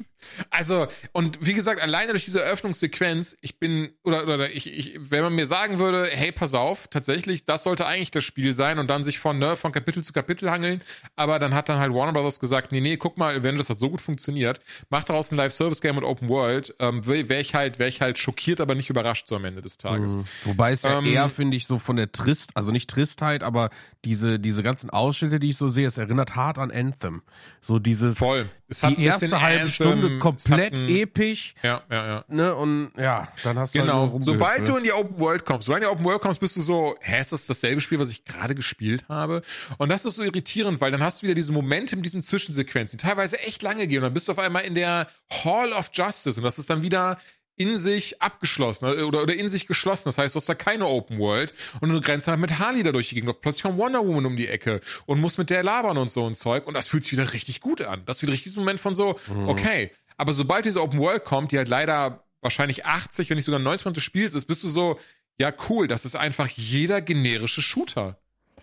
[0.51, 5.23] Also, und wie gesagt, alleine durch diese Eröffnungssequenz, ich bin, oder, oder ich, ich, wenn
[5.23, 8.89] man mir sagen würde, hey, pass auf, tatsächlich, das sollte eigentlich das Spiel sein und
[8.89, 10.81] dann sich von, ne, von Kapitel zu Kapitel hangeln,
[11.17, 13.91] aber dann hat dann halt Warner Brothers gesagt, nee, nee, guck mal, Avengers hat so
[13.91, 14.61] gut funktioniert,
[14.91, 18.61] mach daraus ein Live-Service-Game und Open World, ähm, wäre ich halt, wäre ich halt schockiert,
[18.61, 20.17] aber nicht überrascht so am Ende des Tages.
[20.17, 20.25] Mhm.
[20.45, 23.71] Wobei es ja ähm, eher, finde ich, so von der Trist, also nicht Tristheit, aber
[24.05, 27.23] diese, diese ganzen Ausschnitte, die ich so sehe, es erinnert hart an Anthem.
[27.61, 28.51] So dieses, Voll.
[28.69, 31.55] Es hat die erste halbe Stunde komplett ein, episch.
[31.63, 32.25] Ja, ja, ja.
[32.29, 34.13] Ne, und ja, dann hast du Genau.
[34.13, 34.65] Halt Sobald ne?
[34.65, 36.61] du in die Open World kommst, sobald du in die Open World kommst, bist du
[36.61, 39.43] so, hä, ist das dasselbe Spiel, was ich gerade gespielt habe?
[39.79, 42.99] Und das ist so irritierend, weil dann hast du wieder diese Momente in diesen Zwischensequenzen,
[42.99, 43.99] die teilweise echt lange gehen.
[43.99, 45.09] Und dann bist du auf einmal in der
[45.45, 47.19] Hall of Justice und das ist dann wieder
[47.57, 50.05] in sich abgeschlossen äh, oder, oder in sich geschlossen.
[50.07, 52.93] Das heißt, du hast da keine Open World und du grenzt halt mit Harley da
[52.93, 53.41] durch die Gegend.
[53.41, 56.35] Plötzlich kommt Wonder Woman um die Ecke und muss mit der labern und so ein
[56.35, 56.67] Zeug.
[56.67, 58.03] Und das fühlt sich wieder richtig gut an.
[58.07, 59.49] Das ist wieder richtig dieser Moment von so, mhm.
[59.49, 59.91] okay.
[60.17, 63.93] Aber sobald diese Open World kommt, die halt leider wahrscheinlich 80, wenn nicht sogar 90
[63.93, 64.99] des Spiels ist, bist du so,
[65.39, 68.19] ja cool, das ist einfach jeder generische Shooter.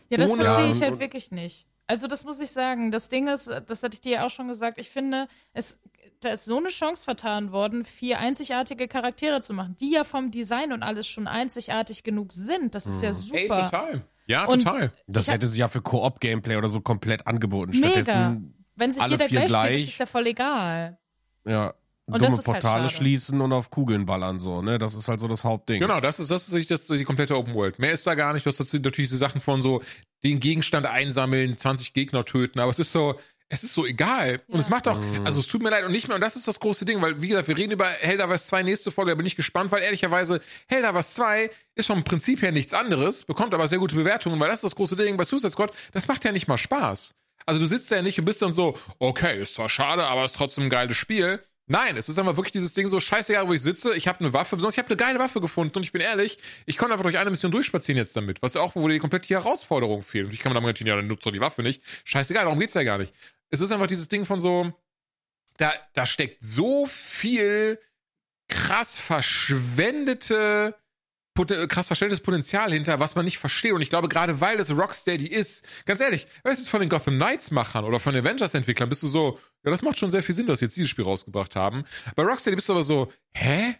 [0.09, 1.65] Ja, das Ohne verstehe ich halt wirklich nicht.
[1.87, 2.91] Also das muss ich sagen.
[2.91, 5.79] Das Ding ist, das hatte ich dir ja auch schon gesagt, ich finde, es,
[6.19, 10.29] da ist so eine Chance vertan worden, vier einzigartige Charaktere zu machen, die ja vom
[10.29, 12.75] Design und alles schon einzigartig genug sind.
[12.75, 13.37] Das ist ja super.
[13.37, 14.01] Ey, total.
[14.27, 14.91] Ja, Und- total.
[15.07, 17.71] Das hätte sich ja für Koop-Gameplay oder so komplett angeboten.
[17.71, 17.89] Mega.
[18.03, 19.83] Stattdessen, Wenn sich alle jeder vier gleich, spielt, gleich.
[19.85, 20.98] ist es ja voll egal.
[21.45, 21.73] Ja,
[22.05, 22.89] Und dumme halt Portale schade.
[22.97, 24.77] schließen und auf Kugeln ballern so, ne?
[24.79, 25.79] Das ist halt so das Hauptding.
[25.79, 27.79] Genau, das ist, das ist, das ist die komplette Open World.
[27.79, 28.45] Mehr ist da gar nicht.
[28.45, 29.81] Du hast natürlich diese Sachen von so,
[30.23, 33.15] den Gegenstand einsammeln, 20 Gegner töten, aber es ist so,
[33.51, 34.41] es ist so egal.
[34.47, 34.59] Und Ja.
[34.59, 35.25] es macht auch, Mhm.
[35.25, 37.21] also es tut mir leid und nicht mehr, und das ist das große Ding, weil,
[37.21, 40.41] wie gesagt, wir reden über Helldivers 2 nächste Folge, da bin ich gespannt, weil ehrlicherweise
[40.67, 44.59] Helldivers 2 ist vom Prinzip her nichts anderes, bekommt aber sehr gute Bewertungen, weil das
[44.59, 47.13] ist das große Ding bei Suicide Squad, das macht ja nicht mal Spaß.
[47.45, 50.35] Also du sitzt ja nicht und bist dann so, okay, ist zwar schade, aber ist
[50.35, 51.41] trotzdem ein geiles Spiel.
[51.71, 54.33] Nein, es ist einfach wirklich dieses Ding so, scheißegal, wo ich sitze, ich habe eine
[54.33, 57.03] Waffe, besonders ich habe eine geile Waffe gefunden und ich bin ehrlich, ich konnte einfach
[57.03, 60.25] durch eine Mission durchspazieren jetzt damit, was ja auch, wo die Herausforderung fehlt.
[60.25, 61.83] Und ich kann mir damit ja, dann nutzt doch die Waffe nicht.
[62.05, 63.13] Scheißegal, darum geht's ja gar nicht.
[63.51, 64.73] Es ist einfach dieses Ding von so,
[65.57, 67.79] da, da steckt so viel
[68.47, 70.73] krass verschwendete
[71.45, 73.71] krass verschwendtes Potenzial hinter, was man nicht versteht.
[73.73, 76.89] Und ich glaube, gerade weil es Rocksteady ist, ganz ehrlich, wenn es jetzt von den
[76.89, 80.35] Gotham Knights-Machern oder von den Avengers-Entwicklern bist du so, ja, das macht schon sehr viel
[80.35, 81.83] Sinn, dass sie jetzt dieses Spiel rausgebracht haben.
[82.15, 83.75] Bei Rocksteady bist du aber so, hä?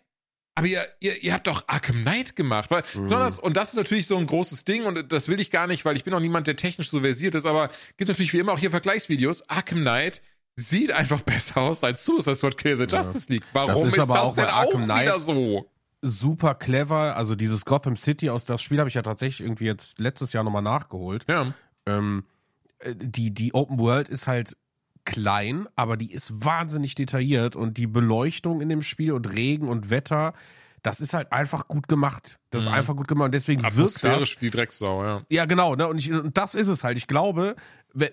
[0.55, 2.69] Aber ihr, ihr, ihr habt doch Arkham Knight gemacht.
[2.69, 5.67] Weil, besonders, und das ist natürlich so ein großes Ding, und das will ich gar
[5.67, 8.39] nicht, weil ich bin auch niemand, der technisch so versiert ist, aber gibt natürlich wie
[8.39, 9.47] immer auch hier Vergleichsvideos.
[9.49, 10.21] Arkham Knight
[10.57, 13.43] sieht einfach besser aus als Suicide Squad Kill the Justice League.
[13.53, 15.71] Warum ist ist, aber das auch denn auch Arkham Knight- wieder so?
[16.01, 17.15] Super clever.
[17.17, 20.43] Also dieses Gotham City aus das Spiel habe ich ja tatsächlich irgendwie jetzt letztes Jahr
[20.43, 21.25] nochmal nachgeholt.
[21.27, 21.53] Ja.
[21.85, 22.23] Ähm,
[22.79, 24.55] äh, die, die Open World ist halt
[25.05, 29.89] klein, aber die ist wahnsinnig detailliert und die Beleuchtung in dem Spiel und Regen und
[29.89, 30.33] Wetter,
[30.83, 32.39] das ist halt einfach gut gemacht.
[32.51, 32.75] Das ist Mhm.
[32.75, 34.35] einfach gut gemacht und deswegen wirkt das.
[34.37, 35.21] Die Drecksau, ja.
[35.29, 35.87] Ja, genau, ne?
[35.87, 36.97] Und, ich, und das ist es halt.
[36.97, 37.55] Ich glaube,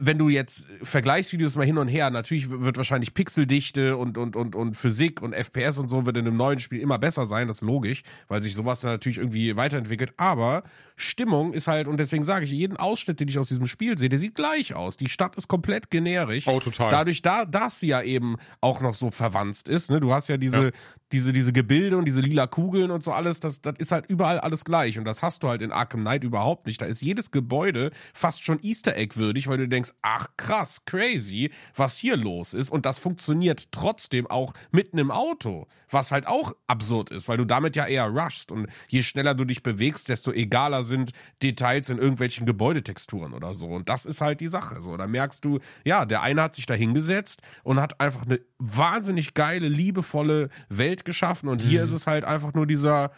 [0.01, 4.55] wenn du jetzt Vergleichsvideos mal hin und her, natürlich wird wahrscheinlich Pixeldichte und, und, und,
[4.55, 7.57] und Physik und FPS und so wird in einem neuen Spiel immer besser sein, das
[7.59, 10.12] ist logisch, weil sich sowas dann natürlich irgendwie weiterentwickelt.
[10.16, 10.62] Aber
[10.97, 14.09] Stimmung ist halt, und deswegen sage ich, jeden Ausschnitt, den ich aus diesem Spiel sehe,
[14.09, 14.97] der sieht gleich aus.
[14.97, 16.47] Die Stadt ist komplett generisch.
[16.47, 16.91] Oh, total.
[16.91, 20.01] Dadurch, da, dass sie ja eben auch noch so verwandt ist, ne?
[20.01, 20.70] Du hast ja diese, Ja.
[21.12, 24.41] diese, diese Gebilde und diese lila Kugeln und so alles, das, das ist halt überall
[24.41, 24.99] alles gleich.
[24.99, 26.80] Und das hast du halt in Arkham Knight überhaupt nicht.
[26.80, 31.51] Da ist jedes Gebäude fast schon Easter Egg würdig, weil du denkst, ach krass, crazy,
[31.74, 32.70] was hier los ist.
[32.70, 35.66] Und das funktioniert trotzdem auch mitten im Auto.
[35.89, 38.51] Was halt auch absurd ist, weil du damit ja eher rushst.
[38.51, 41.12] Und je schneller du dich bewegst, desto egaler sind
[41.43, 43.68] Details in irgendwelchen Gebäudetexturen oder so.
[43.68, 44.81] Und das ist halt die Sache.
[44.81, 48.41] So, da merkst du, ja, der eine hat sich da hingesetzt und hat einfach eine
[48.59, 51.49] wahnsinnig geile, liebevolle Welt geschaffen.
[51.49, 53.12] Und hier ist es halt einfach nur dieser,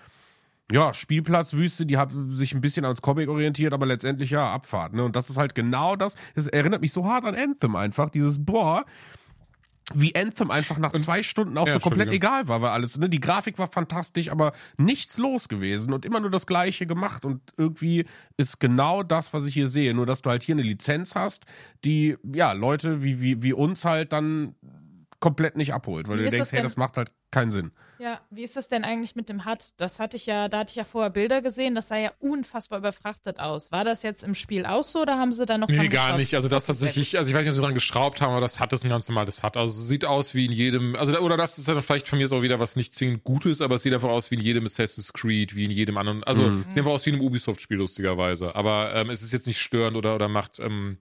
[0.71, 5.05] ja, Spielplatzwüste, die hat sich ein bisschen ans Comic orientiert, aber letztendlich ja Abfahrt, ne?
[5.05, 6.15] Und das ist halt genau das.
[6.35, 8.85] Es erinnert mich so hart an Anthem einfach, dieses boah,
[9.95, 13.09] wie Anthem einfach nach zwei Stunden auch Ja, so komplett egal war, weil alles, ne?
[13.09, 17.41] Die Grafik war fantastisch, aber nichts los gewesen und immer nur das Gleiche gemacht und
[17.57, 18.05] irgendwie
[18.37, 21.47] ist genau das, was ich hier sehe, nur dass du halt hier eine Lizenz hast,
[21.85, 24.55] die, ja, Leute wie, wie, wie uns halt dann
[25.21, 27.73] komplett nicht abholt, weil Wie du ist denkst, das hey, das macht halt keinen Sinn.
[27.99, 29.59] Ja, wie ist das denn eigentlich mit dem HUD?
[29.77, 32.79] Das hatte ich ja, da hatte ich ja vorher Bilder gesehen, das sah ja unfassbar
[32.79, 33.73] überfrachtet aus.
[33.73, 36.35] War das jetzt im Spiel auch so oder haben sie da noch Nee, gar nicht.
[36.35, 38.73] Also das tatsächlich, also ich weiß nicht, ob sie dran geschraubt haben, aber das hat
[38.73, 39.57] das ein ganz normales hat.
[39.57, 42.29] Also es sieht aus wie in jedem, also oder das ist dann vielleicht von mir
[42.29, 45.13] so wieder was nicht zwingend Gutes, aber es sieht einfach aus wie in jedem Assassin's
[45.13, 46.63] Creed, wie in jedem anderen, also Mhm.
[46.69, 48.55] sieht einfach aus wie in einem Ubisoft-Spiel lustigerweise.
[48.55, 50.99] Aber ähm, es ist jetzt nicht störend oder oder macht ähm,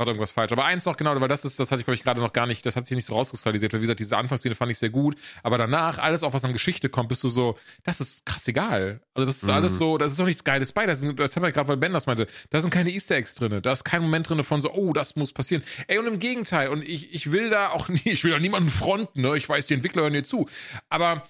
[0.00, 0.50] macht irgendwas falsch.
[0.50, 2.46] Aber eins noch genau, weil das ist, das hatte ich glaube ich gerade noch gar
[2.46, 3.72] nicht, das hat sich nicht so rauskristallisiert.
[3.72, 6.52] Weil wie gesagt, diese Anfangsszene fand ich sehr gut, aber danach alles auch was an
[6.52, 9.00] Geschichte kommt, bist du so, das ist krass egal.
[9.14, 9.50] Also das ist Mhm.
[9.54, 10.86] alles so, das ist doch nichts Geiles bei.
[10.86, 12.26] Das, sind, das haben wir gerade, weil Ben das meinte.
[12.50, 13.60] Da sind keine Easter Eggs drin.
[13.62, 15.62] Da ist kein Moment drin von so, oh, das muss passieren.
[15.86, 16.68] Ey, und im Gegenteil.
[16.68, 19.20] Und ich, ich will da auch nie, ich will auch niemanden fronten.
[19.20, 19.36] Ne?
[19.36, 20.48] Ich weiß, die Entwickler hören dir zu.
[20.88, 21.28] Aber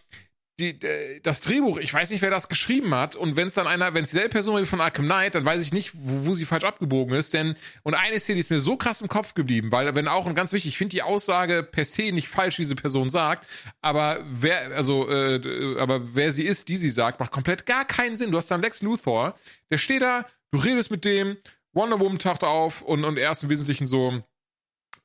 [0.61, 3.17] die, äh, das Drehbuch, ich weiß nicht, wer das geschrieben hat.
[3.17, 5.63] Und wenn es dann einer, wenn es dieselbe Person wie von Arkham Knight, dann weiß
[5.63, 7.35] ich nicht, wo, wo sie falsch abgebogen ist.
[7.35, 10.35] Denn, und eine Szene ist mir so krass im Kopf geblieben, weil, wenn auch, und
[10.35, 13.47] ganz wichtig, ich finde die Aussage per se nicht falsch, die diese Person sagt,
[13.81, 18.17] aber wer, also, äh, aber wer sie ist, die sie sagt, macht komplett gar keinen
[18.17, 18.31] Sinn.
[18.31, 19.37] Du hast dann Lex Luthor,
[19.71, 21.37] der steht da, du redest mit dem,
[21.73, 24.23] Wonder Woman taucht auf und, und er ist im Wesentlichen so,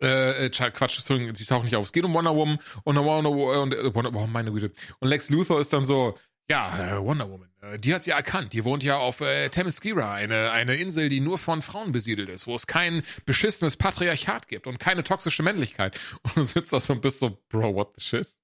[0.06, 1.86] äh, äh, Quatsch, Entschuldigung, sie taucht nicht auf.
[1.86, 4.72] Es geht um Wonder Woman und Wonder Woman und äh, Wonder, oh, meine Güte.
[5.00, 6.18] Und Lex Luthor ist dann so,
[6.50, 8.54] ja, äh, Wonder Woman, äh, die hat sie erkannt.
[8.54, 12.48] Die wohnt ja auf äh, Themyscira, eine, eine Insel, die nur von Frauen besiedelt ist,
[12.48, 16.00] wo es kein beschissenes Patriarchat gibt und keine toxische Männlichkeit.
[16.24, 18.36] Und du sitzt da so und bist so, Bro, what the shit?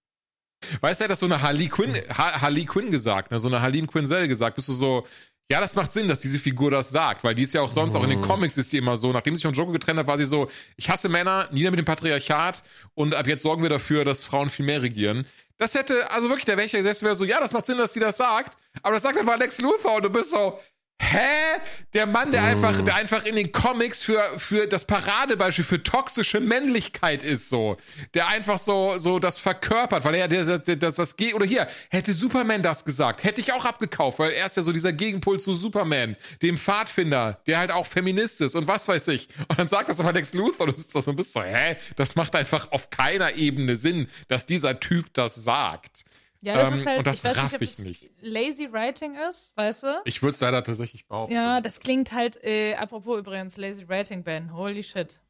[0.82, 3.48] Weißt du, er hat das so eine Harley Quinn, ha Harley Quinn gesagt, ne, so
[3.48, 5.08] eine Harleen Quinzel gesagt, bist du so,
[5.52, 7.94] Ja, das macht Sinn, dass diese Figur das sagt, weil die ist ja auch sonst
[7.94, 10.18] auch in den Comics ist die immer so, nachdem sich von Joker getrennt hat, war
[10.18, 14.06] sie so, ich hasse Männer, nieder mit dem Patriarchat und ab jetzt sorgen wir dafür,
[14.06, 15.28] dass Frauen viel mehr regieren.
[15.58, 18.00] Das hätte, also wirklich, der Wächter gesessen wäre so, ja, das macht Sinn, dass sie
[18.00, 20.58] das sagt, aber das sagt einfach Lex Luthor und du bist so,
[21.02, 21.60] Hä?
[21.94, 26.40] Der Mann, der einfach, der einfach in den Comics für, für das Paradebeispiel für toxische
[26.40, 27.76] Männlichkeit ist, so.
[28.14, 32.14] Der einfach so, so das verkörpert, weil er der, das, das G, oder hier, hätte
[32.14, 35.56] Superman das gesagt, hätte ich auch abgekauft, weil er ist ja so dieser Gegenpol zu
[35.56, 39.28] Superman, dem Pfadfinder, der halt auch Feminist ist und was weiß ich.
[39.50, 41.78] Und dann sagt das aber Lex Luthor du sitzt da so ein bisschen so, hä?
[41.96, 46.06] Das macht einfach auf keiner Ebene Sinn, dass dieser Typ das sagt.
[46.42, 48.10] Ja, das Ähm, ist halt, und das ich weiß nicht, ich das nicht.
[48.22, 50.02] lazy writing ist, weißt du?
[50.06, 51.34] Ich würde es leider tatsächlich behaupten.
[51.36, 55.22] Ja, das klingt halt, äh, apropos übrigens, lazy writing, Ben, holy shit.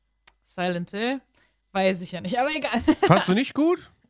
[0.45, 1.19] Silent Hill?
[1.73, 2.79] Weiß ich ja nicht, aber egal.
[3.01, 3.79] Fandst du nicht gut?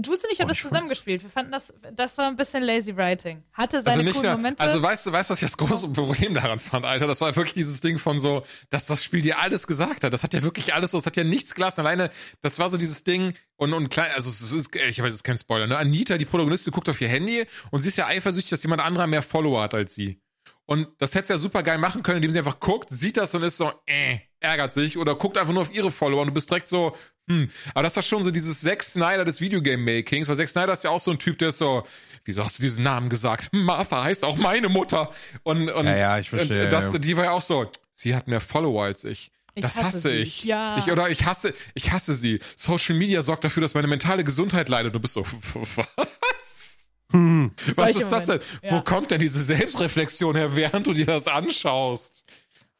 [0.00, 1.22] Tut's nicht, ich habe das zusammengespielt.
[1.22, 3.42] Wir fanden das, das war ein bisschen lazy writing.
[3.52, 4.62] Hatte seine also coolen nur, Momente.
[4.62, 7.06] also weißt du, weißt du, was ich das große Problem daran fand, Alter?
[7.06, 10.12] Das war wirklich dieses Ding von so, dass das Spiel dir alles gesagt hat.
[10.12, 11.80] Das hat ja wirklich alles so, es hat ja nichts gelassen.
[11.80, 15.16] Alleine, das war so dieses Ding und, und klein, also es ist, ich weiß, es
[15.16, 15.76] ist kein Spoiler, ne?
[15.76, 19.06] Anita, die Protagonistin, guckt auf ihr Handy und sie ist ja eifersüchtig, dass jemand anderer
[19.06, 20.20] mehr Follower hat als sie.
[20.64, 23.34] Und das hätte sie ja super geil machen können, indem sie einfach guckt, sieht das
[23.34, 26.34] und ist so, äh, ärgert sich oder guckt einfach nur auf ihre Follower und du
[26.34, 26.96] bist direkt so,
[27.28, 27.50] hm.
[27.74, 30.90] Aber das war schon so dieses Zack Snyder des Videogame-Makings, weil Zack Snyder ist ja
[30.90, 31.86] auch so ein Typ, der ist so,
[32.24, 33.48] wieso hast du diesen Namen gesagt?
[33.52, 35.10] Martha heißt auch meine Mutter.
[35.42, 36.98] Und, und, Ja, ja, ich verstehe, und das, ja.
[36.98, 39.30] die war ja auch so, sie hat mehr Follower als ich.
[39.54, 40.16] Ich Das hasse hasse, sie.
[40.16, 40.44] ich.
[40.44, 40.78] Ja.
[40.78, 40.90] ich.
[40.90, 42.40] Oder ich hasse, ich hasse sie.
[42.56, 44.94] Social Media sorgt dafür, dass meine mentale Gesundheit leidet.
[44.94, 45.26] Du bist so,
[45.76, 46.78] was?
[47.10, 47.52] Hm.
[47.74, 48.36] Was Solche ist das denn?
[48.38, 48.80] Momente, Wo ja.
[48.80, 52.24] kommt denn diese Selbstreflexion her, während du dir das anschaust?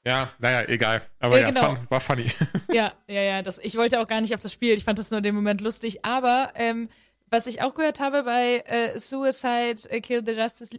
[0.05, 1.03] Ja, naja, egal.
[1.21, 1.77] Aber Ja, ja, genau.
[1.77, 2.27] fun, war funny.
[2.73, 3.43] Ja, ja, ja.
[3.43, 4.75] Das, ich wollte auch gar nicht auf das Spiel.
[4.75, 6.05] Ich fand das nur in dem Moment lustig.
[6.05, 6.89] Aber ähm,
[7.31, 10.77] was ich auch gehört habe bei äh, Suicide äh, Kill the Justice,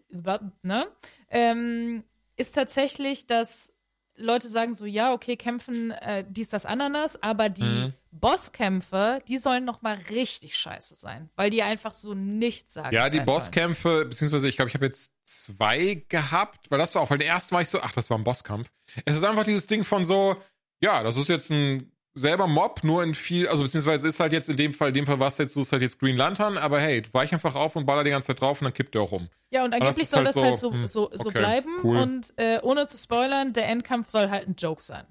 [0.61, 0.87] ne,
[1.29, 2.03] ähm,
[2.35, 3.72] ist tatsächlich, dass
[4.15, 7.93] Leute sagen so, ja, okay, kämpfen äh, dies, das, Ananas, aber die Mhm.
[8.11, 12.95] Bosskämpfe, die sollen noch mal richtig scheiße sein, weil die einfach so nichts sagen.
[12.95, 17.09] Ja, die Bosskämpfe, beziehungsweise ich glaube, ich habe jetzt zwei gehabt, weil das war auch,
[17.09, 18.69] weil den ersten war ich so, ach, das war ein Bosskampf.
[19.05, 20.35] Es ist einfach dieses Ding von so,
[20.79, 24.49] ja, das ist jetzt ein selber Mob, nur in viel, also beziehungsweise ist halt jetzt
[24.49, 26.57] in dem Fall, in dem Fall war es jetzt, so ist halt jetzt Green Lantern,
[26.57, 29.01] aber hey, weich einfach auf und baller die ganze Zeit drauf und dann kippt der
[29.01, 29.29] auch um.
[29.49, 31.69] Ja, und das angeblich ist soll halt das halt so, hm, so, so okay, bleiben.
[31.83, 31.97] cool.
[31.97, 35.05] Und äh, ohne zu spoilern, der Endkampf soll halt ein Joke sein.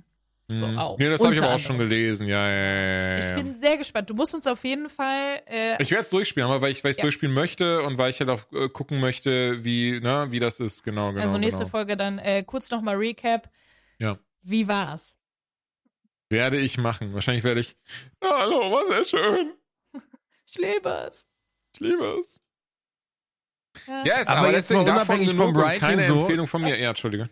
[0.48, 0.78] So Mhm.
[0.78, 0.98] auch.
[0.98, 3.76] Nee, das habe ich aber auch schon gelesen, ja, ja, ja, ja, Ich bin sehr
[3.78, 4.10] gespannt.
[4.10, 5.40] Du musst uns auf jeden Fall.
[5.46, 7.02] Äh, Ich werde es durchspielen, aber weil ich es Ja.
[7.02, 10.82] durchspielen möchte und weil ich halt auch äh, gucken möchte, wie, ne, wie das ist,
[10.82, 11.22] genau, genau.
[11.22, 11.70] also nächste genau.
[11.70, 13.48] Folge dann äh, kurz nochmal Recap.
[13.98, 14.18] Ja.
[14.42, 15.16] Wie war's?
[16.32, 17.12] Werde ich machen.
[17.14, 17.76] Wahrscheinlich werde ich.
[18.20, 19.52] "Ah, Hallo, war sehr schön.
[20.48, 21.26] Ich liebe es.
[21.74, 22.40] Ich liebe es.
[24.04, 24.16] Ja.
[24.18, 26.78] Ist Aber aber, jetzt deswegen mal davon unabhängig vom Writing keine so- Empfehlung von mir.
[26.78, 27.30] Ja, Entschuldige.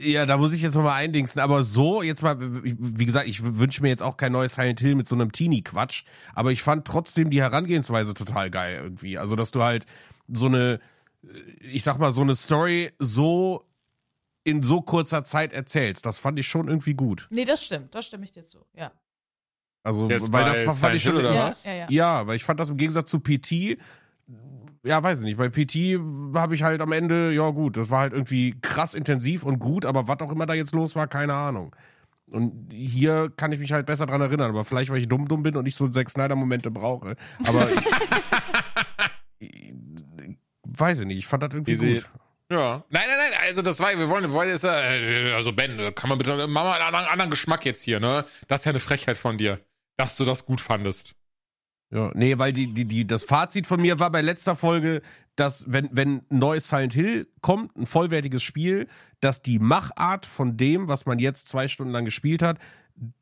[0.00, 1.40] Ja, da muss ich jetzt nochmal eindingsen.
[1.40, 4.94] Aber so, jetzt mal, wie gesagt, ich wünsche mir jetzt auch kein neues Silent Hill
[4.96, 6.04] mit so einem Teenie-Quatsch.
[6.34, 9.18] Aber ich fand trotzdem die Herangehensweise total geil irgendwie.
[9.18, 9.86] Also, dass du halt
[10.28, 10.80] so eine,
[11.60, 13.64] ich sag mal, so eine Story so
[14.44, 16.06] in so kurzer Zeit erzählst.
[16.06, 17.26] Das fand ich schon irgendwie gut.
[17.30, 17.94] Nee, das stimmt.
[17.94, 18.64] Das stimme ich dir zu.
[18.74, 18.92] Ja.
[19.82, 21.16] Also, Jetzt weil das fand Silent ich schon.
[21.16, 21.64] Oder ja, was?
[21.64, 21.86] ja, ja.
[21.90, 23.78] Ja, weil ich fand das im Gegensatz zu PT,
[24.82, 25.98] ja, weiß ich nicht, bei PT
[26.34, 29.86] habe ich halt am Ende, ja gut, das war halt irgendwie krass intensiv und gut,
[29.86, 31.74] aber was auch immer da jetzt los war, keine Ahnung.
[32.30, 35.42] Und hier kann ich mich halt besser dran erinnern, aber vielleicht, weil ich dumm dumm
[35.42, 37.16] bin und nicht so Zack Snyder-Momente brauche.
[37.44, 37.68] Aber
[39.38, 39.74] ich,
[40.62, 41.94] weiß ich nicht, ich fand das irgendwie Easy.
[41.94, 42.10] gut.
[42.54, 42.84] Ja.
[42.88, 45.90] Nein, nein, nein, also das war, wir wollen, wir wollen jetzt, äh, also Ben, äh,
[45.90, 48.24] kann man bitte, mach mal einen anderen, anderen Geschmack jetzt hier, ne?
[48.46, 49.58] Das ist ja eine Frechheit von dir,
[49.96, 51.16] dass du das gut fandest.
[51.92, 55.02] Ja, nee, weil die, die, die, das Fazit von mir war bei letzter Folge,
[55.34, 58.86] dass wenn, wenn neues Silent Hill kommt, ein vollwertiges Spiel,
[59.20, 62.58] dass die Machart von dem, was man jetzt zwei Stunden lang gespielt hat,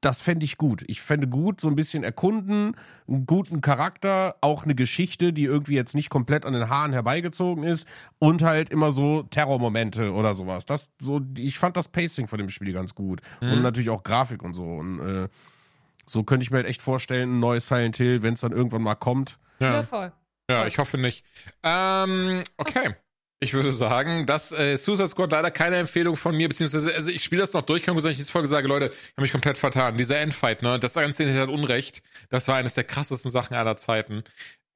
[0.01, 0.85] das fände ich gut.
[0.87, 2.77] Ich fände gut, so ein bisschen erkunden,
[3.09, 7.65] einen guten Charakter, auch eine Geschichte, die irgendwie jetzt nicht komplett an den Haaren herbeigezogen
[7.65, 7.87] ist
[8.19, 10.67] und halt immer so Terrormomente oder sowas.
[10.67, 14.43] Das so, ich fand das Pacing von dem Spiel ganz gut und natürlich auch Grafik
[14.43, 14.65] und so.
[14.65, 15.29] Und äh,
[16.07, 18.83] so könnte ich mir halt echt vorstellen, ein neues Silent Hill, wenn es dann irgendwann
[18.83, 19.39] mal kommt.
[19.59, 20.13] Ja, voll.
[20.51, 21.25] Ja, ich hoffe nicht.
[21.63, 22.95] Ähm, okay.
[23.43, 27.25] Ich würde sagen, dass äh, Suicide Squad leider keine Empfehlung von mir, beziehungsweise, also ich
[27.25, 29.59] spiele das noch durch, kann sein, ich diese Folge sage, Leute, ich habe mich komplett
[29.59, 29.97] vertan.
[29.97, 32.05] Dieser Endfight, ne, das Ganze hat Unrecht.
[32.31, 34.23] Das war eines der krassesten Sachen aller Zeiten.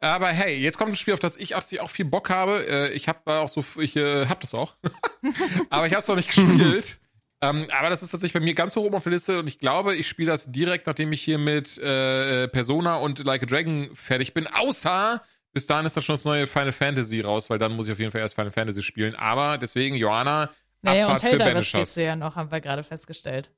[0.01, 2.67] Aber hey, jetzt kommt ein Spiel, auf das ich auch, viel Bock habe.
[2.69, 4.75] Äh, ich habe auch so, ich äh, hab das auch.
[5.71, 6.99] aber ich habe es noch nicht gespielt.
[7.43, 9.61] ähm, aber das ist tatsächlich bei mir ganz hoch oben auf der Liste und ich
[9.61, 13.91] glaube, ich spiele das direkt, nachdem ich hier mit äh, Persona und Like a Dragon
[13.95, 14.49] fertig bin.
[14.49, 15.23] Außer
[15.57, 17.99] bis dahin ist dann schon das neue Final Fantasy raus, weil dann muss ich auf
[17.99, 19.15] jeden Fall erst Final Fantasy spielen.
[19.15, 20.51] Aber deswegen, Joanna,
[20.83, 23.51] Naja, und Abfahrt für Helldivers spielst du ja noch, haben wir gerade festgestellt.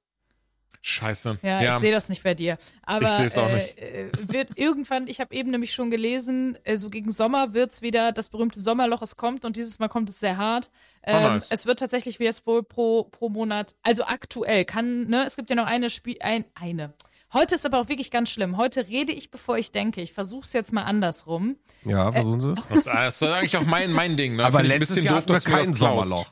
[0.80, 1.40] Scheiße.
[1.42, 2.57] Ja, ich sehe das nicht bei dir.
[2.84, 3.78] Aber Ich seh's auch äh, nicht.
[3.78, 8.12] äh, wird irgendwann, ich habe eben nämlich schon gelesen, äh, so gegen Sommer wird's wieder
[8.12, 10.70] das berühmte Sommerloch, es kommt und dieses Mal kommt es sehr hart.
[11.03, 11.49] Ähm, Oh, nice.
[11.51, 15.51] Es wird tatsächlich wie es wohl pro, pro Monat, also aktuell kann, ne, es gibt
[15.51, 16.92] ja noch eine Spiel, ein, eine.
[17.32, 18.56] Heute ist aber auch wirklich ganz schlimm.
[18.56, 20.00] Heute rede ich, bevor ich denke.
[20.00, 21.56] Ich versuche es jetzt mal andersrum.
[21.84, 22.54] Ja, versuchen Sie.
[22.70, 24.36] Das, das ist eigentlich auch mein, mein Ding.
[24.36, 24.44] Ne?
[24.44, 25.78] Aber ein letztes bisschen Jahr doof, hatten wir dass kein das.
[25.78, 26.26] Sommerloch.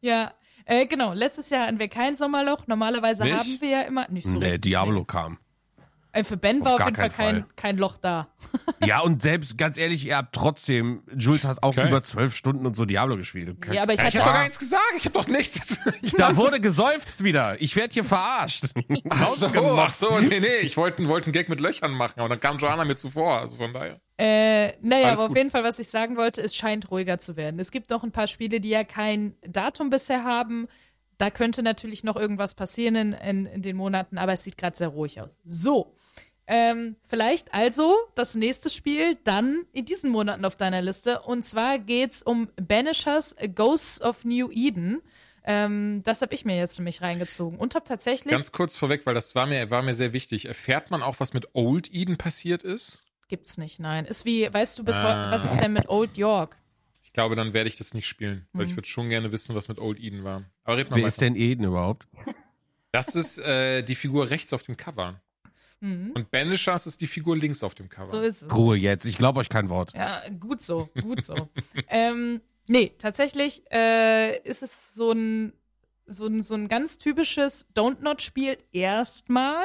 [0.00, 0.32] Ja,
[0.64, 1.12] äh, genau.
[1.12, 2.66] Letztes Jahr hatten wir kein Sommerloch.
[2.66, 3.38] Normalerweise Nicht?
[3.38, 4.62] haben wir ja immer nicht so Nee, richtig.
[4.62, 5.38] Diablo kam.
[6.14, 7.46] Äh, für Ben Auf war auf jeden Fall kein, Fall.
[7.56, 8.28] kein Loch da.
[8.84, 11.86] Ja, und selbst, ganz ehrlich, ihr habt trotzdem, Jules hat auch Okay.
[11.88, 13.56] über zwölf Stunden und so Diablo gespielt.
[13.72, 14.82] Ja, aber ich Ja, ich hatte habe doch gar nichts gesagt.
[14.96, 15.78] Ich habe doch nichts.
[16.02, 17.60] Ich Da wurde geseufzt wieder.
[17.62, 18.64] Ich werde hier verarscht.
[19.08, 22.28] Ach so, ach so, nee, nee, ich wollte wollt einen Gag mit Löchern machen, aber
[22.28, 24.00] dann kam Joanna mir zuvor, also von daher.
[24.18, 25.36] Äh, naja, Alles aber auf gut.
[25.38, 27.58] jeden Fall, was ich sagen wollte, es scheint ruhiger zu werden.
[27.60, 30.66] Es gibt noch ein paar Spiele, die ja kein Datum bisher haben.
[31.18, 34.76] Da könnte natürlich noch irgendwas passieren in, in, in den Monaten, aber es sieht gerade
[34.76, 35.38] sehr ruhig aus.
[35.44, 35.94] So.
[36.54, 41.22] Ähm, vielleicht also das nächste Spiel dann in diesen Monaten auf deiner Liste.
[41.22, 45.00] Und zwar geht's um Banishers Ghosts of New Eden.
[45.44, 48.30] Ähm, das habe ich mir jetzt nämlich reingezogen und habe tatsächlich.
[48.32, 50.44] Ganz kurz vorweg, weil das war mir, war mir sehr wichtig.
[50.44, 53.00] Erfährt man auch, was mit Old Eden passiert ist?
[53.28, 54.04] Gibt's nicht, nein.
[54.04, 55.04] Ist wie, weißt du bis Ah.
[55.08, 56.58] heute, was ist denn mit Old York?
[57.02, 58.70] Ich glaube, dann werde ich das nicht spielen, weil Mhm.
[58.72, 60.44] ich würde schon gerne wissen, was mit Old Eden war.
[60.64, 61.30] Aber red mal Wer ist weiter.
[61.32, 62.06] denn Eden überhaupt?
[62.92, 65.20] Das ist äh, die Figur rechts auf dem Cover.
[65.82, 66.12] Mhm.
[66.14, 68.06] Und Banishers ist die Figur links auf dem Cover.
[68.06, 68.54] So ist es.
[68.54, 69.92] Ruhe jetzt, ich glaube euch kein Wort.
[69.94, 71.48] Ja, gut so, gut so.
[71.88, 75.52] ähm, nee, tatsächlich äh, ist es so ein,
[76.06, 79.64] so ein, so ein ganz typisches Don't Not Spiel erstmal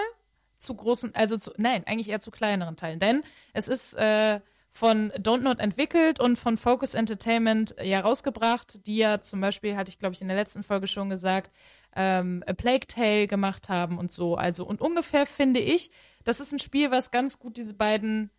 [0.58, 3.00] zu großen, also zu, nein, eigentlich eher zu kleineren Teilen.
[3.00, 4.40] Denn es ist äh,
[4.72, 9.90] von Don't Not entwickelt und von Focus Entertainment ja rausgebracht, die ja zum Beispiel, hatte
[9.90, 11.52] ich glaube ich in der letzten Folge schon gesagt,
[11.98, 14.36] ähm, A Plague Tale gemacht haben und so.
[14.36, 15.92] Also, und ungefähr finde ich,
[16.24, 18.30] das ist ein Spiel, was ganz gut diese beiden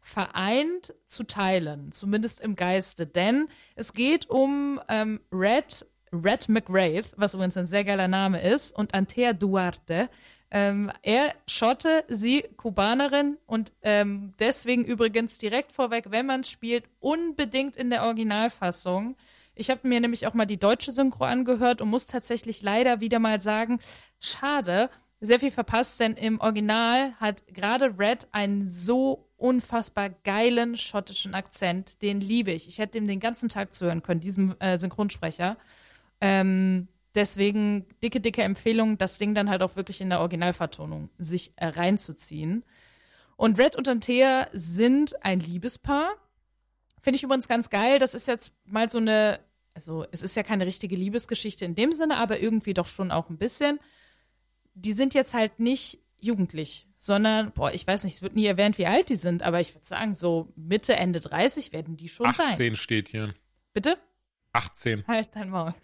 [0.00, 3.06] vereint zu teilen, zumindest im Geiste.
[3.06, 8.74] Denn es geht um ähm, Red, Red McRae, was übrigens ein sehr geiler Name ist,
[8.74, 10.08] und Antea Duarte.
[10.50, 17.76] Ähm, er Schotte, sie Kubanerin und ähm, deswegen übrigens direkt vorweg, wenn man spielt, unbedingt
[17.76, 19.16] in der Originalfassung.
[19.56, 23.18] Ich habe mir nämlich auch mal die deutsche Synchro angehört und muss tatsächlich leider wieder
[23.18, 23.80] mal sagen,
[24.20, 24.90] schade,
[25.20, 32.02] sehr viel verpasst, denn im Original hat gerade Red einen so unfassbar geilen schottischen Akzent,
[32.02, 32.68] den liebe ich.
[32.68, 35.56] Ich hätte ihm den ganzen Tag zuhören können, diesem äh, Synchronsprecher.
[36.20, 41.52] Ähm, deswegen dicke, dicke Empfehlung, das Ding dann halt auch wirklich in der Originalvertonung sich
[41.56, 42.62] äh, reinzuziehen.
[43.36, 46.14] Und Red und Antea sind ein Liebespaar.
[47.06, 48.00] Finde ich übrigens ganz geil.
[48.00, 49.38] Das ist jetzt mal so eine,
[49.74, 53.30] also es ist ja keine richtige Liebesgeschichte in dem Sinne, aber irgendwie doch schon auch
[53.30, 53.78] ein bisschen.
[54.74, 58.76] Die sind jetzt halt nicht jugendlich, sondern, boah, ich weiß nicht, es wird nie erwähnt,
[58.76, 62.34] wie alt die sind, aber ich würde sagen, so Mitte, Ende 30 werden die schon
[62.34, 62.48] sein.
[62.48, 63.32] 18 steht hier.
[63.72, 63.98] Bitte?
[64.52, 65.06] 18.
[65.06, 65.74] Halt dein Maul.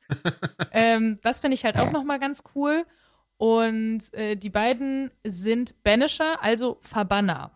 [0.72, 2.86] ähm, das finde ich halt auch nochmal ganz cool.
[3.36, 7.54] Und äh, die beiden sind Banisher, also Verbanner.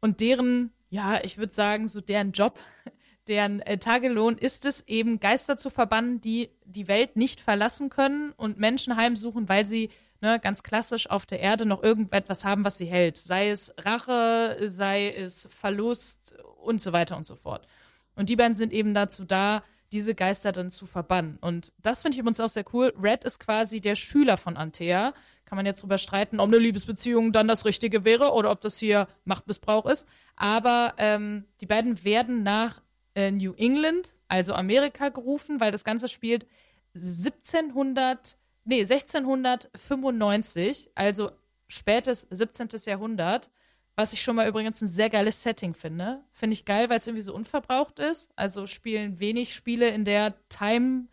[0.00, 2.58] Und deren, ja, ich würde sagen, so deren Job,
[3.28, 8.32] deren äh, Tagelohn ist es eben, Geister zu verbannen, die die Welt nicht verlassen können
[8.32, 12.78] und Menschen heimsuchen, weil sie ne, ganz klassisch auf der Erde noch irgendetwas haben, was
[12.78, 13.16] sie hält.
[13.16, 17.66] Sei es Rache, sei es Verlust und so weiter und so fort.
[18.14, 19.62] Und die beiden sind eben dazu da,
[19.92, 21.38] diese Geister dann zu verbannen.
[21.40, 22.92] Und das finde ich übrigens auch sehr cool.
[23.00, 25.14] Red ist quasi der Schüler von Antea.
[25.48, 28.76] Kann man jetzt drüber streiten, ob eine Liebesbeziehung dann das Richtige wäre oder ob das
[28.76, 30.06] hier Machtmissbrauch ist.
[30.36, 32.82] Aber ähm, die beiden werden nach
[33.14, 36.46] äh, New England, also Amerika, gerufen, weil das Ganze spielt
[36.94, 41.30] 1700, nee, 1695, also
[41.66, 42.68] spätes 17.
[42.84, 43.48] Jahrhundert.
[43.96, 46.20] Was ich schon mal übrigens ein sehr geiles Setting finde.
[46.32, 48.30] Finde ich geil, weil es irgendwie so unverbraucht ist.
[48.36, 51.06] Also spielen wenig Spiele in der Time,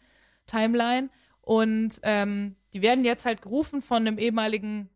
[0.45, 1.09] Timeline.
[1.41, 4.89] Und ähm, die werden jetzt halt gerufen von einem ehemaligen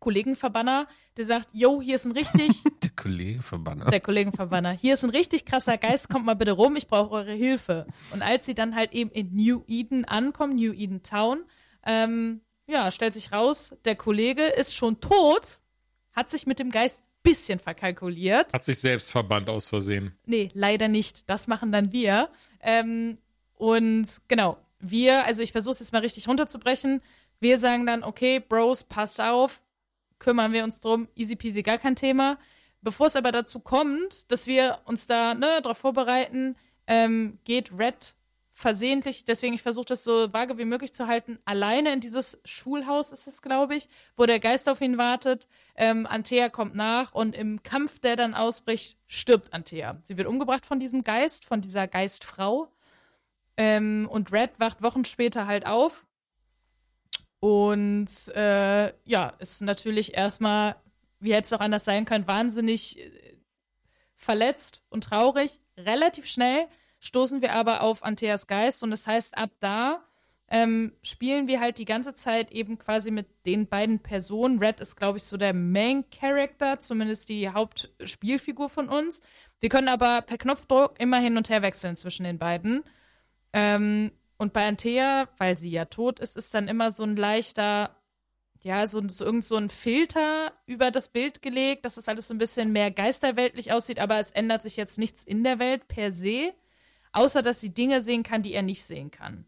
[0.00, 3.90] Kollegenverbanner, der sagt, yo, hier ist ein richtig, Der Kollege verbannt.
[3.92, 7.32] der Kollegenverbanner, hier ist ein richtig krasser Geist, kommt mal bitte rum, ich brauche eure
[7.32, 7.86] Hilfe.
[8.12, 11.44] Und als sie dann halt eben in New Eden ankommen, New Eden Town,
[11.84, 15.60] ähm, ja, stellt sich raus, der Kollege ist schon tot,
[16.12, 18.52] hat sich mit dem Geist bisschen verkalkuliert.
[18.52, 20.12] Hat sich selbst verbannt aus Versehen.
[20.26, 21.30] Nee, leider nicht.
[21.30, 22.30] Das machen dann wir.
[22.60, 23.18] Ähm,
[23.54, 24.58] und genau,
[24.90, 27.02] wir, also ich versuche es jetzt mal richtig runterzubrechen.
[27.40, 29.62] Wir sagen dann, okay, Bros, passt auf,
[30.18, 32.38] kümmern wir uns drum, easy peasy, gar kein Thema.
[32.82, 36.56] bevor es aber dazu kommt, dass wir uns da ne, darauf vorbereiten,
[36.86, 38.14] ähm, geht Red
[38.52, 43.12] versehentlich, deswegen ich versuche das so vage wie möglich zu halten, alleine in dieses Schulhaus
[43.12, 45.46] ist es, glaube ich, wo der Geist auf ihn wartet.
[45.74, 50.00] Ähm, Antea kommt nach und im Kampf, der dann ausbricht, stirbt Antea.
[50.04, 52.72] Sie wird umgebracht von diesem Geist, von dieser Geistfrau.
[53.56, 56.06] Ähm, und Red wacht Wochen später halt auf.
[57.40, 60.76] Und äh, ja, ist natürlich erstmal,
[61.20, 63.36] wie hätte es auch anders sein können, wahnsinnig äh,
[64.16, 65.60] verletzt und traurig.
[65.76, 66.66] Relativ schnell
[67.00, 70.02] stoßen wir aber auf Anteas Geist und das heißt, ab da
[70.48, 74.58] ähm, spielen wir halt die ganze Zeit eben quasi mit den beiden Personen.
[74.58, 79.20] Red ist, glaube ich, so der Main Character, zumindest die Hauptspielfigur von uns.
[79.58, 82.84] Wir können aber per Knopfdruck immer hin und her wechseln zwischen den beiden.
[83.56, 87.96] Ähm, und bei Antea, weil sie ja tot ist, ist dann immer so ein leichter,
[88.62, 92.34] ja, so, so irgend so ein Filter über das Bild gelegt, dass es alles so
[92.34, 96.12] ein bisschen mehr geisterweltlich aussieht, aber es ändert sich jetzt nichts in der Welt per
[96.12, 96.52] se
[97.16, 99.46] außer dass sie Dinge sehen kann, die er nicht sehen kann.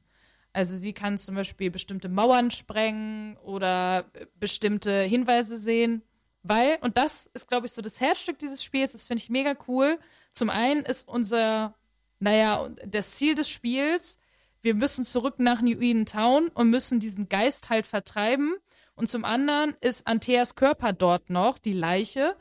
[0.53, 6.03] Also sie kann zum Beispiel bestimmte Mauern sprengen oder bestimmte Hinweise sehen,
[6.43, 9.55] weil, und das ist, glaube ich, so das Herzstück dieses Spiels, das finde ich mega
[9.69, 9.99] cool.
[10.33, 11.75] Zum einen ist unser,
[12.21, 14.19] naja, das Ziel des Spiels,
[14.61, 18.55] wir müssen zurück nach New Eden Town und müssen diesen Geist halt vertreiben.
[18.95, 22.37] Und zum anderen ist Antheas Körper dort noch, die Leiche.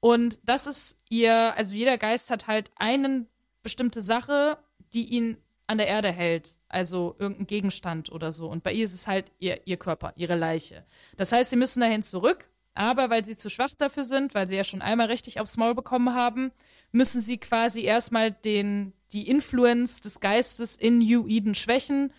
[0.00, 3.28] Und das ist ihr, also jeder Geist hat halt einen
[3.62, 4.58] bestimmte Sache,
[4.92, 8.48] die ihn an der Erde hält, also irgendein Gegenstand oder so.
[8.48, 10.84] Und bei ihr ist es halt ihr, ihr Körper, ihre Leiche.
[11.16, 14.56] Das heißt, sie müssen dahin zurück, aber weil sie zu schwach dafür sind, weil sie
[14.56, 16.50] ja schon einmal richtig aufs Maul bekommen haben,
[16.92, 22.12] müssen sie quasi erstmal den, die Influence des Geistes in New Eden schwächen.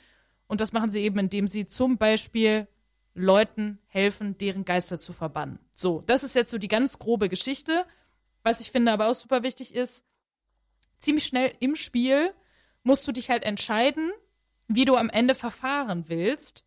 [0.47, 2.67] Und das machen sie eben, indem sie zum Beispiel
[3.13, 5.59] Leuten helfen, deren Geister zu verbannen.
[5.73, 7.85] So, das ist jetzt so die ganz grobe Geschichte.
[8.41, 10.03] Was ich finde aber auch super wichtig ist,
[10.97, 12.33] ziemlich schnell im Spiel
[12.83, 14.11] musst du dich halt entscheiden,
[14.67, 16.65] wie du am Ende verfahren willst.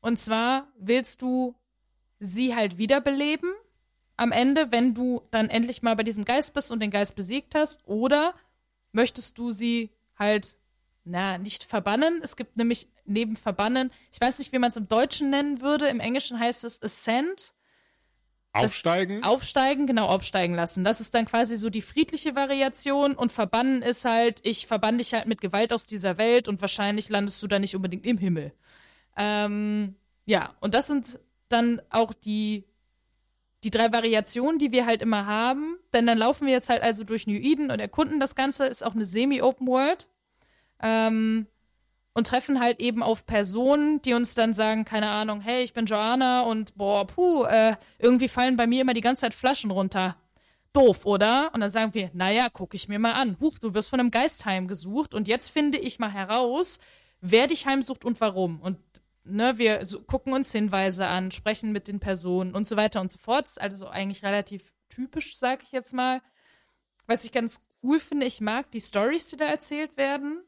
[0.00, 1.56] Und zwar willst du
[2.20, 3.50] sie halt wiederbeleben
[4.16, 7.54] am Ende, wenn du dann endlich mal bei diesem Geist bist und den Geist besiegt
[7.54, 8.34] hast, oder
[8.92, 10.56] möchtest du sie halt,
[11.04, 12.20] na, nicht verbannen?
[12.22, 15.86] Es gibt nämlich neben Verbannen, ich weiß nicht, wie man es im Deutschen nennen würde,
[15.86, 17.52] im Englischen heißt es Ascent.
[18.52, 19.22] Aufsteigen?
[19.22, 20.82] Aufsteigen, genau, aufsteigen lassen.
[20.82, 25.12] Das ist dann quasi so die friedliche Variation und verbannen ist halt, ich verbann dich
[25.12, 28.54] halt mit Gewalt aus dieser Welt und wahrscheinlich landest du dann nicht unbedingt im Himmel.
[29.14, 31.18] Ähm, ja, und das sind
[31.50, 32.64] dann auch die,
[33.64, 35.78] die drei Variationen, die wir halt immer haben.
[35.92, 38.66] Denn dann laufen wir jetzt halt also durch New Eden und erkunden das Ganze.
[38.66, 40.08] Ist auch eine Semi-Open World.
[40.82, 41.46] Ähm,
[42.16, 45.84] und treffen halt eben auf Personen, die uns dann sagen, keine Ahnung, hey, ich bin
[45.84, 50.16] Joanna und boah, puh, äh, irgendwie fallen bei mir immer die ganze Zeit Flaschen runter.
[50.72, 51.50] Doof, oder?
[51.52, 53.36] Und dann sagen wir, naja, guck ich mir mal an.
[53.38, 56.80] Huch, du wirst von einem Geist heimgesucht und jetzt finde ich mal heraus,
[57.20, 58.60] wer dich heimsucht und warum.
[58.60, 58.78] Und
[59.26, 63.10] ne, wir so, gucken uns Hinweise an, sprechen mit den Personen und so weiter und
[63.10, 63.46] so fort.
[63.46, 66.22] Ist also eigentlich relativ typisch, sag ich jetzt mal.
[67.06, 70.42] Was ich ganz cool finde, ich mag die Stories, die da erzählt werden.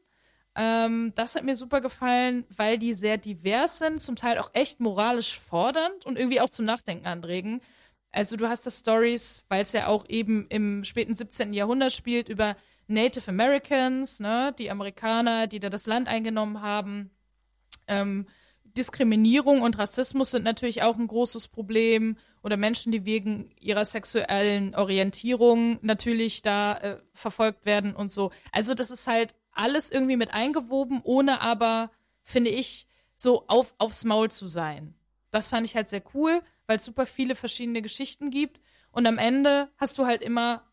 [0.55, 4.79] Ähm, das hat mir super gefallen, weil die sehr divers sind, zum Teil auch echt
[4.79, 7.61] moralisch fordernd und irgendwie auch zum Nachdenken anregen.
[8.11, 11.53] Also du hast da Stories, weil es ja auch eben im späten 17.
[11.53, 12.57] Jahrhundert spielt, über
[12.87, 17.11] Native Americans, ne, die Amerikaner, die da das Land eingenommen haben.
[17.87, 18.27] Ähm,
[18.77, 22.17] Diskriminierung und Rassismus sind natürlich auch ein großes Problem.
[22.41, 28.31] Oder Menschen, die wegen ihrer sexuellen Orientierung natürlich da äh, verfolgt werden und so.
[28.51, 31.91] Also das ist halt alles irgendwie mit eingewoben, ohne aber,
[32.21, 34.95] finde ich, so auf, aufs Maul zu sein.
[35.31, 38.61] Das fand ich halt sehr cool, weil es super viele verschiedene Geschichten gibt.
[38.91, 40.63] Und am Ende hast du halt immer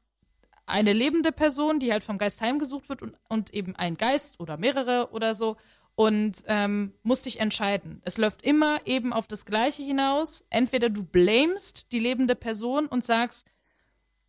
[0.67, 4.57] eine lebende Person, die halt vom Geist heimgesucht wird und, und eben ein Geist oder
[4.57, 5.57] mehrere oder so
[5.97, 8.03] und ähm, musst dich entscheiden.
[8.05, 10.47] Es läuft immer eben auf das Gleiche hinaus.
[10.51, 13.49] Entweder du blamest die lebende Person und sagst,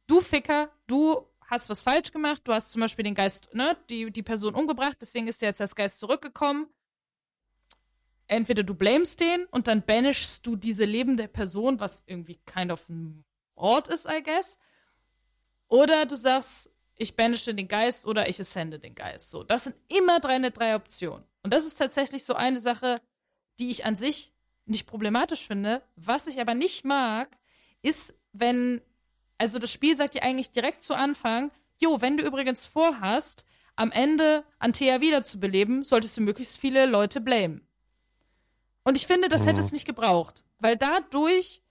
[0.08, 4.12] du Ficker, du hast was falsch gemacht, du hast zum Beispiel den Geist, ne, die,
[4.12, 6.68] die Person umgebracht, deswegen ist jetzt als Geist zurückgekommen.
[8.28, 12.88] Entweder du blamest den und dann banishst du diese lebende Person, was irgendwie kind of
[12.90, 13.26] ein
[13.56, 14.58] Ort ist, I guess.
[15.68, 19.32] Oder du sagst, ich banische den Geist oder ich ascende den Geist.
[19.32, 21.24] So, das sind immer drei, drei Optionen.
[21.48, 23.00] Und das ist tatsächlich so eine Sache,
[23.58, 24.34] die ich an sich
[24.66, 25.82] nicht problematisch finde.
[25.96, 27.38] Was ich aber nicht mag,
[27.82, 28.82] ist, wenn
[29.38, 33.46] also das Spiel sagt dir eigentlich direkt zu Anfang, jo, wenn du übrigens vorhast,
[33.78, 37.66] am Ende Antea wiederzubeleben, solltest du möglichst viele Leute blamen.
[38.84, 39.76] Und ich finde, das hätte es mhm.
[39.76, 41.62] nicht gebraucht, weil dadurch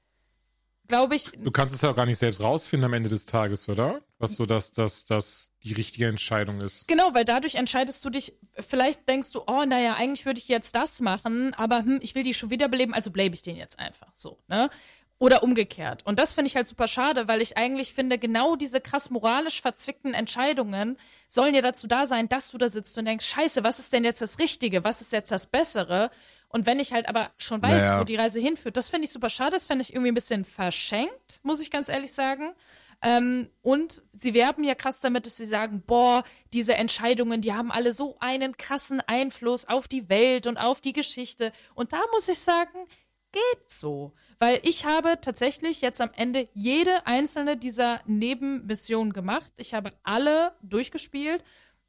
[0.89, 3.69] glaube ich, Du kannst es ja auch gar nicht selbst rausfinden am Ende des Tages,
[3.69, 4.01] oder?
[4.19, 6.89] Was so, dass das dass die richtige Entscheidung ist.
[6.89, 8.33] Genau, weil dadurch entscheidest du dich,
[8.67, 12.23] vielleicht denkst du, oh, naja, eigentlich würde ich jetzt das machen, aber hm, ich will
[12.23, 14.71] die schon wiederbeleben, also blame ich den jetzt einfach so, ne?
[15.19, 16.05] Oder umgekehrt.
[16.05, 19.63] Und das finde ich halt super schade, weil ich eigentlich finde, genau diese krass moralisch
[19.63, 23.79] verzwickten Entscheidungen sollen ja dazu da sein, dass du da sitzt und denkst, scheiße, was
[23.79, 24.85] ist denn jetzt das Richtige?
[24.85, 26.11] Was ist jetzt das Bessere?
[26.49, 28.01] Und wenn ich halt aber schon weiß, Naja.
[28.01, 30.45] wo die Reise hinführt, das finde ich super schade, das finde ich irgendwie ein bisschen
[30.45, 32.53] verschenkt, muss ich ganz ehrlich sagen.
[33.03, 37.71] Ähm, und sie werben ja krass damit, dass sie sagen, boah, diese Entscheidungen, die haben
[37.71, 41.53] alle so einen krassen Einfluss auf die Welt und auf die Geschichte.
[41.75, 42.87] Und da muss ich sagen,
[43.33, 44.13] geht so.
[44.39, 49.53] Weil ich habe tatsächlich jetzt am Ende jede einzelne dieser Nebenmissionen gemacht.
[49.57, 51.45] Ich habe alle durchgespielt.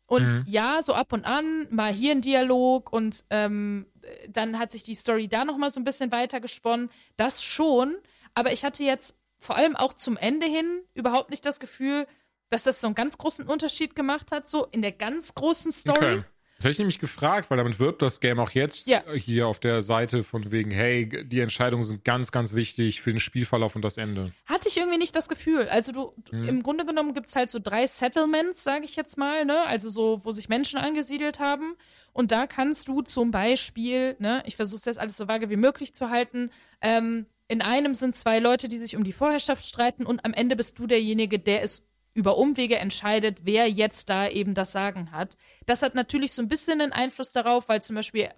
[0.09, 3.88] Und ja, so ab und an mal hier ein Dialog und ähm,
[4.29, 6.89] dann hat sich die Story da noch mal so ein bisschen weiter gesponnen.
[7.17, 7.97] Das schon.
[8.34, 12.07] Aber ich hatte jetzt vor allem auch zum Ende hin überhaupt nicht das Gefühl,
[12.49, 15.97] dass das so einen ganz großen Unterschied gemacht hat, so in der ganz großen Story.
[15.97, 16.23] Okay.
[16.59, 19.03] Das hätte ich nämlich gefragt, weil damit wirbt das Game auch jetzt Ja.
[19.14, 23.19] hier auf der Seite von wegen, hey, die Entscheidungen sind ganz, ganz wichtig für den
[23.19, 24.31] Spielverlauf und das Ende.
[24.47, 25.69] Hatte ich irgendwie nicht das Gefühl.
[25.69, 29.45] Also du, du im Grunde genommen gibt's halt so drei Settlements, sage ich jetzt mal,
[29.45, 29.68] ne?
[29.68, 31.76] Also so, wo sich Menschen angesiedelt haben.
[32.11, 35.93] Und da kannst du zum Beispiel, ne, ich versuche jetzt alles so vage wie möglich
[35.93, 36.49] zu halten,
[36.81, 40.56] ähm, in einem sind zwei Leute, die sich um die Vorherrschaft streiten und am Ende
[40.56, 41.84] bist du derjenige, der es
[42.14, 45.38] über Umwege entscheidet, wer jetzt da eben das Sagen hat.
[45.65, 48.30] Das hat natürlich so ein bisschen einen Einfluss darauf, weil zum Beispiel,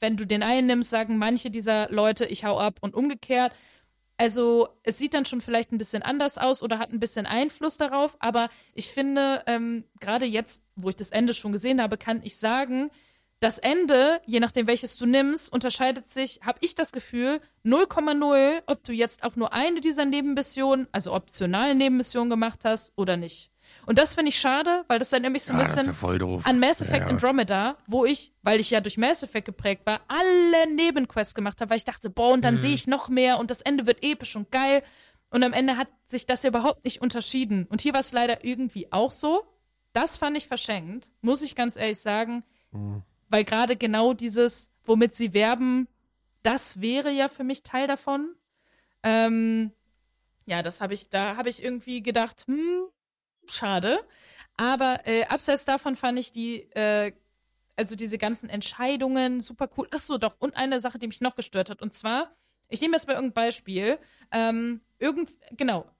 [0.00, 3.52] wenn du den einen nimmst, sagen manche dieser Leute, ich hau ab und umgekehrt.
[4.16, 7.76] Also es sieht dann schon vielleicht ein bisschen anders aus oder hat ein bisschen Einfluss
[7.76, 12.20] darauf, aber ich finde, ähm, gerade jetzt, wo ich das Ende schon gesehen habe, kann
[12.22, 12.90] ich sagen,
[13.44, 18.84] das Ende, je nachdem welches du nimmst, unterscheidet sich, habe ich das Gefühl, 0,0, ob
[18.84, 23.50] du jetzt auch nur eine dieser Nebenmissionen, also optionalen Nebenmissionen gemacht hast oder nicht.
[23.86, 26.38] Und das finde ich schade, weil das dann nämlich so ein Ja, ist bisschen ja
[26.44, 27.06] an Mass Effect Ja.
[27.08, 31.70] Andromeda, wo ich, weil ich ja durch Mass Effect geprägt war, alle Nebenquests gemacht habe,
[31.70, 34.36] weil ich dachte, boah, und dann sehe ich noch mehr und das Ende wird episch
[34.36, 34.82] und geil.
[35.28, 37.66] Und am Ende hat sich das ja überhaupt nicht unterschieden.
[37.68, 39.44] Und hier war es leider irgendwie auch so.
[39.92, 42.42] Das fand ich verschenkt, muss ich ganz ehrlich sagen.
[43.28, 45.88] Weil gerade genau dieses, womit sie werben,
[46.42, 48.34] das wäre ja für mich Teil davon.
[49.02, 49.72] Ähm,
[50.46, 52.86] ja, das habe ich, da habe ich irgendwie gedacht, hm,
[53.46, 53.98] schade.
[54.56, 57.12] Aber äh, abseits davon fand ich die, äh,
[57.76, 59.88] also diese ganzen Entscheidungen super cool.
[59.90, 60.36] Ach so, doch.
[60.38, 61.82] Und eine Sache, die mich noch gestört hat.
[61.82, 62.36] Und zwar,
[62.68, 63.98] ich nehme jetzt mal irgendein Beispiel.
[64.30, 65.90] Ähm, irgend, genau.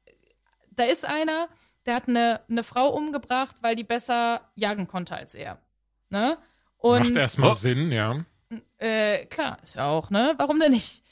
[0.71, 1.49] Da ist einer,
[1.87, 5.61] der hat eine, eine Frau umgebracht, weil die besser jagen konnte als er.
[6.11, 6.39] Ne?
[6.85, 7.55] Und Macht erstmal Oh.
[7.55, 8.27] Sinn, ja.
[8.77, 10.35] äh, klar, ist ja auch, ne?
[10.37, 11.03] Warum denn nicht?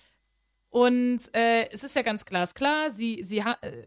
[0.68, 3.86] Und äh, es ist ja ganz glasklar, sie, sie ha äh,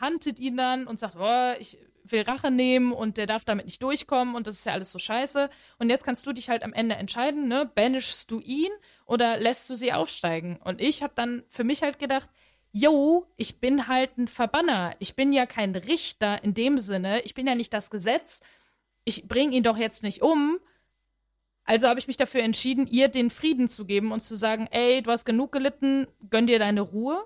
[0.00, 3.82] huntet ihn dann und sagt, oh, ich will Rache nehmen und der darf damit nicht
[3.82, 5.50] durchkommen und das ist ja alles so scheiße.
[5.80, 7.68] Und jetzt kannst du dich halt am Ende entscheiden, ne?
[7.74, 8.70] Banishst du ihn
[9.04, 10.60] oder lässt du sie aufsteigen?
[10.62, 12.28] Und ich habe dann für mich halt gedacht,
[12.70, 14.94] yo, ich bin halt ein Verbanner.
[15.00, 17.20] Ich bin ja kein Richter in dem Sinne.
[17.22, 18.42] Ich bin ja nicht das Gesetz.
[19.04, 20.60] Ich bringe ihn doch jetzt nicht um.
[21.70, 25.02] Also habe ich mich dafür entschieden, ihr den Frieden zu geben und zu sagen, ey,
[25.02, 27.24] du hast genug gelitten, gönn dir deine Ruhe.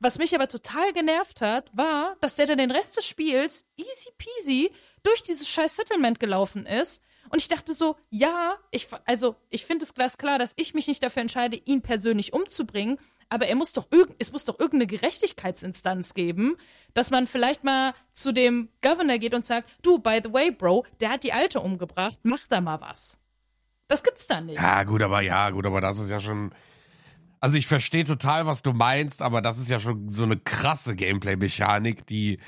[0.00, 4.10] Was mich aber total genervt hat, war, dass der dann den Rest des Spiels easy
[4.18, 4.72] peasy
[5.04, 7.00] durch dieses scheiß Settlement gelaufen ist.
[7.30, 11.00] Und ich dachte so, ja, ich, also ich finde es glasklar, dass ich mich nicht
[11.00, 12.98] dafür entscheide, ihn persönlich umzubringen.
[13.32, 16.56] Aber er muss doch irgend, es muss doch irgendeine Gerechtigkeitsinstanz geben,
[16.92, 20.84] dass man vielleicht mal zu dem Governor geht und sagt, du, by the way, Bro,
[21.00, 23.18] der hat die Alte umgebracht, mach da mal was.
[23.88, 24.60] Das gibt's da nicht.
[24.60, 26.52] Ja, gut, aber ja, gut, aber das ist ja schon.
[27.40, 30.94] Also ich verstehe total, was du meinst, aber das ist ja schon so eine krasse
[30.94, 32.38] Gameplay-Mechanik, die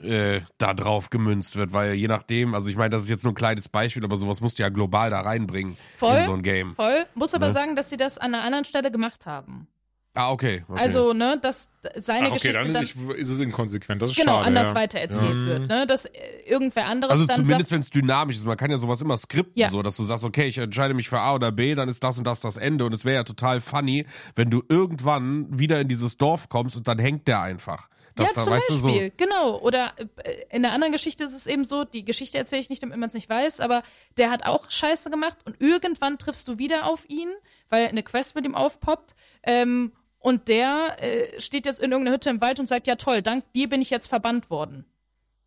[0.00, 3.32] äh, da drauf gemünzt wird, weil je nachdem, also ich meine, das ist jetzt nur
[3.32, 6.42] ein kleines Beispiel, aber sowas musst du ja global da reinbringen Voll, in so ein
[6.42, 6.74] Game.
[6.74, 7.04] voll.
[7.14, 7.52] Muss aber Ne?
[7.52, 9.66] sagen, dass sie das an einer anderen Stelle gemacht haben.
[10.12, 10.64] Ah, okay.
[10.68, 10.80] okay.
[10.82, 14.02] Also, ne, dass seine Ach, okay, Geschichte dann dann, ist, es- ist es inkonsequent.
[14.02, 14.74] Das ist genau schade, anders ja.
[14.74, 16.08] weitererzählt wird, ne, dass
[16.46, 18.44] irgendwer anderes Also dann zumindest wenn es dynamisch ist.
[18.44, 19.70] Man kann ja sowas immer skripten, Ja.
[19.70, 22.18] so dass du sagst, okay, ich entscheide mich für A oder B, dann ist das
[22.18, 22.84] und das das Ende.
[22.86, 24.04] Und es wäre ja total funny,
[24.34, 27.88] wenn du irgendwann wieder in dieses Dorf kommst und dann hängt der einfach.
[28.16, 29.58] Das ja, da, zum weißt Beispiel, du genau.
[29.60, 29.92] Oder
[30.24, 32.98] äh, in der anderen Geschichte ist es eben so, die Geschichte erzähle ich nicht, damit
[32.98, 33.84] man es nicht weiß, aber
[34.16, 37.28] der hat auch Scheiße gemacht und irgendwann triffst du wieder auf ihn,
[37.68, 39.14] weil eine Quest mit ihm aufpoppt.
[39.44, 43.22] Ähm, und der äh, steht jetzt in irgendeiner Hütte im Wald und sagt, ja toll,
[43.22, 44.84] dank dir bin ich jetzt verbannt worden.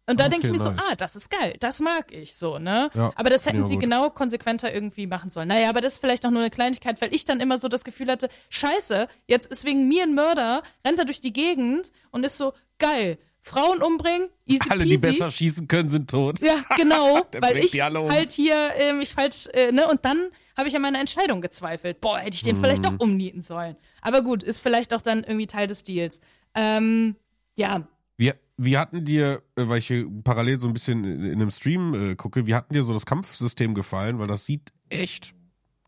[0.06, 0.84] Und da Okay, denke ich mir so, nice.
[0.92, 2.90] ah, das ist geil, das mag ich so, ne?
[2.94, 3.84] Ja, aber das hätten ich sie gut.
[3.84, 5.48] genau konsequenter irgendwie machen sollen.
[5.48, 7.86] Naja, aber das ist vielleicht auch nur eine Kleinigkeit, weil ich dann immer so das
[7.86, 12.26] Gefühl hatte, scheiße, jetzt ist wegen mir ein Mörder, rennt er durch die Gegend und
[12.26, 16.40] ist so, geil, Frauen umbringen, easy Alle, die besser schießen können, sind tot.
[16.40, 20.76] Ja, genau, weil ich halt hier ähm, ich falsch, äh, ne, und dann habe ich
[20.76, 22.02] an meiner Entscheidung gezweifelt.
[22.02, 22.98] Boah, hätte ich den vielleicht Mhm.
[22.98, 23.76] doch umnieten sollen.
[24.02, 26.20] Aber gut, ist vielleicht auch dann irgendwie Teil des Deals.
[26.56, 27.16] Ähm,
[27.56, 31.32] ja, Wie, wie hatten dir, äh, weil ich hier parallel so ein bisschen in, in
[31.34, 34.20] einem Stream äh, gucke, wie hatten dir so das Kampfsystem gefallen?
[34.20, 35.34] Weil das sieht echt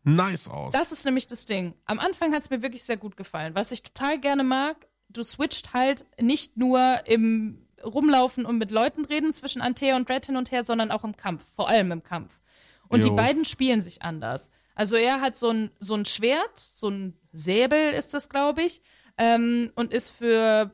[0.02, 0.72] nice aus.
[0.72, 1.74] das ist nämlich das Ding.
[1.84, 3.54] Am Anfang hat es mir wirklich sehr gut gefallen.
[3.54, 9.04] Was ich total gerne mag, du switcht halt nicht nur im Rumlaufen und mit Leuten
[9.04, 12.02] reden zwischen Antea und Red hin und her, sondern auch im Kampf, vor allem im
[12.02, 12.40] Kampf.
[12.88, 13.10] Und Jo.
[13.10, 14.50] die beiden spielen sich anders.
[14.74, 18.82] Also er hat so ein, so ein Schwert, so ein Säbel ist das, glaube ich,
[19.18, 20.70] ähm, und ist für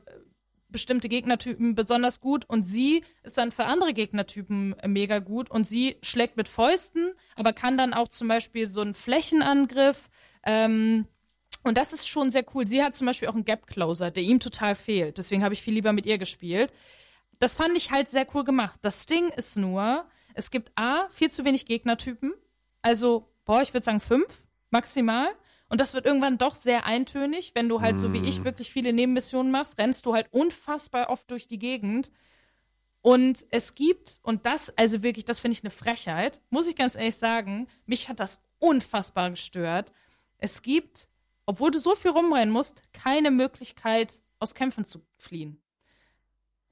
[0.69, 5.97] bestimmte Gegnertypen besonders gut und sie ist dann für andere Gegnertypen mega gut und sie
[6.01, 10.09] schlägt mit Fäusten, aber kann dann auch zum Beispiel so einen Flächenangriff
[10.43, 11.07] ähm,
[11.63, 12.67] und das ist schon sehr cool.
[12.67, 15.17] Sie hat zum Beispiel auch einen Gap Closer, der ihm total fehlt.
[15.17, 16.73] Deswegen habe ich viel lieber mit ihr gespielt.
[17.39, 18.79] Das fand ich halt sehr cool gemacht.
[18.81, 22.33] Das Ding ist nur, es gibt A, viel zu wenig Gegnertypen.
[22.81, 25.27] Also, boah, ich würde sagen fünf maximal.
[25.69, 28.93] Und das wird irgendwann doch sehr eintönig, wenn du halt so wie ich wirklich viele
[28.93, 32.11] Nebenmissionen machst, rennst du halt unfassbar oft durch die Gegend.
[33.01, 36.95] Und es gibt, und das, also wirklich, das finde ich eine Frechheit, muss ich ganz
[36.95, 39.91] ehrlich sagen, mich hat das unfassbar gestört.
[40.37, 41.09] Es gibt,
[41.47, 45.62] obwohl du so viel rumrennen musst, keine Möglichkeit, aus Kämpfen zu fliehen.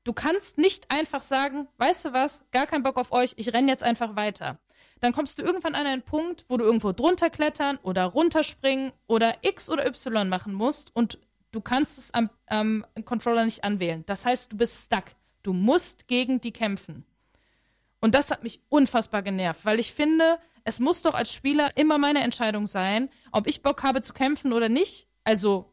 [0.04, 3.68] Du kannst nicht einfach sagen, weißt du was, gar keinen Bock auf euch, ich renn
[3.68, 4.60] jetzt einfach weiter.
[5.00, 9.36] Dann kommst du irgendwann an einen Punkt, wo du irgendwo drunter klettern oder runterspringen oder
[9.42, 11.20] X oder Y machen musst und
[11.52, 14.04] du kannst es am, am Controller nicht anwählen.
[14.06, 15.06] Das heißt, du bist stuck.
[15.44, 17.06] Du musst gegen die kämpfen.
[18.00, 21.98] Und das hat mich unfassbar genervt, weil ich finde, es muss doch als Spieler immer
[21.98, 25.08] meine Entscheidung sein, ob ich Bock habe zu kämpfen oder nicht.
[25.24, 25.71] Also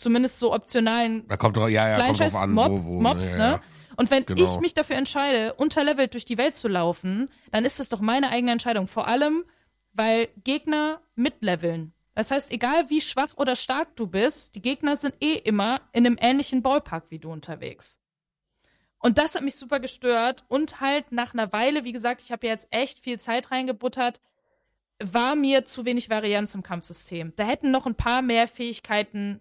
[0.00, 3.32] zumindest so optionalen da kommt drauf, ja, ja, kommt drauf an, Mob, wo, wo, Mobs,
[3.32, 3.44] ja, ne?
[3.44, 3.62] ja.
[3.96, 4.42] Und wenn Genau.
[4.42, 8.30] ich mich dafür entscheide, unterlevelt durch die Welt zu laufen, dann ist das doch meine
[8.30, 8.86] eigene Entscheidung.
[8.86, 9.44] Vor allem,
[9.92, 11.92] weil Gegner mitleveln.
[12.14, 16.06] Das heißt, egal wie schwach oder stark du bist, die Gegner sind eh immer in
[16.06, 17.98] einem ähnlichen Ballpark wie du unterwegs.
[18.98, 20.44] Und das hat mich super gestört.
[20.48, 24.20] Und halt nach einer Weile, wie gesagt, ich habe ja jetzt echt viel Zeit reingebuttert,
[25.02, 27.32] war mir zu wenig Varianz im Kampfsystem.
[27.36, 29.40] Da hätten noch ein paar mehr Fähigkeiten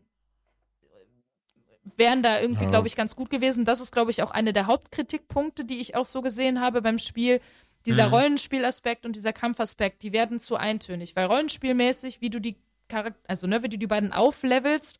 [1.96, 2.70] wären da irgendwie, Ja.
[2.70, 3.66] glaube ich, ganz gut gewesen.
[3.66, 7.00] Das ist, glaube ich, auch eine der Hauptkritikpunkte, die ich auch so gesehen habe beim
[7.00, 7.42] Spiel.
[7.86, 8.14] Dieser Mhm.
[8.14, 12.58] Rollenspielaspekt und dieser Kampfaspekt, die werden zu eintönig, weil rollenspielmäßig, wie du die
[12.90, 15.00] Charakter, also ne, wie du die beiden auflevelst,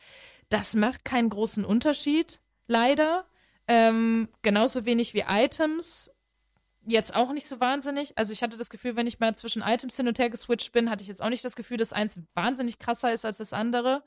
[0.50, 3.26] das macht keinen großen Unterschied, leider.
[3.68, 6.10] Ähm, genauso wenig wie Items.
[6.88, 8.18] Jetzt auch nicht so wahnsinnig.
[8.18, 10.90] Also ich hatte das Gefühl, wenn ich mal zwischen Items hin und her geswitcht bin,
[10.90, 14.02] hatte ich jetzt auch nicht das Gefühl, dass eins wahnsinnig krasser ist als das andere.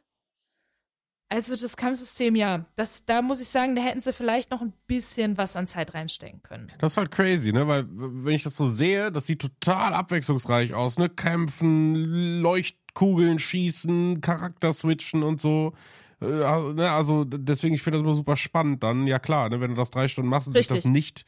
[1.32, 4.74] Also das Kampfsystem, ja, das, da muss ich sagen, da hätten sie vielleicht noch ein
[4.86, 6.70] bisschen was an Zeit reinstecken können.
[6.78, 7.66] Das ist halt crazy, ne?
[7.66, 11.08] Weil, wenn ich das so sehe, das sieht total abwechslungsreich aus, ne?
[11.08, 15.72] Kämpfen, Leuchtkugeln schießen, Charakter switchen und so.
[16.20, 16.90] Äh, ne?
[16.92, 19.06] Also, deswegen, ich finde das immer super spannend dann.
[19.06, 19.58] Ja, klar, ne?
[19.62, 21.24] Wenn du das drei Stunden machst und sich das nicht.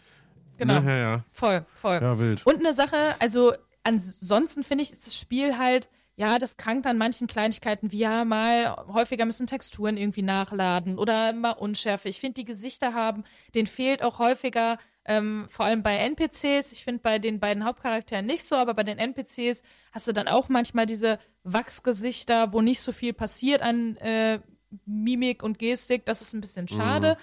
[0.59, 0.81] Genau.
[0.81, 0.91] Ne?
[0.91, 1.25] Ja, ja.
[1.33, 1.99] Voll, voll.
[2.03, 2.45] Ja, wild.
[2.45, 3.55] Und eine Sache, also
[3.85, 8.25] ansonsten finde ich, ist das Spiel halt, ja, das krankt an manchen Kleinigkeiten, wie ja,
[8.25, 12.09] mal häufiger müssen Texturen irgendwie nachladen oder mal Unschärfe.
[12.09, 13.25] Ich finde, die Gesichter haben,
[13.55, 16.73] denen fehlt auch häufiger, ähm, vor allem bei NPCs.
[16.73, 19.63] Ich finde bei den beiden Hauptcharakteren nicht so, aber bei den NPCs
[19.93, 24.39] hast du dann auch manchmal diese Wachsgesichter, wo nicht so viel passiert an äh,
[24.87, 26.07] Mimik und Gestik.
[26.07, 27.17] Das ist ein bisschen schade.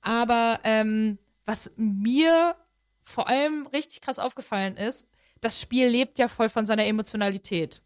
[0.00, 2.56] Aber ähm, was mir
[3.02, 5.06] vor allem richtig krass aufgefallen ist,
[5.40, 7.82] das Spiel lebt ja voll von seiner Emotionalität.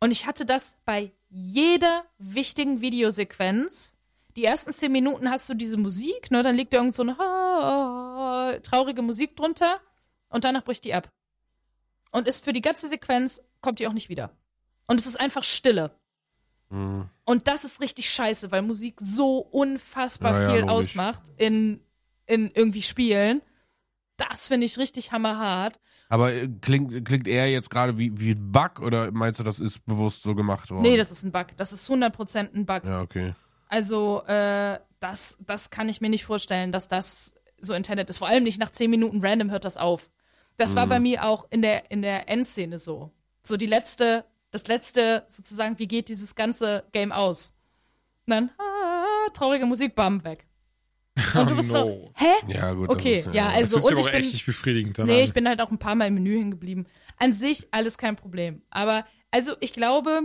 [0.00, 3.94] Und ich hatte das bei jeder wichtigen Videosequenz.
[4.36, 7.16] Die ersten zehn Minuten hast du diese Musik, ne, dann liegt da irgend so eine
[8.62, 9.80] traurige Musik drunter
[10.28, 11.10] und danach bricht die ab.
[12.12, 14.30] Und ist für die ganze Sequenz kommt die auch nicht wieder.
[14.86, 15.90] Und es ist einfach Stille.
[16.70, 17.08] Mhm.
[17.24, 20.72] Und das ist richtig scheiße, weil Musik so unfassbar Ja, ja, viel logisch.
[20.74, 21.84] ausmacht in,
[22.26, 23.42] in irgendwie Spielen.
[24.16, 25.78] Das finde ich richtig hammerhart.
[26.08, 29.60] Aber äh, klingt, klingt eher jetzt gerade wie, wie ein Bug oder meinst du, das
[29.60, 30.82] ist bewusst so gemacht worden?
[30.82, 31.48] Nee, das ist ein Bug.
[31.56, 32.84] Das ist 100% ein Bug.
[32.84, 33.34] Ja, okay.
[33.68, 38.18] Also, äh, das, das kann ich mir nicht vorstellen, dass das so intended ist.
[38.18, 40.10] Vor allem nicht nach 10 Minuten random hört das auf.
[40.56, 43.12] Das war bei mir auch in der, in der Endszene so.
[43.42, 47.54] So die letzte, das letzte sozusagen, wie geht dieses ganze Game aus?
[48.26, 50.48] Und dann, ah, traurige Musik, bam, weg.
[51.34, 52.10] Und du bist so, no.
[52.14, 52.26] hä?
[52.48, 52.88] Ja, gut.
[52.90, 55.10] Okay, das ist, ja, Das also sich und aber ich bin, echt nicht befriedigend daran.
[55.10, 56.86] nee, ich bin halt auch ein paar Mal im Menü hängen geblieben.
[57.18, 58.62] An sich alles kein Problem.
[58.70, 60.20] Aber also ich glaube,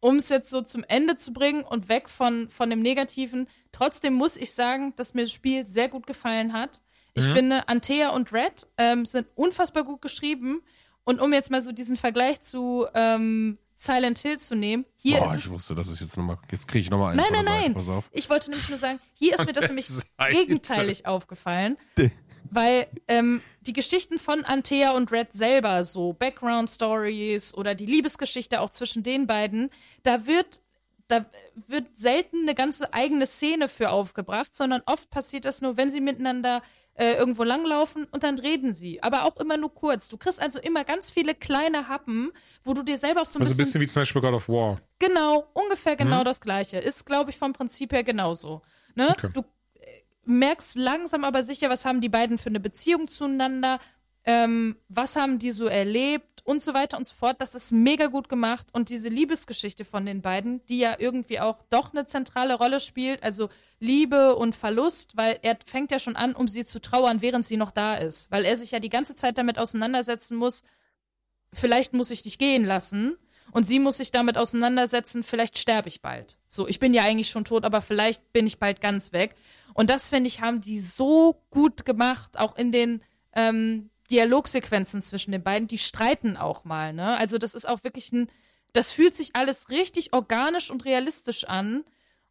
[0.00, 4.14] um es jetzt so zum Ende zu bringen und weg von, von dem Negativen, trotzdem
[4.14, 6.80] muss ich sagen, dass mir das Spiel sehr gut gefallen hat.
[7.14, 7.32] Ich Mhm.
[7.32, 10.62] finde, Antea und Red ähm, sind unfassbar gut geschrieben.
[11.04, 15.34] Und um jetzt mal so diesen Vergleich zu ähm, Silent Hill zu nehmen, hier Boah,
[15.34, 16.38] ist ich wusste, das ist jetzt nochmal.
[16.52, 17.20] Jetzt kriege ich nochmal einen.
[17.20, 17.74] Nein, nein, nein.
[17.74, 18.08] Pass auf.
[18.12, 19.88] Ich wollte nämlich nur sagen, hier ist mir das nämlich
[20.30, 21.76] gegenteilig aufgefallen,
[22.48, 28.70] weil ähm, die Geschichten von Antea und Red selber, so Background-Stories oder die Liebesgeschichte auch
[28.70, 29.68] zwischen den beiden,
[30.04, 30.60] da wird
[31.08, 31.26] da
[31.66, 36.00] wird selten eine ganze eigene Szene für aufgebracht, sondern oft passiert das nur, wenn sie
[36.00, 36.62] miteinander
[36.94, 39.02] äh, irgendwo langlaufen und dann reden sie.
[39.02, 40.08] Aber auch immer nur kurz.
[40.08, 42.32] Du kriegst also immer ganz viele kleine Happen,
[42.64, 44.34] wo du dir selber auch so ein Also ein bisschen bisschen wie zum Beispiel God
[44.34, 44.80] of War.
[44.98, 46.24] Genau, ungefähr genau Mhm.
[46.24, 46.78] das Gleiche.
[46.78, 48.62] Ist, glaube ich, vom Prinzip her genauso.
[48.94, 49.08] Ne?
[49.10, 49.30] Okay.
[49.32, 49.84] Du äh,
[50.24, 53.78] merkst langsam aber sicher, was haben die beiden für eine Beziehung zueinander,
[54.24, 57.40] ähm, was haben die so erlebt und so weiter und so fort.
[57.40, 58.68] Das ist mega gut gemacht.
[58.72, 63.22] Und diese Liebesgeschichte von den beiden, die ja irgendwie auch doch eine zentrale Rolle spielt,
[63.22, 63.48] also
[63.78, 67.56] Liebe und Verlust, weil er fängt ja schon an, um sie zu trauern, während sie
[67.56, 68.30] noch da ist.
[68.30, 70.64] Weil er sich ja die ganze Zeit damit auseinandersetzen muss,
[71.52, 73.16] vielleicht muss ich dich gehen lassen.
[73.52, 76.38] Und sie muss sich damit auseinandersetzen, vielleicht sterbe ich bald.
[76.48, 79.34] So, ich bin ja eigentlich schon tot, aber vielleicht bin ich bald ganz weg.
[79.74, 83.02] Und das, finde ich, haben die so gut gemacht, auch in den
[83.34, 85.66] ähm, Dialogsequenzen zwischen den beiden.
[85.66, 87.16] Die streiten auch mal, ne?
[87.16, 88.30] Also, das ist auch wirklich ein,
[88.72, 91.84] das fühlt sich alles richtig organisch und realistisch an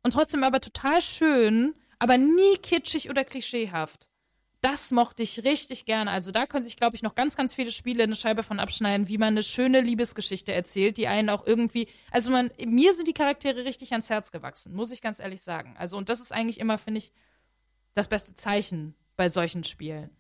[0.04, 4.08] und trotzdem aber total schön, aber nie kitschig oder klischeehaft.
[4.62, 6.12] Das mochte ich richtig gerne.
[6.12, 9.08] Also da können sich, glaube ich, noch ganz, ganz viele Spiele eine Scheibe von abschneiden,
[9.08, 13.14] wie man eine schöne Liebesgeschichte erzählt, die einen auch irgendwie, also man, mir sind die
[13.14, 15.76] Charaktere richtig ans Herz gewachsen, muss ich ganz ehrlich sagen.
[15.80, 17.12] Also und das ist eigentlich immer, finde ich,
[17.96, 20.12] das beste Zeichen bei solchen Spielen.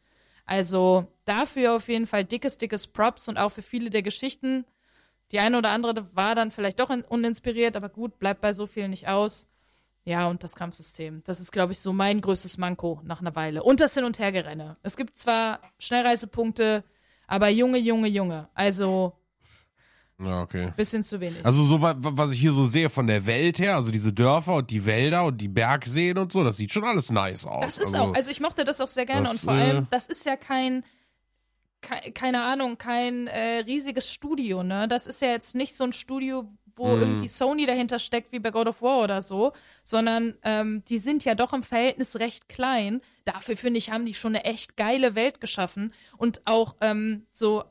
[0.45, 4.65] Also dafür auf jeden Fall dickes, dickes Props und auch für viele der Geschichten.
[5.31, 8.67] Die eine oder andere war dann vielleicht doch in- uninspiriert, aber gut, bleibt bei so
[8.67, 9.47] vielen nicht aus.
[10.03, 11.21] Ja, und das Kampfsystem.
[11.25, 13.63] Das ist, glaube ich, so mein größtes Manko nach einer Weile.
[13.63, 14.77] Und das Hin- und Hergerenne.
[14.81, 16.83] Es gibt zwar Schnellreisepunkte,
[17.27, 18.49] aber Junge, Junge, Junge.
[18.55, 19.13] Also,
[20.23, 20.71] Ja, okay.
[20.75, 21.45] bisschen zu wenig.
[21.45, 24.13] Also so wa- wa- was ich hier so sehe von der Welt her, also diese
[24.13, 27.65] Dörfer und die Wälder und die Bergseen und so, das sieht schon alles nice aus.
[27.65, 29.61] Das ist also, auch, also ich mochte das auch sehr gerne das, und vor äh,
[29.61, 30.83] allem, das ist ja kein,
[31.81, 34.87] kei- keine Ahnung, kein äh, riesiges Studio, ne?
[34.87, 37.01] Das ist ja jetzt nicht so ein Studio, wo Mhm.
[37.01, 39.51] irgendwie Sony dahinter steckt wie bei God of War oder so,
[39.83, 43.01] sondern ähm, die sind ja doch im Verhältnis recht klein.
[43.25, 47.63] Dafür finde ich, haben die schon eine echt geile Welt geschaffen und auch ähm, so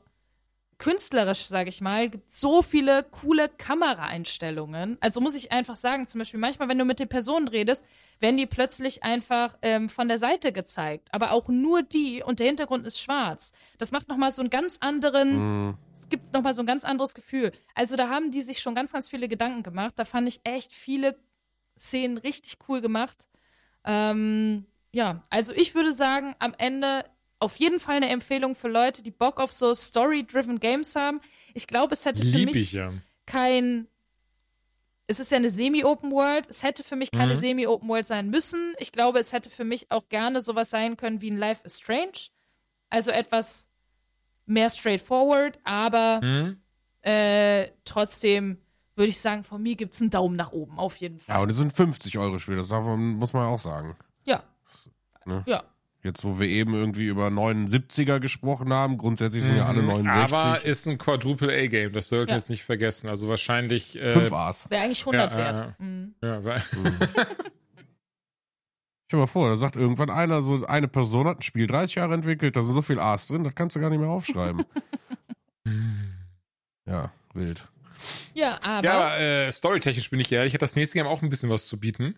[0.81, 4.97] künstlerisch, sage ich mal, gibt so viele coole Kameraeinstellungen.
[4.99, 7.85] Also muss ich einfach sagen, zum Beispiel manchmal, wenn du mit den Personen redest,
[8.19, 11.09] werden die plötzlich einfach ähm, von der Seite gezeigt.
[11.11, 13.53] Aber auch nur die und der Hintergrund ist schwarz.
[13.77, 17.13] Das macht nochmal so einen ganz anderen, mh, es gibt nochmal so ein ganz anderes
[17.13, 17.51] Gefühl.
[17.75, 19.93] Also da haben die sich schon ganz, ganz viele Gedanken gemacht.
[19.97, 21.15] Da fand ich echt viele
[21.77, 23.27] Szenen richtig cool gemacht.
[23.85, 27.05] Ähm, ja, also ich würde sagen, am Ende
[27.41, 31.19] auf jeden Fall eine Empfehlung für Leute, die Bock auf so Story-driven Games haben.
[31.53, 32.93] Ich glaube, es hätte für Lieb mich ich ja.
[33.25, 33.87] kein.
[35.07, 36.47] Es ist ja eine Semi-Open World.
[36.49, 37.39] Es hätte für mich keine Mhm.
[37.39, 38.73] Semi-Open World sein müssen.
[38.79, 41.79] Ich glaube, es hätte für mich auch gerne sowas sein können wie ein Life is
[41.79, 42.29] Strange.
[42.89, 43.67] Also etwas
[44.45, 46.61] mehr straightforward, aber Hm?
[47.01, 48.57] äh, trotzdem
[48.95, 51.35] würde ich sagen, von mir gibt es einen Daumen nach oben, auf jeden Fall.
[51.35, 53.95] ja, und es sind 50 Euro Spiel, das muss man auch sagen.
[54.25, 54.43] Ja.
[55.25, 55.43] Ne?
[55.47, 55.63] Ja.
[56.03, 59.87] Jetzt, wo wir eben irgendwie über 79er gesprochen haben, grundsätzlich sind ja alle Mhm.
[59.89, 60.33] 69.
[60.33, 62.37] Aber ist ein Quadruple-A-Game, das sollten wir Ja.
[62.39, 63.07] jetzt nicht vergessen.
[63.09, 63.95] Also wahrscheinlich.
[64.01, 64.67] Äh, 5 A's.
[64.71, 65.59] Wäre eigentlich 100 Ja, wert.
[65.59, 66.15] ja, Mhm.
[66.23, 66.61] Ja, weil,
[69.07, 71.95] Stell dir mal vor, da sagt irgendwann einer, so eine Person hat ein Spiel 30
[71.95, 74.63] Jahre entwickelt, da sind so viel A's drin, das kannst du gar nicht mehr aufschreiben.
[76.87, 77.67] ja, wild.
[78.33, 81.21] Ja, aber, ja, ja, aber äh, storytechnisch bin ich ehrlich, hat das nächste Game auch
[81.21, 82.15] ein bisschen was zu bieten.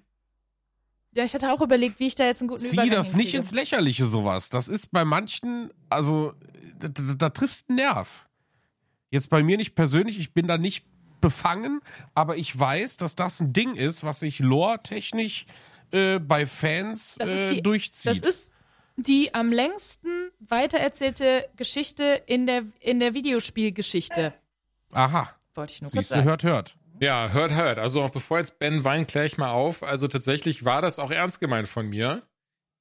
[1.15, 3.37] Ich hatte auch überlegt, wie ich da jetzt einen guten Zieh Übergang das nicht hinkriege.
[3.37, 4.49] ins Lächerliche, sowas.
[4.49, 6.33] Das ist bei manchen, also,
[6.79, 8.27] da, da, da triffst du einen Nerv.
[9.11, 10.85] Jetzt bei mir nicht persönlich, ich bin da nicht
[11.21, 11.81] befangen,
[12.15, 15.45] aber ich weiß, dass das ein Ding ist, was sich lore-technisch
[15.91, 18.11] äh, bei Fans Das ist äh, die- durchzieht.
[18.11, 18.51] Das ist
[18.97, 20.09] die am längsten
[20.39, 24.33] weitererzählte Geschichte in der, in der Videospielgeschichte.
[24.91, 26.27] Aha, Wollte ich nur kurz siehst du, sagen.
[26.27, 26.75] hört, hört.
[27.03, 27.79] Ja, hört, hört.
[27.79, 29.83] Also auch bevor jetzt Ben weint, kläre ich mal auf.
[29.83, 32.21] Also tatsächlich war das auch ernst gemeint von mir.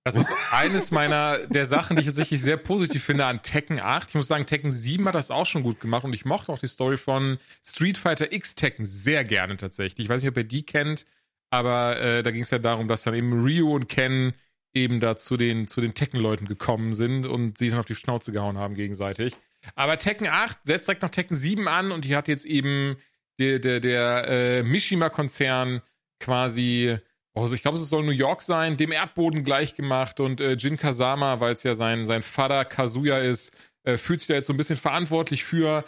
[0.05, 4.11] Das ist eines meiner der Sachen, die ich tatsächlich sehr positiv finde an Tekken 8.
[4.11, 6.61] Ich muss sagen, Tekken 7 hat das auch schon gut gemacht und ich mochte auch
[6.61, 10.05] die Story von Street Fighter X Tekken sehr gerne tatsächlich.
[10.05, 11.05] Ich weiß nicht, ob ihr die kennt,
[11.51, 14.35] Aber äh, da ging es ja darum, dass dann eben Ryu und Ken
[14.73, 18.31] eben da zu den, zu den Tekken-Leuten gekommen sind und sie dann auf die Schnauze
[18.31, 19.35] gehauen haben gegenseitig.
[19.75, 22.97] Aber Tekken 8 setzt direkt noch Tekken 7 an und die hat jetzt eben
[23.39, 25.83] der, der, der äh, Mishima-Konzern
[26.21, 26.97] quasi,
[27.35, 30.77] also ich glaube, es soll New York sein, dem Erdboden gleich gemacht und äh, Jin
[30.77, 33.53] Kazama, weil es ja sein, sein Vater Kazuya ist,
[33.85, 35.85] äh, fühlt sich da jetzt so ein bisschen verantwortlich für,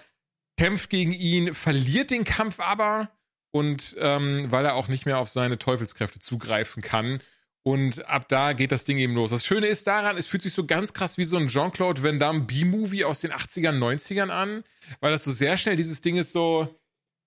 [0.56, 3.10] kämpft gegen ihn, verliert den Kampf aber
[3.52, 7.20] und ähm, weil er auch nicht mehr auf seine Teufelskräfte zugreifen kann.
[7.66, 9.30] Und ab da geht das Ding eben los.
[9.30, 12.18] Das Schöne ist daran, es fühlt sich so ganz krass wie so ein Jean-Claude Van
[12.18, 14.64] Damme B-Movie aus den 80ern, 90ern an,
[15.00, 16.68] weil das so sehr schnell dieses Ding ist so,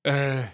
[0.07, 0.47] äh,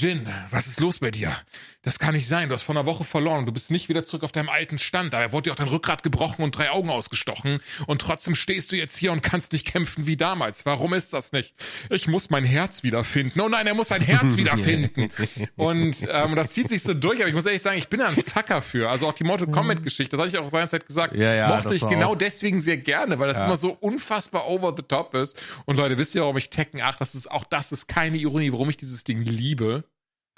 [0.00, 1.36] Jin, was ist los bei dir?
[1.82, 2.48] Das kann nicht sein.
[2.48, 3.46] Du hast vor einer Woche verloren.
[3.46, 5.12] Du bist nicht wieder zurück auf deinem alten Stand.
[5.14, 7.60] Daher wurde dir auch dein Rückgrat gebrochen und drei Augen ausgestochen.
[7.86, 10.66] Und trotzdem stehst du jetzt hier und kannst nicht kämpfen wie damals.
[10.66, 11.54] Warum ist das nicht?
[11.88, 13.40] Ich muss mein Herz wiederfinden.
[13.40, 15.10] Oh nein, er muss sein Herz wiederfinden.
[15.56, 17.20] und ähm, das zieht sich so durch.
[17.20, 18.90] Aber ich muss ehrlich sagen, ich bin da ein Sucker für.
[18.90, 21.86] Also auch die Mortal Kombat-Geschichte, das hatte ich auch seinerzeit gesagt, Ja, ja, mochte ich
[21.88, 23.46] genau auch- deswegen sehr gerne, weil das Ja.
[23.46, 25.36] immer so unfassbar over the top ist.
[25.64, 28.52] Und Leute, wisst ihr, warum ich Tekken 8, das ist auch das ist keine Ironie,
[28.52, 29.84] warum ich dieses Ding liebe.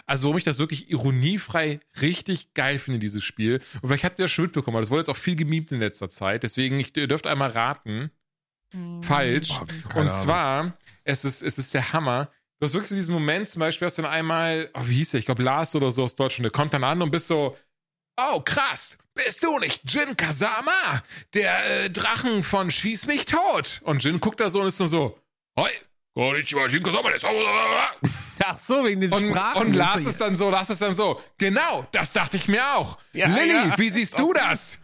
[0.07, 3.61] Also warum ich das wirklich ironiefrei richtig geil finde, dieses Spiel.
[3.81, 6.11] Und vielleicht habt ihr das schon mitbekommen, das wurde jetzt auch viel gemimt in letzter
[6.11, 6.43] Zeit.
[6.43, 8.11] Deswegen, ich, ihr dürft einmal raten.
[9.03, 9.49] Falsch.
[9.49, 12.31] Boah, keine Und zwar, es ist, es ist der Hammer.
[12.59, 15.11] Du hast wirklich so diesen Moment, zum Beispiel hast du dann einmal, oh, wie hieß
[15.11, 15.19] der?
[15.19, 17.57] Ich glaube Lars oder so aus Deutschland, der kommt dann an und bist so,
[18.17, 21.03] oh krass, bist du nicht Jin Kazama,
[21.35, 23.83] der äh, Drachen von Schieß mich tot?
[23.85, 25.19] Und Jin guckt da so und ist nur so,
[25.59, 25.69] Hoi,
[28.45, 29.69] Ach so, wegen den und, Sprachen.
[29.69, 32.99] und Lars ist dann so, Lars ist dann so, genau, das dachte ich mir auch.
[33.13, 33.79] Ja, Lilly, ja.
[33.79, 34.79] wie siehst du das?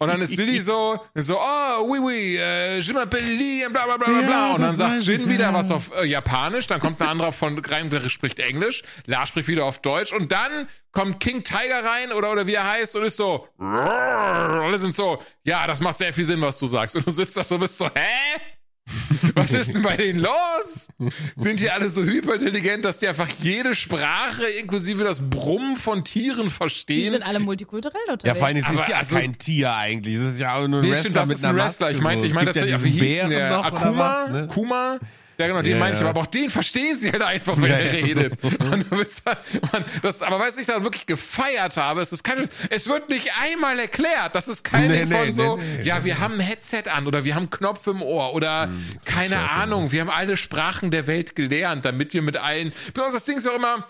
[0.00, 3.96] Und dann ist Lilly so, so, oh, oui, oui, äh, je m'appelle Lilly, bla, bla,
[3.96, 4.52] bla, bla, Ja, bla.
[4.54, 7.90] Und dann sagt Jin wieder was auf äh, Japanisch, dann kommt ein anderer von rein,
[7.90, 12.32] der spricht Englisch, Lars spricht wieder auf Deutsch und dann kommt King Tiger rein oder,
[12.32, 16.12] oder wie er heißt und ist so, und alle sind so, ja, das macht sehr
[16.12, 16.96] viel Sinn, was du sagst.
[16.96, 18.40] Und du sitzt da so, bist so, hä?
[19.34, 20.88] Was ist denn bei denen los?
[21.36, 26.44] Sind die alle so hyperintelligent, dass die einfach jede Sprache inklusive das Brummen von Tieren
[26.44, 27.12] Die verstehen?
[27.12, 28.24] sind alle multikulturell unterwegs.
[28.24, 30.16] Ja, vor allem, es ist ja also- kein Tier eigentlich.
[30.16, 31.86] Es ist ja auch nur ein Nee, Wrestler stimmt, das mit ist ein einer Wrestler.
[31.86, 31.96] Maske.
[31.98, 33.64] Ich meinte, ich gibt ja tatsächlich, wie hieß der?
[33.64, 33.98] Akuma?
[34.24, 34.48] was, ne?
[34.52, 34.98] Kuma?
[35.38, 36.00] Ja, genau, den Ja, meine ich.
[36.00, 36.08] ja.
[36.08, 38.42] Aber auch den verstehen sie halt einfach, wenn Ja, er redet.
[38.72, 39.38] Und du bist halt,
[39.72, 43.30] man, das, aber was ich da wirklich gefeiert habe, es ist kein, es wird nicht
[43.42, 44.34] einmal erklärt.
[44.34, 47.06] Das ist kein Nee, Ding nee, von so, nee, ja, wir haben ein Headset an
[47.06, 48.70] oder wir haben einen Knopf im Ohr oder
[49.04, 53.14] keine scheiße, Ahnung, wir haben alle Sprachen der Welt gelernt, damit wir mit allen, besonders
[53.14, 53.88] das Ding ist ja auch immer,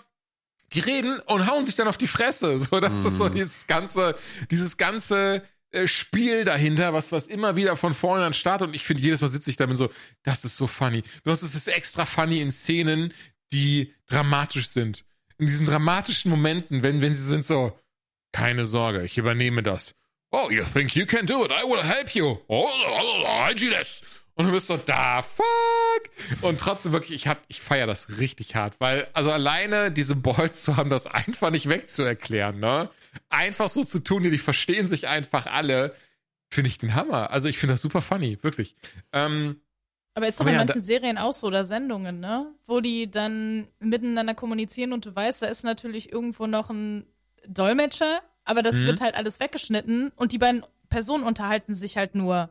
[0.73, 2.57] die reden und hauen sich dann auf die Fresse.
[2.57, 4.15] So, das ist so dieses ganze,
[4.49, 5.43] dieses ganze
[5.87, 8.69] Spiel dahinter, was, was immer wieder von vorne an startet.
[8.69, 9.89] Und ich finde, jedes Mal sitze ich damit so,
[10.23, 11.03] das ist so funny.
[11.23, 13.13] Bloß es ist extra funny in Szenen,
[13.53, 15.05] die dramatisch sind.
[15.37, 17.77] In diesen dramatischen Momenten, wenn, wenn sie sind so,
[18.31, 19.93] keine Sorge, ich übernehme das.
[20.31, 21.51] Oh, you think you can do it?
[21.51, 22.37] I will help you.
[22.47, 24.01] Oh, oh, oh, I do this.
[24.37, 26.43] Und du bist so, da, fuck.
[26.43, 30.63] Und trotzdem wirklich, ich hab, ich feier das richtig hart, weil, also alleine diese Balls
[30.63, 32.89] zu haben, das einfach nicht wegzuerklären, ne?
[33.29, 35.95] Einfach so zu tun, die verstehen sich einfach alle,
[36.49, 37.31] finde ich den Hammer.
[37.31, 38.75] Also ich finde das super funny, wirklich.
[39.13, 39.61] Ähm,
[40.15, 42.51] Aber ist doch in ja, manchen Serien auch so oder Sendungen, ne?
[42.65, 47.05] Wo die dann miteinander kommunizieren und du weißt, da ist natürlich irgendwo noch ein
[47.47, 48.85] Dolmetscher, aber das Mhm.
[48.87, 52.49] wird halt alles weggeschnitten und die beiden Personen unterhalten sich halt nur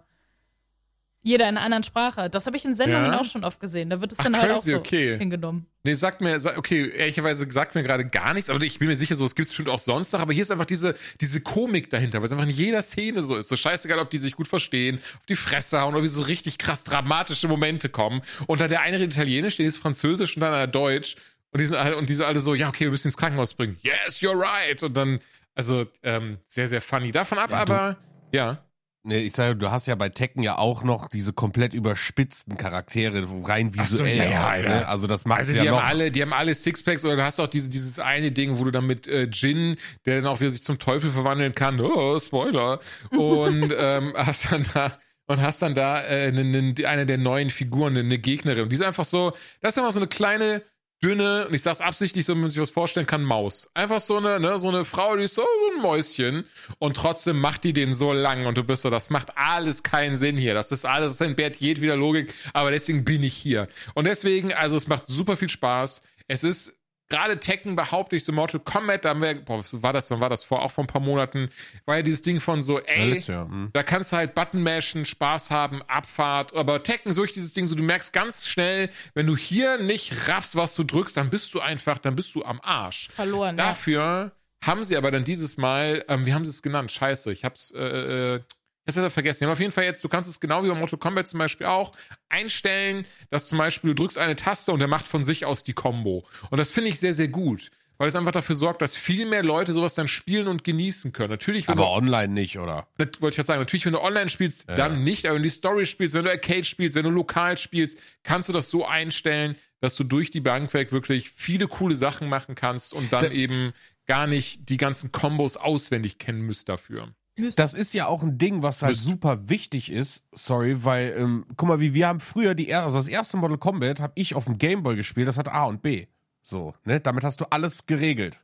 [1.24, 2.28] jeder in einer anderen Sprache.
[2.30, 3.20] Das habe ich in Sendungen Ja?
[3.20, 3.88] auch schon oft gesehen.
[3.90, 5.18] Da wird es Ach, dann halt auch crazy, so okay.
[5.18, 5.66] hingenommen.
[5.82, 9.16] Nee, sagt mir, okay, ehrlicherweise sagt mir gerade gar nichts, aber ich bin mir sicher,
[9.16, 12.18] so, es gibt bestimmt auch sonst noch, aber hier ist einfach diese, diese Komik dahinter,
[12.18, 13.48] weil es einfach in jeder Szene so ist.
[13.48, 16.58] So scheißegal, ob die sich gut verstehen, auf die Fresse hauen oder wie so richtig
[16.58, 18.20] krass dramatische Momente kommen.
[18.46, 21.16] Und dann der eine redet Italienisch, der ist Französisch und dann einer Deutsch.
[21.52, 23.78] Und die sind alle, und diese alle so, ja, okay, wir müssen ins Krankenhaus bringen.
[23.82, 24.82] Yes, you're right.
[24.82, 25.20] Und dann,
[25.54, 27.12] also, ähm, sehr, sehr funny.
[27.12, 27.96] Davon ab, Ja, aber,
[28.32, 28.58] ja.
[29.06, 33.26] Nee, ich sage, du hast ja bei Tekken ja auch noch diese komplett überspitzten Charaktere,
[33.44, 34.16] rein Ach so, visuell.
[34.16, 34.62] ja, ja, auch, ja.
[34.62, 34.88] ne?
[34.88, 35.76] Also das macht Also ja die noch.
[35.82, 38.64] haben alle, die haben alle Sixpacks oder du hast auch diese, dieses eine Ding, wo
[38.64, 39.76] du dann mit äh, Jin,
[40.06, 44.66] der dann auch wieder sich zum Teufel verwandeln kann, oh, Spoiler, und ähm, hast dann
[44.72, 48.64] da und hast dann da äh, ne, ne, eine der neuen Figuren, eine Gegnerin.
[48.64, 50.62] Und die ist einfach so, das ist einfach so eine kleine,
[51.04, 53.68] dünne, und ich sag's absichtlich, so wie man sich was vorstellen kann, Maus.
[53.74, 56.44] Einfach so eine, ne, so eine Frau, die ist so, so ein Mäuschen.
[56.78, 60.16] Und trotzdem macht die den so lang und du bist so, das macht alles keinen
[60.16, 60.54] Sinn hier.
[60.54, 63.68] Das ist alles, das entbehrt jedweder Logik, aber deswegen bin ich hier.
[63.94, 66.00] Und deswegen, also es macht super viel Spaß.
[66.26, 66.74] Es ist
[67.08, 70.20] gerade Tekken behaupte ich so Mortal Kombat, da haben wir, boah, was war das, wann
[70.20, 71.50] war das vor, auch vor ein paar Monaten,
[71.84, 73.70] war ja dieses Ding von so, ey, letztes Jahr, hm.
[73.72, 77.66] da kannst du halt Button mashen, Spaß haben, Abfahrt, aber Tekken ist wirklich dieses Ding,
[77.66, 81.52] so du merkst ganz schnell, wenn du hier nicht raffst, was du drückst, dann bist
[81.54, 83.10] du einfach, dann bist du am Arsch.
[83.14, 83.56] Verloren.
[83.58, 83.68] Ja.
[83.68, 84.32] Dafür
[84.64, 86.90] haben sie aber dann dieses Mal, ähm, wie haben sie es genannt?
[86.90, 88.40] Scheiße, ich hab's, äh,
[88.86, 89.38] äh, ich hab's vergessen.
[89.40, 91.38] Die haben auf jeden Fall jetzt, du kannst es genau wie bei Mortal Kombat zum
[91.38, 91.92] Beispiel auch
[92.28, 95.72] einstellen, dass zum Beispiel du drückst eine Taste und der macht von sich aus die
[95.72, 96.26] Combo.
[96.50, 97.70] Und das finde ich sehr, sehr gut.
[97.96, 101.30] Weil es einfach dafür sorgt, dass viel mehr Leute sowas dann spielen und genießen können.
[101.30, 102.88] Natürlich, wenn Aber du, online nicht, oder?
[102.98, 105.48] das wollte ich jetzt sagen, natürlich, wenn du online spielst, dann nicht, aber wenn du
[105.48, 108.84] die Story spielst, wenn du Arcade spielst, wenn du lokal spielst, kannst du das so
[108.84, 113.26] einstellen, dass du durch die Bank weg wirklich viele coole Sachen machen kannst und dann
[113.26, 113.72] Da- eben
[114.06, 117.14] gar nicht die ganzen Kombos auswendig kennen müsst dafür.
[117.56, 119.04] Das ist ja auch ein Ding, was halt Müsst.
[119.04, 120.22] super wichtig ist.
[120.32, 124.00] Sorry, weil, ähm, guck mal, wie wir haben früher die, also das erste Mortal Kombat
[124.00, 126.06] habe ich auf dem Gameboy gespielt, das hat A und B.
[126.42, 127.00] So, ne?
[127.00, 128.40] Damit hast du alles geregelt.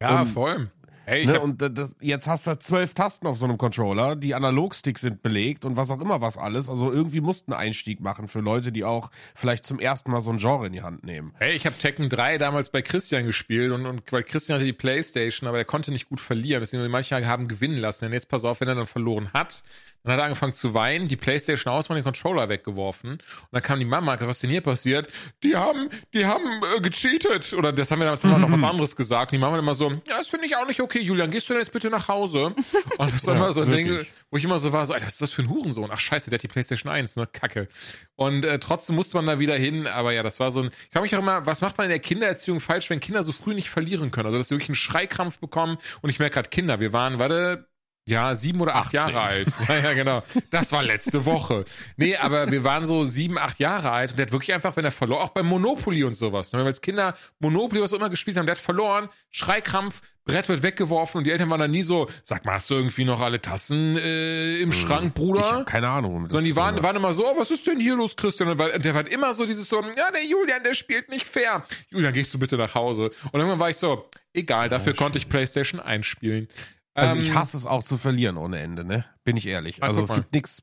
[0.00, 0.70] Ja, Und- voll.
[1.06, 1.34] Hey, ich Ne?
[1.34, 5.22] hab, Und das, jetzt hast du zwölf Tasten auf so einem Controller, die Analogsticks sind
[5.22, 6.68] belegt und was auch immer was alles.
[6.68, 10.20] Also irgendwie musst du einen Einstieg machen für Leute, die auch vielleicht zum ersten Mal
[10.20, 11.32] so ein Genre in die Hand nehmen.
[11.38, 14.72] hey, ich habe Tekken 3 damals bei Christian gespielt und, und weil Christian hatte die
[14.72, 18.04] Playstation, aber er konnte nicht gut verlieren, deswegen manche haben gewinnen lassen.
[18.06, 19.62] Denn jetzt pass auf, wenn er dann verloren hat,
[20.04, 23.20] dann hat er angefangen zu weinen, die Playstation aus, mal den Controller weggeworfen und
[23.50, 25.08] dann kam die Mama, was ist denn hier passiert?
[25.42, 26.44] Die haben, die haben
[26.76, 29.32] äh, gecheatet oder das haben wir damals wir noch was anderes gesagt.
[29.32, 31.54] Und die Mama immer so, ja, das finde ich auch nicht okay, Julian, gehst du
[31.54, 32.54] denn jetzt bitte nach Hause?
[32.98, 35.14] Und das war immer so ein Ding, wo ich immer so war, so, Alter, was
[35.14, 35.90] ist das für ein Hurensohn?
[35.92, 37.26] Ach scheiße, der hat die Playstation 1, ne?
[37.26, 37.68] Kacke.
[38.16, 40.66] Und äh, trotzdem musste man da wieder hin, aber ja, das war so ein.
[40.66, 43.32] Ich frage mich auch immer, was macht man in der Kindererziehung falsch, wenn Kinder so
[43.32, 44.26] früh nicht verlieren können?
[44.26, 45.78] Also, dass sie wirklich einen Schreikrampf bekommen.
[46.02, 47.66] Und ich merke gerade, Kinder, wir waren, warte,
[48.06, 48.98] ja, sieben oder acht 18.
[48.98, 49.48] Jahre alt.
[49.68, 50.22] Ja, ja, genau.
[50.50, 51.64] Das war letzte Woche.
[51.96, 54.84] Nee, aber wir waren so sieben, acht Jahre alt und der hat wirklich einfach, wenn
[54.84, 56.52] er verlor, auch beim Monopoly und sowas.
[56.52, 60.48] ne, Wenn wir als Kinder Monopoly, was immer gespielt haben, der hat verloren, Schreikrampf, Brett
[60.48, 63.20] wird weggeworfen und die Eltern waren dann nie so, sag mal, hast du irgendwie noch
[63.20, 65.40] alle Tassen äh, im Schrank, Bruder?
[65.40, 66.30] Ich habe keine Ahnung.
[66.30, 68.48] Sondern die waren, waren immer so, oh, was ist denn hier los, Christian?
[68.48, 71.64] Und der war immer so dieses so, ja, der Julian, der spielt nicht fair.
[71.90, 73.10] Julian, gehst du bitte nach Hause?
[73.32, 76.48] Und irgendwann war ich so, egal, dafür konnte ich PlayStation einspielen.
[76.94, 79.04] Also Ähm, ich hasse es auch zu verlieren ohne Ende, ne?
[79.24, 79.82] Bin ich ehrlich.
[79.82, 80.62] Ah, Also es gibt nichts.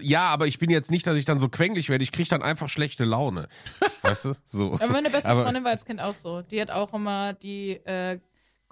[0.00, 2.04] Ja, aber ich bin jetzt nicht, dass ich dann so quengelig werde.
[2.04, 3.48] Ich kriege dann einfach schlechte Laune.
[4.02, 4.32] weißt du?
[4.44, 4.74] So.
[4.74, 6.42] Aber meine beste Aber- Freundin war als Kind auch so.
[6.42, 8.20] Die hat auch immer die, äh,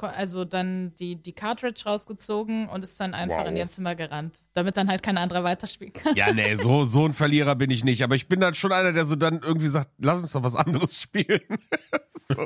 [0.02, 3.48] also dann die, die Cartridge rausgezogen und ist dann einfach Wow.
[3.48, 6.14] in ihr Zimmer gerannt, damit dann halt kein anderer weiterspielen kann.
[6.16, 8.02] Ja, nee, so, so ein Verlierer bin ich nicht.
[8.02, 10.56] Aber ich bin dann schon einer, der so dann irgendwie sagt, lass uns doch was
[10.56, 11.40] anderes spielen.
[12.28, 12.36] so.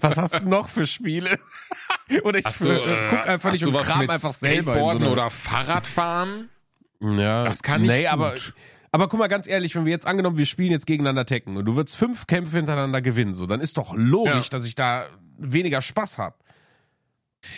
[0.00, 1.38] Was hast du noch für Spiele?
[2.24, 4.72] oder ich Hast du, äh, guck einfach nicht du und kram mit einfach selber.
[4.72, 6.48] in so Skateboarden einer- oder Fahrradfahren?
[7.00, 8.12] Ja, Das kann ich nee, gut.
[8.12, 8.34] aber
[8.94, 11.64] aber guck mal ganz ehrlich, wenn wir jetzt angenommen, wir spielen jetzt gegeneinander Tekken und
[11.64, 14.50] du würdest fünf Kämpfe hintereinander gewinnen, so, dann ist doch logisch, Ja.
[14.50, 15.06] dass ich da
[15.38, 16.36] weniger Spaß habe.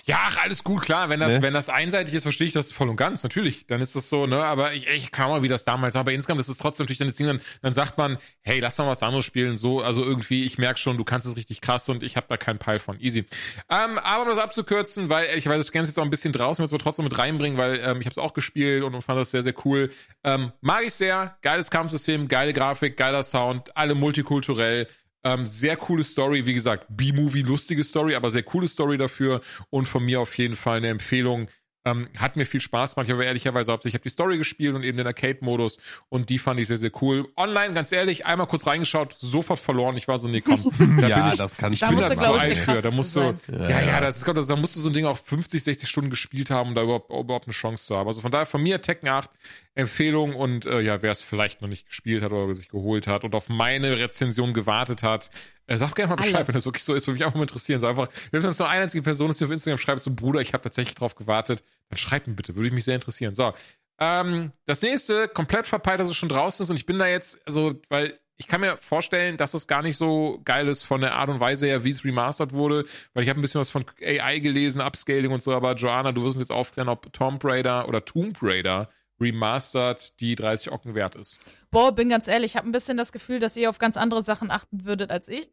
[0.04, 1.08] Ja, ach, alles gut, klar.
[1.08, 1.42] Wenn das, Ne?
[1.42, 3.22] wenn das einseitig ist, verstehe ich das voll und ganz.
[3.22, 4.42] Natürlich, dann ist das so, ne?
[4.42, 6.00] Aber ich, ich kann mal, wie das damals war.
[6.00, 8.78] Aber insgesamt ist es trotzdem natürlich dann das Ding, dann, dann sagt man, hey, lass
[8.78, 9.56] mal was anderes spielen.
[9.56, 12.36] So, also irgendwie, ich merke schon, du kannst es richtig krass und ich habe da
[12.36, 12.98] keinen Peil von.
[13.00, 13.26] Easy.
[13.70, 16.62] Ähm, aber um das abzukürzen, weil ehrlicherweise das Game ist jetzt auch ein bisschen draußen,
[16.62, 19.02] will es aber trotzdem mit reinbringen, weil ähm, ich habe es auch gespielt und, und
[19.02, 19.90] fand das sehr, sehr cool.
[20.24, 21.36] Ähm, mag ich sehr.
[21.42, 24.88] Geiles Kampfsystem, geile Grafik, geiler Sound, alle multikulturell.
[25.24, 29.40] Ähm, sehr coole Story, wie gesagt, B-Movie, lustige Story, aber sehr coole Story dafür
[29.70, 31.48] und von mir auf jeden Fall eine Empfehlung.
[31.86, 33.08] Ähm, hat mir viel Spaß gemacht.
[33.08, 35.76] Ich habe ehrlicherweise hauptsächlich ich habe die Story gespielt und eben den Arcade-Modus
[36.08, 37.28] und die fand ich sehr, sehr cool.
[37.36, 39.94] Online, ganz ehrlich, einmal kurz reingeschaut, sofort verloren.
[39.98, 40.62] Ich war so, nee, komm.
[40.98, 42.80] Da Ja, bin ich, das kann ich bin musst da glaub ich, alt für.
[42.80, 43.40] Da musst du, sein.
[43.52, 45.86] ja, Ja, ja, das ist Gott, da musst du so ein Ding auf 50, 60
[45.86, 48.06] Stunden gespielt haben, um da überhaupt, überhaupt eine Chance zu haben.
[48.06, 49.28] Also von daher von mir Tekken 8
[49.76, 53.24] Empfehlung und äh, ja, wer es vielleicht noch nicht gespielt hat oder sich geholt hat
[53.24, 55.30] und auf meine Rezension gewartet hat,
[55.66, 56.48] äh, sag gerne mal Bescheid, Alle.
[56.48, 57.80] wenn das wirklich so ist, würde mich auch mal interessieren.
[57.80, 60.40] So einfach, wenn es nur eine einzige Person ist, die auf Instagram schreibt, so Bruder,
[60.40, 63.34] ich habe tatsächlich drauf gewartet, dann schreibt mir bitte, würde mich sehr interessieren.
[63.34, 63.52] So,
[63.98, 67.40] ähm, das nächste, komplett verpeilt, dass es schon draußen ist und ich bin da jetzt,
[67.46, 71.14] also, weil ich kann mir vorstellen, dass es gar nicht so geil ist von der
[71.14, 73.84] Art und Weise her, wie es remastert wurde, weil ich habe ein bisschen was von
[74.02, 77.88] AI gelesen, Upscaling und so, aber Joanna, du wirst uns jetzt aufklären, ob Tomb Raider
[77.88, 78.88] oder Tomb Raider
[79.20, 81.38] remastered die 30 Ocken wert ist.
[81.70, 84.22] Boah, bin ganz ehrlich, ich habe ein bisschen das Gefühl, dass ihr auf ganz andere
[84.22, 85.50] Sachen achten würdet als ich.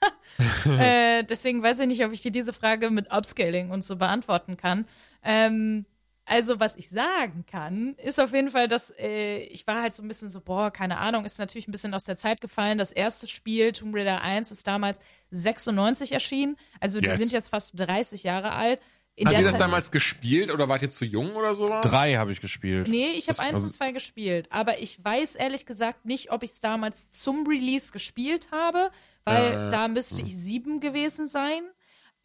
[0.78, 4.56] äh, deswegen weiß ich nicht, ob ich dir diese Frage mit Upscaling und so beantworten
[4.56, 4.86] kann.
[5.22, 5.86] Ähm,
[6.28, 10.02] also, was ich sagen kann, ist auf jeden Fall, dass äh, ich war halt so
[10.02, 12.78] ein bisschen so, boah, keine Ahnung, ist natürlich ein bisschen aus der Zeit gefallen.
[12.78, 14.98] Das erste Spiel, Tomb Raider 1, ist damals
[15.30, 16.56] 96 erschienen.
[16.80, 17.20] Also, die Yes.
[17.20, 18.80] sind jetzt fast 30 Jahre alt.
[19.18, 21.84] In Habt ihr das Zeit- damals gespielt oder wart ihr zu jung oder sowas?
[21.90, 22.86] Drei habe ich gespielt.
[22.88, 24.46] Nee, ich habe eins also- und zwei gespielt.
[24.50, 28.90] Aber ich weiß ehrlich gesagt nicht, ob ich es damals zum Release gespielt habe,
[29.24, 31.62] weil Äh, da müsste ich sieben gewesen sein.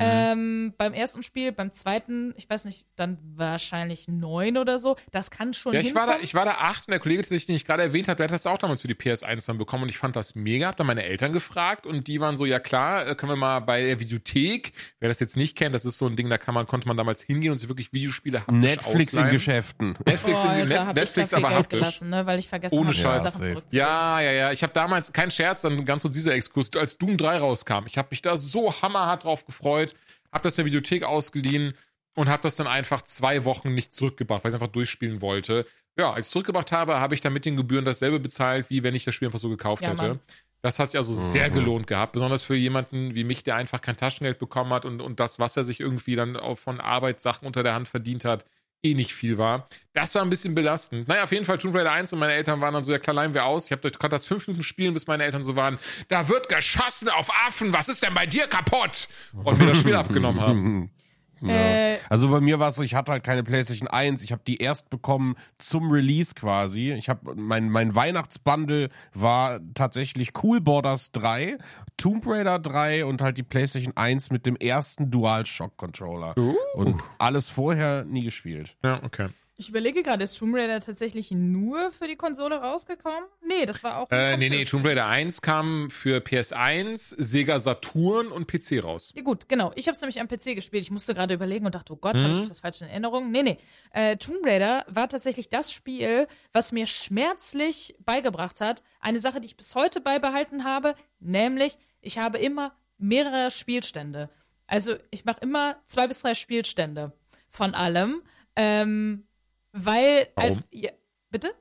[0.01, 4.95] Ähm, beim ersten Spiel, beim zweiten, ich weiß nicht, dann wahrscheinlich neun oder so.
[5.11, 7.55] Das kann schon Ja, ich war, da, ich war da acht und der Kollege, den
[7.55, 9.89] ich gerade erwähnt habe, der hat das auch damals für die PS1 dann bekommen und
[9.89, 10.67] ich fand das mega.
[10.67, 13.59] Hab dann meine Eltern gefragt und die waren so, ja klar, äh, können wir mal
[13.59, 16.53] bei der Videothek, wer das jetzt nicht kennt, das ist so ein Ding, da kann
[16.53, 19.31] man, konnte man damals hingehen und sich wirklich Videospiele haptisch Netflix in ausleihen.
[19.35, 19.97] Geschäften.
[20.05, 21.79] Netflix, Boah, in, Alter, Net, hab Netflix aber Geld haptisch.
[21.79, 23.23] gelassen, ne, weil ich vergessen Ohne Scheiß.
[23.23, 23.45] Sachen Safe.
[23.51, 23.87] zurückzugeben.
[23.87, 24.51] Ja, ja, ja.
[24.51, 27.85] Ich habe damals, kein Scherz, dann ganz kurz dieser Exkurs, als Doom 3 rauskam.
[27.85, 29.90] Ich habe mich da so hammerhart drauf gefreut,
[30.31, 31.73] habe das in der Videothek ausgeliehen
[32.15, 35.65] und habe das dann einfach zwei Wochen nicht zurückgebracht, weil ich einfach durchspielen wollte.
[35.97, 38.95] Ja, als ich zurückgebracht habe, habe ich dann mit den Gebühren dasselbe bezahlt, wie wenn
[38.95, 40.01] ich das Spiel einfach so gekauft Ja, hätte.
[40.01, 40.19] Mann.
[40.61, 41.53] Das hat sich also sehr Mhm.
[41.53, 45.19] gelohnt gehabt, besonders für jemanden wie mich, der einfach kein Taschengeld bekommen hat und, und
[45.19, 48.45] das, was er sich irgendwie dann auch von Arbeitssachen unter der Hand verdient hat,
[48.83, 49.67] eh nicht viel war.
[49.93, 51.07] Das war ein bisschen belastend.
[51.07, 53.13] Naja, auf jeden Fall Tomb Raider 1 und meine Eltern waren dann so, ja klar,
[53.13, 53.65] leihen wir aus.
[53.65, 55.77] Ich hab, konnte das fünf Minuten spielen, bis meine Eltern so waren,
[56.07, 59.07] da wird geschossen auf Affen, was ist denn bei dir kaputt?
[59.43, 60.91] Und mir das Spiel abgenommen haben.
[61.41, 61.53] Ja.
[61.53, 64.23] Äh, also bei mir war es so, ich hatte halt keine PlayStation 1.
[64.23, 66.91] Ich habe die erst bekommen zum Release quasi.
[66.93, 71.57] Ich habe mein mein Weihnachtsbundle war tatsächlich Cool Borders 3,
[71.97, 76.35] Tomb Raider 3 und halt die PlayStation 1 mit dem ersten DualShock Controller.
[76.75, 78.75] Und alles vorher nie gespielt.
[78.83, 79.29] Ja, okay.
[79.57, 83.23] Ich überlege gerade, ist Tomb Raider tatsächlich nur für die Konsole rausgekommen?
[83.45, 84.09] Nee, das war auch.
[84.09, 84.65] Äh, nee, nee.
[84.65, 89.13] Tomb Raider 1 kam für PS1, Sega Saturn und PC raus.
[89.15, 89.71] Ja, gut, genau.
[89.75, 90.83] Ich habe es nämlich am PC gespielt.
[90.83, 93.29] Ich musste gerade überlegen und dachte, oh Gott, habe ich das falsch in Erinnerung?
[93.29, 93.57] Nee, nee.
[93.91, 98.81] Äh, Tomb Raider war tatsächlich das Spiel, was mir schmerzlich beigebracht hat.
[98.99, 104.29] Eine Sache, die ich bis heute beibehalten habe, nämlich, ich habe immer mehrere Spielstände.
[104.65, 107.11] Also ich mache immer zwei bis drei Spielstände
[107.49, 108.21] von allem.
[108.55, 109.27] Ähm,
[109.71, 110.27] weil.
[110.35, 110.63] Warum?
[110.71, 110.91] ja,
[111.29, 111.53] bitte?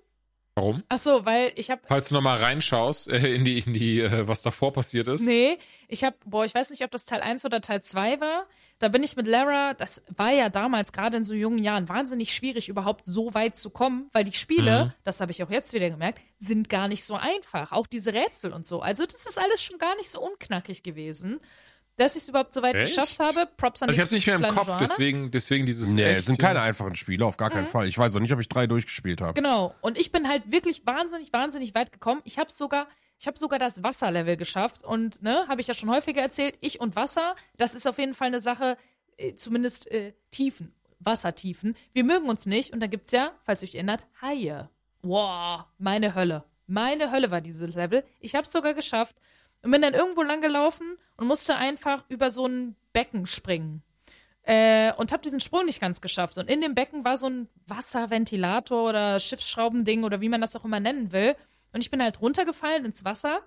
[0.57, 0.83] Warum?
[0.89, 4.27] Ach so, weil ich habe Falls du nochmal reinschaust, äh, in die, in die, äh,
[4.27, 5.23] was davor passiert ist.
[5.23, 5.59] Nee,
[5.89, 8.47] ich habe, boah, ich weiß nicht, ob das Teil 1 oder Teil 2 war.
[8.81, 12.35] Da bin ich mit Lara, das war ja damals gerade in so jungen Jahren wahnsinnig
[12.35, 14.93] schwierig, überhaupt so weit zu kommen, weil die Spiele, Mhm.
[15.05, 17.73] das habe ich auch jetzt wieder gemerkt, sind gar nicht so einfach.
[17.73, 18.81] Auch diese Rätsel und so.
[18.81, 21.41] Also das ist alles schon gar nicht so unknackig gewesen.
[22.01, 22.97] Dass ich es überhaupt so weit Echt?
[22.97, 25.93] geschafft habe, Props an Also ich die hab's nicht mehr im Kopf, deswegen, deswegen dieses.
[25.93, 27.87] Nee, es sind keine einfachen Spiele, auf gar keinen Fall.
[27.87, 29.35] Ich weiß auch nicht, ob ich drei durchgespielt habe.
[29.35, 29.75] Genau.
[29.83, 32.23] Und ich bin halt wirklich wahnsinnig, wahnsinnig weit gekommen.
[32.25, 35.91] Ich habe sogar, ich habe sogar das Wasserlevel geschafft und ne, habe ich ja schon
[35.91, 36.57] häufiger erzählt.
[36.63, 38.79] Ich und Wasser, das ist auf jeden Fall eine Sache,
[39.19, 41.77] äh, zumindest äh, Tiefen, Wassertiefen.
[41.93, 44.71] Wir mögen uns nicht und da gibt's ja, falls ihr euch erinnert, Haie.
[45.03, 46.45] Wow, meine Hölle.
[46.67, 48.05] Meine Hölle war dieses Level.
[48.21, 49.17] Ich habe es sogar geschafft
[49.63, 53.83] und bin dann irgendwo lang gelaufen und musste einfach über so ein Becken springen
[54.43, 56.39] äh, und habe diesen Sprung nicht ganz geschafft.
[56.39, 60.65] Und in dem Becken war so ein Wasserventilator oder Schiffsschraubending oder wie man das auch
[60.65, 61.37] immer nennen will.
[61.75, 63.41] Und ich bin halt runtergefallen ins Wasser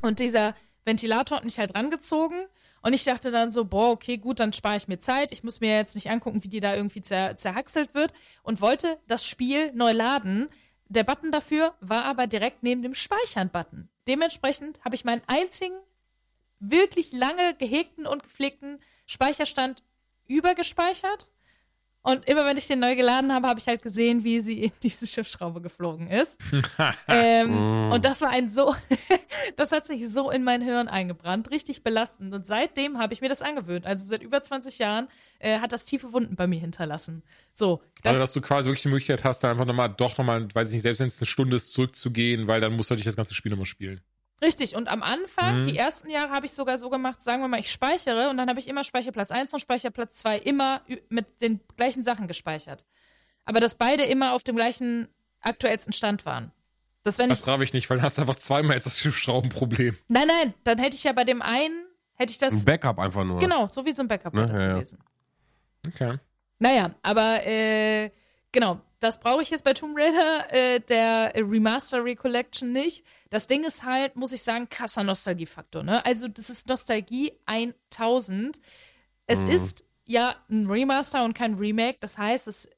[0.00, 0.54] und dieser
[0.84, 2.46] Ventilator hat mich halt rangezogen.
[2.82, 5.32] Und ich dachte dann so, boah, okay, gut, dann spare ich mir Zeit.
[5.32, 8.12] Ich muss mir jetzt nicht angucken, wie die da irgendwie zer zerhackselt wird.
[8.44, 10.48] Und wollte das Spiel neu laden.
[10.88, 13.88] Der Button dafür war aber direkt neben dem Speichern-Button.
[14.06, 15.74] Dementsprechend habe ich meinen einzigen
[16.62, 19.82] wirklich lange gehegten und gepflegten Speicherstand
[20.28, 21.30] übergespeichert.
[22.04, 24.72] Und immer wenn ich den neu geladen habe, habe ich halt gesehen, wie sie in
[24.82, 26.36] diese Schiffsschraube geflogen ist.
[27.08, 28.74] ähm, und das war ein so,
[29.56, 32.34] das hat sich so in mein Hirn eingebrannt, richtig belastend.
[32.34, 33.86] Und seitdem habe ich mir das angewöhnt.
[33.86, 35.06] Also seit über 20 Jahren
[35.38, 37.22] äh, hat das tiefe Wunden bei mir hinterlassen.
[37.52, 40.52] So, das, Also, dass du quasi wirklich die Möglichkeit hast, da einfach nochmal, doch nochmal,
[40.52, 42.98] weiß ich nicht, selbst wenn es eine Stunde ist, zurückzugehen, weil dann musst du halt
[42.98, 44.00] nicht das ganze Spiel nochmal spielen.
[44.42, 45.64] Richtig, und am Anfang, Mhm.
[45.64, 48.48] die ersten Jahre, habe ich sogar so gemacht, sagen wir mal, ich speichere und dann
[48.48, 52.84] habe ich immer Speicherplatz 1 und Speicherplatz 2 immer mit den gleichen Sachen gespeichert.
[53.44, 55.08] Aber dass beide immer auf dem gleichen
[55.40, 56.50] aktuellsten Stand waren.
[57.04, 57.38] Dass wenn ich.
[57.38, 59.96] Das traf ich nicht, weil dann hast du einfach zweimal jetzt das Schiffsschraubenproblem.
[60.08, 62.64] Nein, nein, dann hätte ich ja bei dem einen, hätte ich Ein das.
[62.64, 63.38] Backup einfach nur.
[63.40, 64.72] Genau, so wie so ein Backup Ne, wäre das ja, ja.
[64.74, 64.98] gewesen.
[65.86, 66.18] Okay.
[66.60, 68.10] Naja, aber äh,
[68.52, 73.04] genau, das brauche ich jetzt bei Tomb Raider, äh, der Remaster Recollection nicht.
[73.30, 75.82] Das Ding ist halt, muss ich sagen, krasser Nostalgiefaktor.
[75.82, 76.04] Ne?
[76.06, 78.60] Also das ist Nostalgie 1000.
[79.26, 79.48] Es Mhm.
[79.48, 81.98] ist ja ein Remaster und kein Remake.
[82.00, 82.68] Das heißt, es, es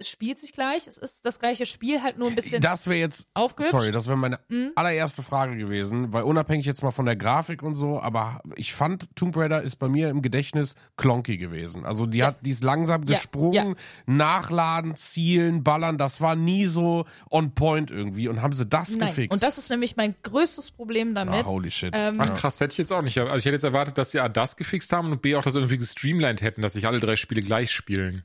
[0.00, 0.86] spielt sich gleich.
[0.86, 3.72] Es ist das gleiche Spiel, halt nur ein bisschen Das wäre jetzt, aufgehübscht.
[3.72, 4.70] sorry, das wäre meine Mhm.
[4.76, 9.08] allererste Frage gewesen, weil unabhängig jetzt mal von der Grafik und so, aber ich fand
[9.16, 11.84] Tomb Raider ist bei mir im Gedächtnis klonky gewesen.
[11.84, 12.26] Also die Ja.
[12.28, 13.74] hat, die ist langsam Ja, gesprungen,
[14.06, 19.08] nachladen, zielen, ballern, das war nie so on point irgendwie und haben sie das Nein.
[19.08, 19.32] gefixt.
[19.32, 21.44] Und das ist nämlich mein größtes Problem damit.
[21.44, 21.90] ah, holy shit.
[21.96, 23.18] Ähm, Ach krass, hätte ich jetzt auch nicht.
[23.18, 25.54] Also ich hätte jetzt erwartet, dass sie A das gefixt haben und B auch das
[25.56, 28.24] irgendwie gestreamlined hätten, dass sich alle drei Spiele gleich spielen.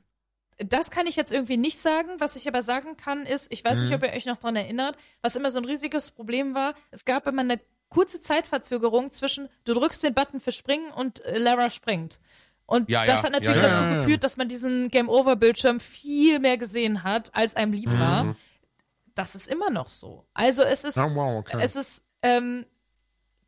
[0.64, 2.08] Das kann ich jetzt irgendwie nicht sagen.
[2.18, 4.96] Was ich aber sagen kann, ist, ich weiß nicht, ob ihr euch noch dran erinnert,
[5.22, 6.74] was immer so ein riesiges Problem war.
[6.90, 11.38] Es gab immer eine kurze Zeitverzögerung zwischen, du drückst den Button für Springen und äh,
[11.38, 12.20] Lara springt.
[12.66, 13.22] Und Ja, das ja.
[13.24, 17.72] hat natürlich Ja, dazu geführt, dass man diesen Game-Over-Bildschirm viel mehr gesehen hat, als einem
[17.72, 18.24] lieb war.
[18.24, 18.36] Mhm.
[19.16, 20.24] Das ist immer noch so.
[20.34, 21.58] Also es ist, Oh, wow, okay.
[21.60, 22.64] es ist ähm,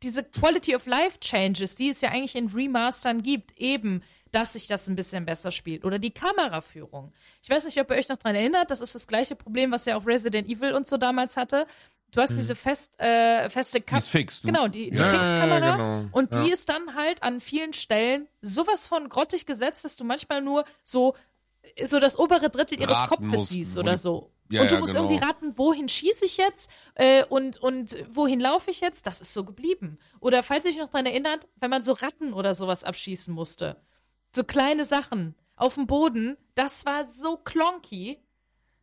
[0.03, 4.03] diese Quality of Life Changes, die es ja eigentlich in Remastern gibt, eben,
[4.33, 5.85] dass sich das ein bisschen besser spielt.
[5.85, 7.13] Oder die Kameraführung.
[7.41, 9.85] Ich weiß nicht, ob ihr euch noch dran erinnert, das ist das gleiche Problem, was
[9.85, 11.65] ja auch Resident Evil und so damals hatte.
[12.11, 13.85] Du hast diese fest, äh, feste Mhm.
[13.89, 14.41] Die ist fix.
[14.41, 15.75] Du- Genau, die, die Ja, Fixkamera.
[15.77, 16.09] genau.
[16.11, 16.53] Und die Ja.
[16.53, 21.15] ist dann halt an vielen Stellen sowas von grottig gesetzt, dass du manchmal nur so,
[21.85, 24.29] so das obere Drittel ihres Raten Kopfes musst, siehst oder so.
[24.51, 25.05] Ja, und du ja, musst genau.
[25.09, 29.07] irgendwie raten, wohin schieße ich jetzt äh, und, und wohin laufe ich jetzt.
[29.07, 29.97] Das ist so geblieben.
[30.19, 33.77] Oder falls ihr euch noch daran erinnert, wenn man so Ratten oder sowas abschießen musste.
[34.35, 38.19] So kleine Sachen auf dem Boden, das war so klonky.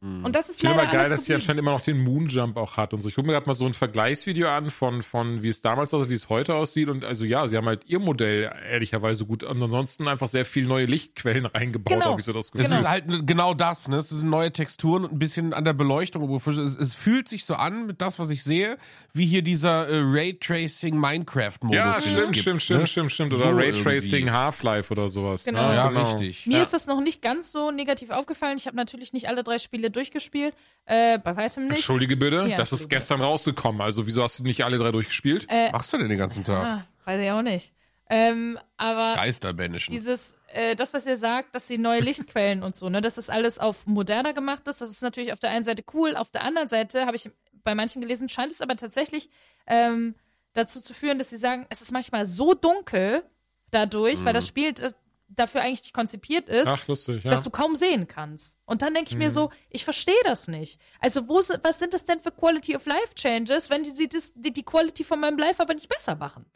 [0.02, 2.56] Und das ist Ich finde leider aber geil, dass sie anscheinend immer noch den Moonjump
[2.56, 3.08] auch hat und so.
[3.10, 6.08] Ich gucke mir gerade mal so ein Vergleichsvideo an von, von wie es damals aussah,
[6.08, 6.88] wie es heute aussieht.
[6.88, 10.64] Und also ja, sie haben halt ihr Modell ehrlicherweise gut und ansonsten einfach sehr viel
[10.66, 12.12] neue Lichtquellen reingebaut, Genau.
[12.12, 12.72] habe ich so das Es Gefühl.
[12.78, 13.98] ist halt genau das, ne?
[13.98, 16.34] Es sind neue Texturen und ein bisschen an der Beleuchtung.
[16.34, 18.76] Es, es fühlt sich so an mit das, was ich sehe,
[19.12, 21.76] wie hier dieser äh, Raytracing Minecraft-Modus.
[21.76, 22.86] Ja, den es stimmt, gibt, stimmt, stimmt, ne?
[22.86, 23.30] stimmt, stimmt.
[23.32, 23.82] So Oder irgendwie.
[23.86, 25.44] Raytracing Half-Life oder sowas.
[25.44, 25.68] Genau.
[25.68, 25.74] Ne?
[25.74, 26.12] Ja, genau.
[26.12, 26.46] richtig.
[26.46, 26.62] Mir Ja.
[26.62, 28.56] ist das noch nicht ganz so negativ aufgefallen.
[28.56, 30.54] Ich habe natürlich nicht alle drei Spiele durchgespielt.
[30.86, 31.76] Äh, bei weitem nicht.
[31.76, 33.80] Entschuldige bitte, Ja, das ist gestern rausgekommen.
[33.80, 35.46] Also wieso hast du nicht alle drei durchgespielt?
[35.48, 36.64] Äh, Machst du denn den ganzen Tag?
[36.64, 37.72] Ah, weiß ich auch nicht.
[38.12, 39.92] Ähm, aber Geisterbändischen.
[39.92, 43.30] dieses, äh, das, was ihr sagt, dass die neue Lichtquellen und so, ne, dass das
[43.30, 46.16] alles auf moderner gemacht ist, das ist natürlich auf der einen Seite cool.
[46.16, 47.30] Auf der anderen Seite habe ich
[47.62, 49.30] bei manchen gelesen, scheint es aber tatsächlich
[49.68, 50.16] ähm,
[50.54, 53.22] dazu zu führen, dass sie sagen, es ist manchmal so dunkel
[53.70, 54.90] dadurch, weil das Spiel äh,
[55.30, 57.30] dafür eigentlich nicht konzipiert ist, Ach, lustig, ja.
[57.30, 58.58] dass du kaum sehen kannst.
[58.66, 59.20] Und dann denke ich Mhm.
[59.20, 60.80] mir so, ich verstehe das nicht.
[60.98, 64.62] Also wo, was sind das denn für Quality of Life Changes, wenn die, die die
[64.64, 66.46] Quality von meinem Life aber nicht besser machen?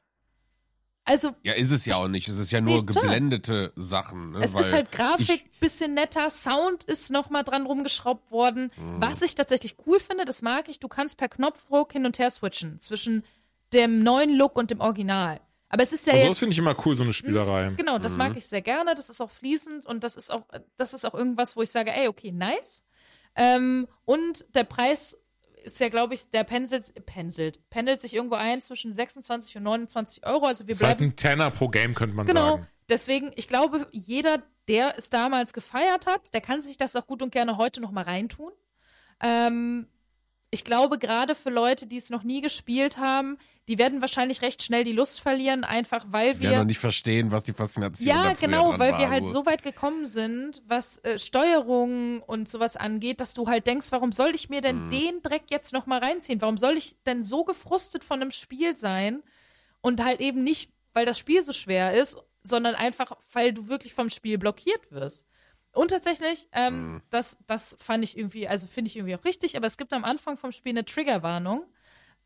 [1.06, 2.28] Also Ja, ist es ja auch nicht.
[2.28, 3.02] Es ist ja nur klar.
[3.02, 4.30] geblendete Sachen.
[4.32, 4.40] Ne?
[4.42, 8.72] es Weil ist halt Grafik ich- bisschen netter, Sound ist noch mal dran rumgeschraubt worden.
[8.76, 9.00] Mhm.
[9.02, 12.30] Was ich tatsächlich cool finde, das mag ich, du kannst per Knopfdruck hin und her
[12.30, 13.22] switchen zwischen
[13.74, 15.40] dem neuen Look und dem Original.
[15.74, 17.72] Aber es ist ja also jetzt das finde ich immer cool, so eine Spielerei.
[17.76, 18.18] Genau, das Mhm.
[18.18, 18.94] mag ich sehr gerne.
[18.94, 20.44] Das ist auch fließend und das ist auch,
[20.76, 22.84] das ist auch irgendwas, wo ich sage, ey, okay, nice.
[23.34, 25.18] Ähm, und der Preis
[25.64, 30.24] ist ja, glaube ich, der penselt, penselt, pendelt sich irgendwo ein zwischen 26 und 29
[30.24, 30.46] Euro.
[30.46, 31.10] Also wir Das ist halt bleiben.
[31.12, 32.50] ein Tenner pro Game, könnte man Genau.
[32.58, 32.68] sagen.
[32.88, 37.20] Deswegen, ich glaube, jeder, der es damals gefeiert hat, der kann sich das auch gut
[37.20, 38.52] und gerne heute noch mal reintun.
[39.20, 39.88] Ähm,
[40.54, 43.36] ich glaube, gerade für Leute, die es noch nie gespielt haben,
[43.68, 46.50] die werden wahrscheinlich recht schnell die Lust verlieren, einfach weil wir.
[46.50, 48.98] ja noch nicht verstehen, was die Faszination Ja, genau, weil war.
[48.98, 53.66] wir halt so weit gekommen sind, was äh, Steuerung und sowas angeht, dass du halt
[53.66, 54.62] denkst, warum soll ich mir Mhm.
[54.62, 56.40] denn den Dreck jetzt noch mal reinziehen?
[56.40, 59.22] Warum soll ich denn so gefrustet von einem Spiel sein
[59.80, 63.94] und halt eben nicht, weil das Spiel so schwer ist, sondern einfach, weil du wirklich
[63.94, 65.24] vom Spiel blockiert wirst.
[65.74, 67.02] Und tatsächlich, ähm, Mhm.
[67.10, 70.04] das, das fand ich irgendwie, also finde ich irgendwie auch richtig, aber es gibt am
[70.04, 71.64] Anfang vom Spiel eine Triggerwarnung,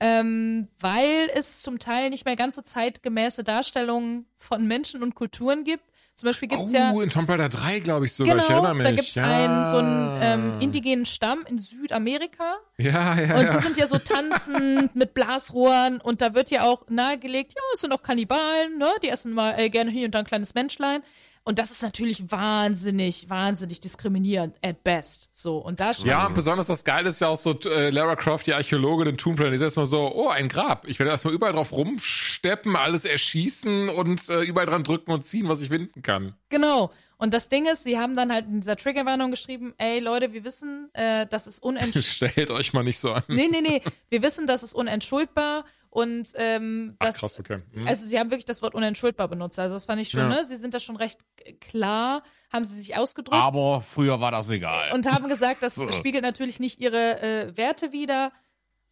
[0.01, 5.65] ähm, weil es zum Teil nicht mehr ganz so zeitgemäße Darstellungen von Menschen und Kulturen
[5.65, 5.83] gibt.
[6.15, 7.03] Zum Beispiel gibt es oh, ja.
[7.03, 8.37] in Tomb Raider 3, glaube ich sogar.
[8.37, 8.87] ich Genau, erinnere mich.
[8.87, 9.23] da gibt es ja.
[9.23, 13.57] einen so einen ähm, indigenen Stamm in Südamerika Ja, ja, und ja.
[13.57, 17.81] die sind ja so tanzend mit Blasrohren und da wird ja auch nahegelegt, ja, es
[17.83, 18.89] sind auch Kannibalen, ne?
[19.03, 21.03] Die essen mal äh, gerne hier und da ein kleines Menschlein.
[21.49, 25.31] Und das ist natürlich wahnsinnig, wahnsinnig diskriminierend at best.
[25.33, 28.53] So, und da Ja, besonders das Geile ist ja auch so, äh, Lara Croft, die
[28.53, 30.87] Archäologin in Tomb Raider, die ist erstmal so, oh, ein Grab.
[30.87, 35.49] Ich werde erstmal überall drauf rumsteppen, alles erschießen und äh, überall dran drücken und ziehen,
[35.49, 36.35] was ich finden kann.
[36.51, 36.93] Genau.
[37.17, 40.45] Und das Ding ist, sie haben dann halt in dieser Triggerwarnung geschrieben, ey Leute, wir
[40.45, 42.29] wissen, äh, das ist unentschuldbar.
[42.31, 43.23] Stellt euch mal nicht so an.
[43.27, 43.81] nee, nee, nee.
[44.11, 47.61] Wir wissen, das ist unentschuldbar und ähm, Ach, das, krass, okay.
[47.73, 47.87] Hm.
[47.89, 49.59] Also sie haben wirklich das Wort unentschuldbar benutzt.
[49.59, 50.29] Also das fand ich schon, Ja.
[50.29, 50.45] ne?
[50.45, 51.21] Sie sind da schon recht
[51.61, 54.93] klar, haben sie sich ausgedrückt aber früher war das egal.
[54.93, 55.91] und haben gesagt, das So.
[55.93, 58.33] spiegelt natürlich nicht ihre äh, Werte wider.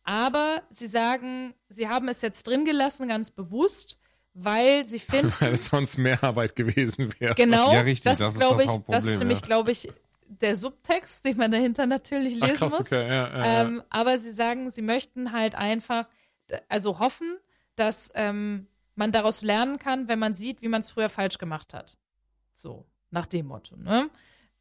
[0.04, 3.98] Aber sie sagen, sie haben es jetzt drin gelassen, ganz bewusst,
[4.34, 7.34] weil sie finden, Weil es sonst mehr Arbeit gewesen wäre.
[7.34, 9.46] genau, Ja, richtig, das, das ist, glaube ich, das ist nämlich, ja.
[9.46, 9.88] glaube ich,
[10.28, 12.80] der Subtext, den man dahinter natürlich Ach, lesen krass, muss.
[12.86, 13.06] okay.
[13.08, 13.60] Ja, ja, ja.
[13.62, 16.08] Ähm, aber sie sagen, sie möchten halt einfach,
[16.68, 17.38] also hoffen,
[17.74, 21.74] dass ähm, man daraus lernen kann, wenn man sieht, wie man es früher falsch gemacht
[21.74, 21.96] hat.
[22.54, 24.10] So, nach dem Motto, ne?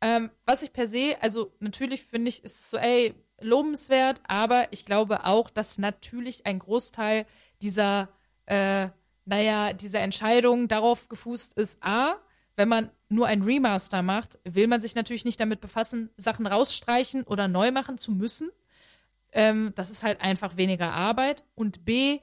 [0.02, 4.86] Ähm, was ich per se, also natürlich finde ich, ist so, ey, lobenswert, aber ich
[4.86, 7.26] glaube auch, dass natürlich ein Großteil
[7.62, 8.10] dieser,
[8.46, 8.90] äh,
[9.26, 12.16] naja, dieser Entscheidung darauf gefußt ist, A,
[12.56, 17.24] wenn man nur ein Remaster macht, will man sich natürlich nicht damit befassen, Sachen rausstreichen
[17.24, 18.50] oder neu machen zu müssen.
[19.36, 21.44] Ähm, das ist halt einfach weniger Arbeit.
[21.54, 22.22] Und B,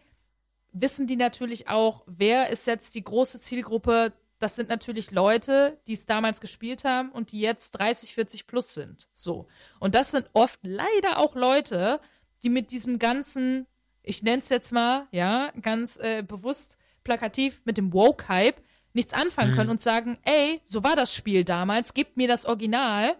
[0.72, 4.12] wissen die natürlich auch, wer ist jetzt die große Zielgruppe
[4.43, 8.74] das sind natürlich Leute, die es damals gespielt haben und die jetzt 30, 40 plus
[8.74, 9.09] sind.
[9.14, 9.47] So.
[9.78, 12.01] Und das sind oft leider auch Leute,
[12.43, 13.68] die mit diesem ganzen,
[14.02, 18.60] ich nenne es jetzt mal, ja, ganz äh, bewusst plakativ mit dem Woke-Hype
[18.94, 23.16] nichts anfangen können und sagen, ey, so war das Spiel damals, gebt mir das Original.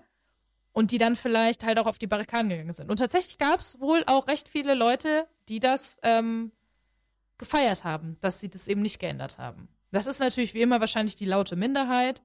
[0.73, 2.91] Und die dann vielleicht halt auch auf die Barrikaden gegangen sind.
[2.91, 6.51] Und tatsächlich gab es wohl auch recht viele Leute, die das ähm,
[7.37, 9.69] gefeiert haben, dass sie das eben nicht geändert haben.
[9.91, 12.23] Das ist natürlich wie immer wahrscheinlich die laute Minderheit.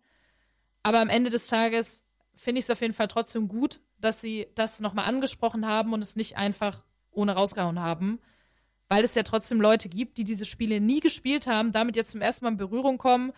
[0.83, 2.05] Aber am Ende des Tages
[2.35, 6.01] finde ich es auf jeden Fall trotzdem gut, dass sie das nochmal angesprochen haben und
[6.01, 8.19] es nicht einfach ohne rausgehauen haben.
[8.87, 12.21] Weil es ja trotzdem Leute gibt, die diese Spiele nie gespielt haben, damit jetzt zum
[12.21, 13.33] ersten Mal in Berührung kommen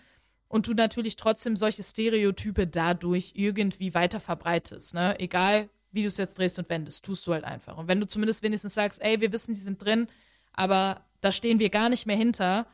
[0.50, 4.96] und du natürlich trotzdem solche Stereotype dadurch irgendwie weiter verbreitest.
[4.96, 5.18] Ne?
[5.20, 7.78] Egal, wie du es jetzt drehst und wendest, tust du halt einfach.
[7.78, 10.08] Und wenn du zumindest wenigstens sagst, ey, wir wissen, die sind drin,
[10.52, 12.68] aber da stehen wir gar nicht mehr hinter,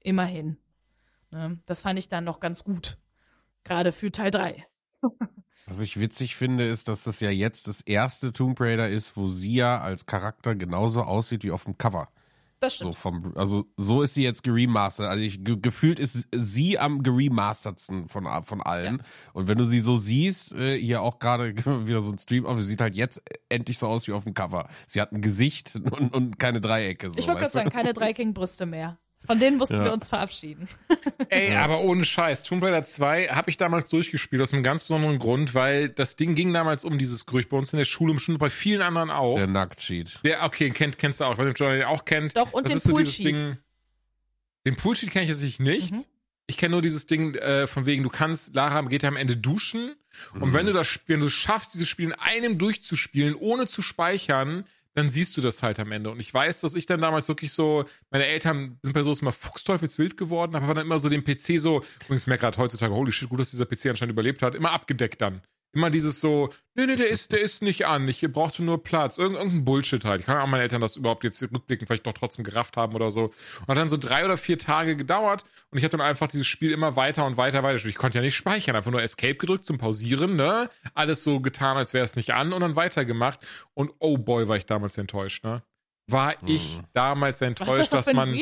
[0.00, 0.58] immerhin.
[1.30, 1.58] Ne?
[1.66, 2.98] Das fand ich dann noch ganz gut.
[3.64, 4.66] Gerade für Teil 3.
[5.66, 9.28] Was ich witzig finde, ist, dass das ja jetzt das erste Tomb Raider ist, wo
[9.28, 12.08] sie ja als Charakter genauso aussieht wie auf dem Cover.
[12.60, 12.98] Das So stimmt.
[12.98, 15.08] vom, also so ist sie jetzt geremastert.
[15.08, 19.02] Also ich, ge gefühlt ist sie am geremastertsten von, von allen.
[19.32, 21.56] Und wenn du sie so siehst, äh, hier auch gerade
[21.86, 24.34] wieder so ein Stream, aber sie sieht halt jetzt endlich so aus wie auf dem
[24.34, 24.68] Cover.
[24.86, 27.10] Sie hat ein Gesicht und, und keine Dreiecke.
[27.10, 28.98] So, ich wollte gerade sagen, keine dreieckigen Brüste mehr.
[29.26, 29.84] Von denen mussten Ja.
[29.84, 30.66] wir uns verabschieden.
[31.28, 32.42] Ey, aber ohne Scheiß.
[32.42, 36.34] Tomb Raider 2 habe ich damals durchgespielt, aus einem ganz besonderen Grund, weil das Ding
[36.34, 39.36] ging damals um dieses Gerücht bei uns in der Schule, bestimmt bei vielen anderen auch.
[39.36, 40.20] Der Nackt-Cheat.
[40.24, 41.32] Der, okay, kennt, kennst du auch.
[41.32, 42.36] Ich weiß nicht, ob Johnny den auch kennt.
[42.36, 43.26] Doch, und das den so Poolsheet.
[43.26, 43.56] Ding-
[44.66, 45.92] Den Poolsheet kenne ich jetzt nicht.
[45.92, 46.04] Mhm.
[46.46, 49.36] Ich kenne nur dieses Ding äh, von wegen, du kannst, Lara geht ja am Ende
[49.36, 49.94] duschen.
[50.34, 50.54] Und Mhm.
[50.54, 54.64] wenn du das Spiel, wenn du schaffst, dieses Spiel in einem durchzuspielen, ohne zu speichern,
[55.00, 56.10] dann siehst du das halt am Ende.
[56.10, 59.32] Und ich weiß, dass ich dann damals wirklich so, meine Eltern sind bei sowas immer
[59.32, 63.28] fuchsteufelswild geworden, aber dann immer so den PC so, übrigens merke gerade heutzutage, holy shit,
[63.30, 65.40] gut, dass dieser PC anscheinend überlebt hat, immer abgedeckt dann.
[65.72, 69.18] Immer dieses so, nee, nee, der ist, der ist nicht an, ich brauchte nur Platz.
[69.18, 70.20] Irgend, irgendein Bullshit halt.
[70.20, 73.12] Ich kann auch meine Eltern das überhaupt jetzt rückblickend vielleicht doch trotzdem gerafft haben oder
[73.12, 73.26] so.
[73.60, 76.48] Und hat dann so drei oder vier Tage gedauert und ich habe dann einfach dieses
[76.48, 77.84] Spiel immer weiter und weiter weiter.
[77.86, 80.68] Ich konnte ja nicht speichern, einfach nur Escape gedrückt zum Pausieren, ne?
[80.94, 83.38] Alles so getan, als wäre es nicht an und dann weitergemacht.
[83.74, 85.62] Und oh boy, war ich damals enttäuscht, ne?
[86.08, 86.84] War ich Mhm.
[86.92, 88.36] damals Was ist das enttäuscht, doch dass man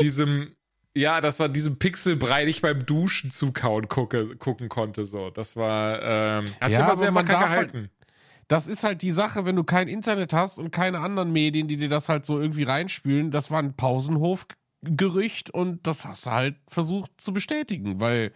[0.00, 0.54] diesem,
[0.94, 5.30] ja, das war diesem Pixelbrei nicht beim Duschen zukauen gucke, gucken konnte, so.
[5.30, 7.90] Das war, ähm, hat Ja, aber sehr man wacker halt- gehalten.
[8.48, 11.76] Das ist halt die Sache, wenn du kein Internet hast und keine anderen Medien, die
[11.78, 13.30] dir das halt so irgendwie reinspülen.
[13.30, 18.32] Das war ein Pausenhof-Gerücht und das hast du halt versucht zu bestätigen, weil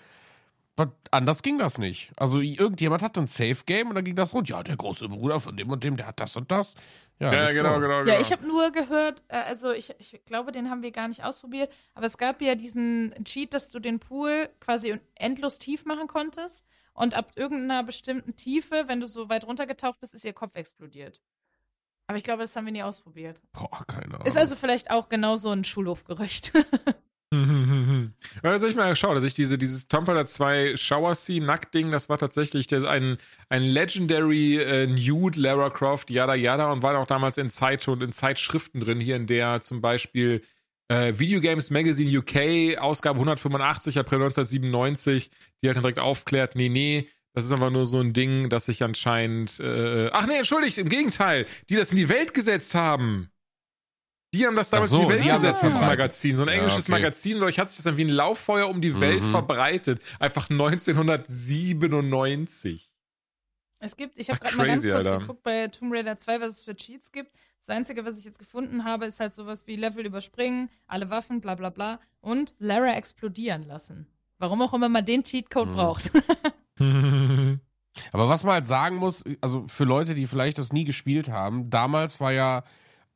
[1.11, 2.13] anders ging das nicht.
[2.17, 4.49] Also irgendjemand hat ein Safe-Game und dann ging das rund.
[4.49, 6.75] Ja, der große Bruder von dem und dem, der hat das und das.
[7.19, 8.13] Ja, Ja, genau, genau, genau.
[8.13, 11.25] Ja, ich habe nur gehört, äh, also ich, ich glaube, den haben wir gar nicht
[11.25, 16.09] ausprobiert, aber es gab ja diesen Cheat, dass du den Pool quasi endlos tief machen
[16.09, 20.57] konntest und ab irgendeiner bestimmten Tiefe, wenn du so weit runtergetaucht bist, ist ihr Kopf
[20.57, 21.23] explodiert.
[22.07, 23.43] Aber ich glaube, das haben wir nie ausprobiert.
[23.53, 24.27] Boah, keine Ahnung.
[24.27, 26.53] Ist also vielleicht auch genau so ein Schulhofgerücht.
[28.43, 32.09] Also ich mal geschaut, dass ich diese, dieses Tomb Raider 2 Shower Scene Nacktding, das
[32.09, 37.07] war tatsächlich der, ein, ein Legendary äh, Nude Lara Croft, yada yada, und war auch
[37.07, 40.43] damals in Zeit und in Zeitschriften drin, hier in der zum Beispiel
[40.89, 45.31] äh, Video Games Magazine UK, Ausgabe 185, April 1997,
[45.63, 48.67] die halt dann direkt aufklärt, nee, nee, das ist einfach nur so ein Ding, das
[48.67, 53.31] sich anscheinend, äh, ach nee, entschuldigt, im Gegenteil, die das in die Welt gesetzt haben.
[54.37, 55.81] Die haben das damals so, in die Welt die gesetzt, das dieses.
[55.81, 56.37] Magazin.
[56.37, 56.91] So ein Ja, englisches okay.
[56.93, 57.35] Magazin.
[57.39, 59.31] Dadurch hat sich das dann wie ein Lauffeuer um die Welt Mhm.
[59.31, 60.01] verbreitet.
[60.21, 62.91] Einfach 1997.
[63.79, 65.19] Es gibt, ich habe gerade mal ganz kurz Alter.
[65.19, 67.31] geguckt bei Tomb Raider 2, was es für Cheats gibt.
[67.61, 71.41] Das Einzige, was ich jetzt gefunden habe, ist halt sowas wie Level überspringen, alle Waffen,
[71.41, 74.07] bla bla bla und Lara explodieren lassen.
[74.39, 75.75] Warum auch immer man den Cheatcode Mhm.
[75.75, 76.11] braucht.
[78.13, 81.71] Aber was man halt sagen muss, also für Leute, die vielleicht das nie gespielt haben,
[81.71, 82.63] damals war ja,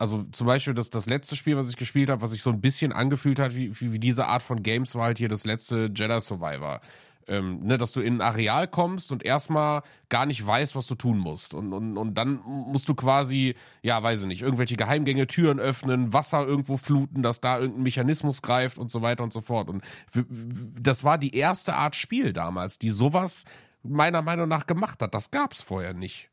[0.00, 2.62] also zum Beispiel das, das letzte Spiel, was ich gespielt habe, was sich so ein
[2.62, 5.90] bisschen angefühlt hat, wie, wie, wie diese Art von Games, war halt hier das letzte
[5.94, 6.80] Jedi Survivor.
[7.28, 10.94] Ähm, ne, dass du in ein Areal kommst und erstmal gar nicht weißt, was du
[10.94, 11.52] tun musst.
[11.52, 16.14] Und, und, und dann musst du quasi, ja, weiß ich nicht, irgendwelche Geheimgänge, Türen öffnen,
[16.14, 19.68] Wasser irgendwo fluten, dass da irgendein Mechanismus greift und so weiter und so fort.
[19.68, 19.84] Und
[20.80, 23.44] das war die erste Art Spiel damals, die sowas
[23.82, 25.14] meiner Meinung nach gemacht hat.
[25.14, 26.30] Das gab's vorher nicht.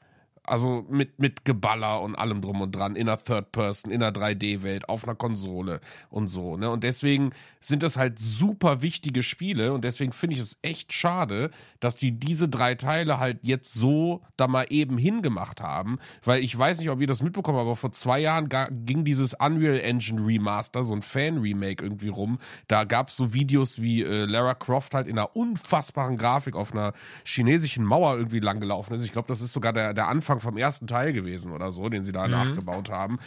[0.48, 4.18] Also mit, mit Geballer und allem drum und dran, in einer Third Person, in einer
[4.18, 6.58] 3D-Welt, auf einer Konsole und so.
[6.58, 6.70] Ne?
[6.70, 11.52] Und deswegen sind das halt super wichtige Spiele und deswegen finde ich es echt schade,
[11.80, 16.00] dass die diese drei Teile halt jetzt so da mal eben hingemacht haben.
[16.24, 18.50] Weil ich weiß nicht, ob ihr das mitbekommen habt, aber vor zwei Jahren
[18.86, 22.40] ging dieses Unreal Engine Remaster, so ein Fan-Remake irgendwie rum.
[22.68, 26.72] Da gab es so Videos, wie äh, Lara Croft halt in einer unfassbaren Grafik auf
[26.72, 26.94] einer
[27.26, 29.04] chinesischen Mauer irgendwie langgelaufen ist.
[29.04, 32.04] Ich glaube, das ist sogar der, der Anfang vom ersten Teil gewesen oder so, den
[32.04, 32.32] sie da mhm.
[32.32, 33.20] nachgebaut haben.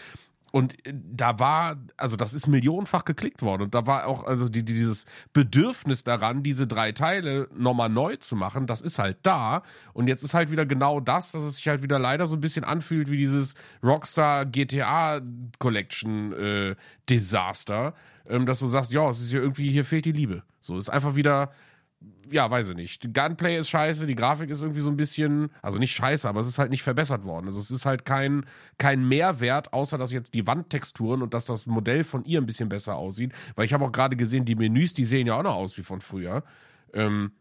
[0.52, 3.62] Und äh, da war, also das ist millionenfach geklickt worden.
[3.62, 8.36] Und da war auch, also die, dieses Bedürfnis daran, diese drei Teile nochmal neu zu
[8.36, 9.62] machen, das ist halt da.
[9.92, 12.40] Und jetzt ist halt wieder genau das, dass es sich halt wieder leider so ein
[12.40, 15.20] bisschen anfühlt wie dieses Rockstar GTA
[15.58, 16.76] Collection äh,
[17.08, 17.94] Desaster.
[18.28, 20.42] Ähm, dass du sagst, ja, es ist ja irgendwie, hier fehlt die Liebe.
[20.60, 21.50] So, es ist einfach wieder,
[22.30, 23.02] ja, weiß ich nicht.
[23.02, 26.40] Die Gunplay ist scheiße, die Grafik ist irgendwie so ein bisschen, also nicht scheiße, aber
[26.40, 27.46] es ist halt nicht verbessert worden.
[27.46, 28.46] Also es ist halt kein,
[28.78, 32.68] kein Mehrwert, außer dass jetzt die Wandtexturen und dass das Modell von ihr ein bisschen
[32.68, 33.32] besser aussieht.
[33.54, 35.82] Weil ich habe auch gerade gesehen, die Menüs, die sehen ja auch noch aus wie
[35.82, 36.44] von früher.
[36.94, 37.32] Ähm,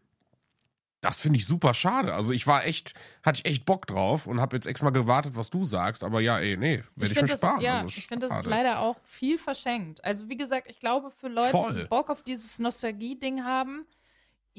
[1.00, 2.12] das finde ich super schade.
[2.12, 2.92] Also ich war echt,
[3.22, 6.04] hatte ich echt Bock drauf und habe jetzt extra gewartet, was du sagst.
[6.04, 7.60] Aber ja, ey, nee, werde ich, ich mir das, sparen.
[7.60, 10.04] Ja, also, ich finde, das ist leider auch viel verschenkt.
[10.04, 11.74] Also wie gesagt, ich glaube, für Leute, Voll.
[11.74, 13.86] die Bock auf dieses Nostalgie-Ding haben,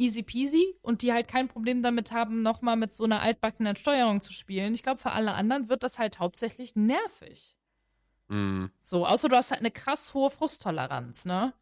[0.02, 4.19] easy peasy und die halt kein Problem damit haben, nochmal mit so einer altbackenen Steuerung
[4.19, 4.73] zu spielen.
[4.73, 7.56] Ich glaube, für alle anderen wird das halt hauptsächlich nervig.
[8.28, 8.65] Mm.
[8.82, 11.53] So, außer du hast halt eine krass hohe Frusttoleranz, ne?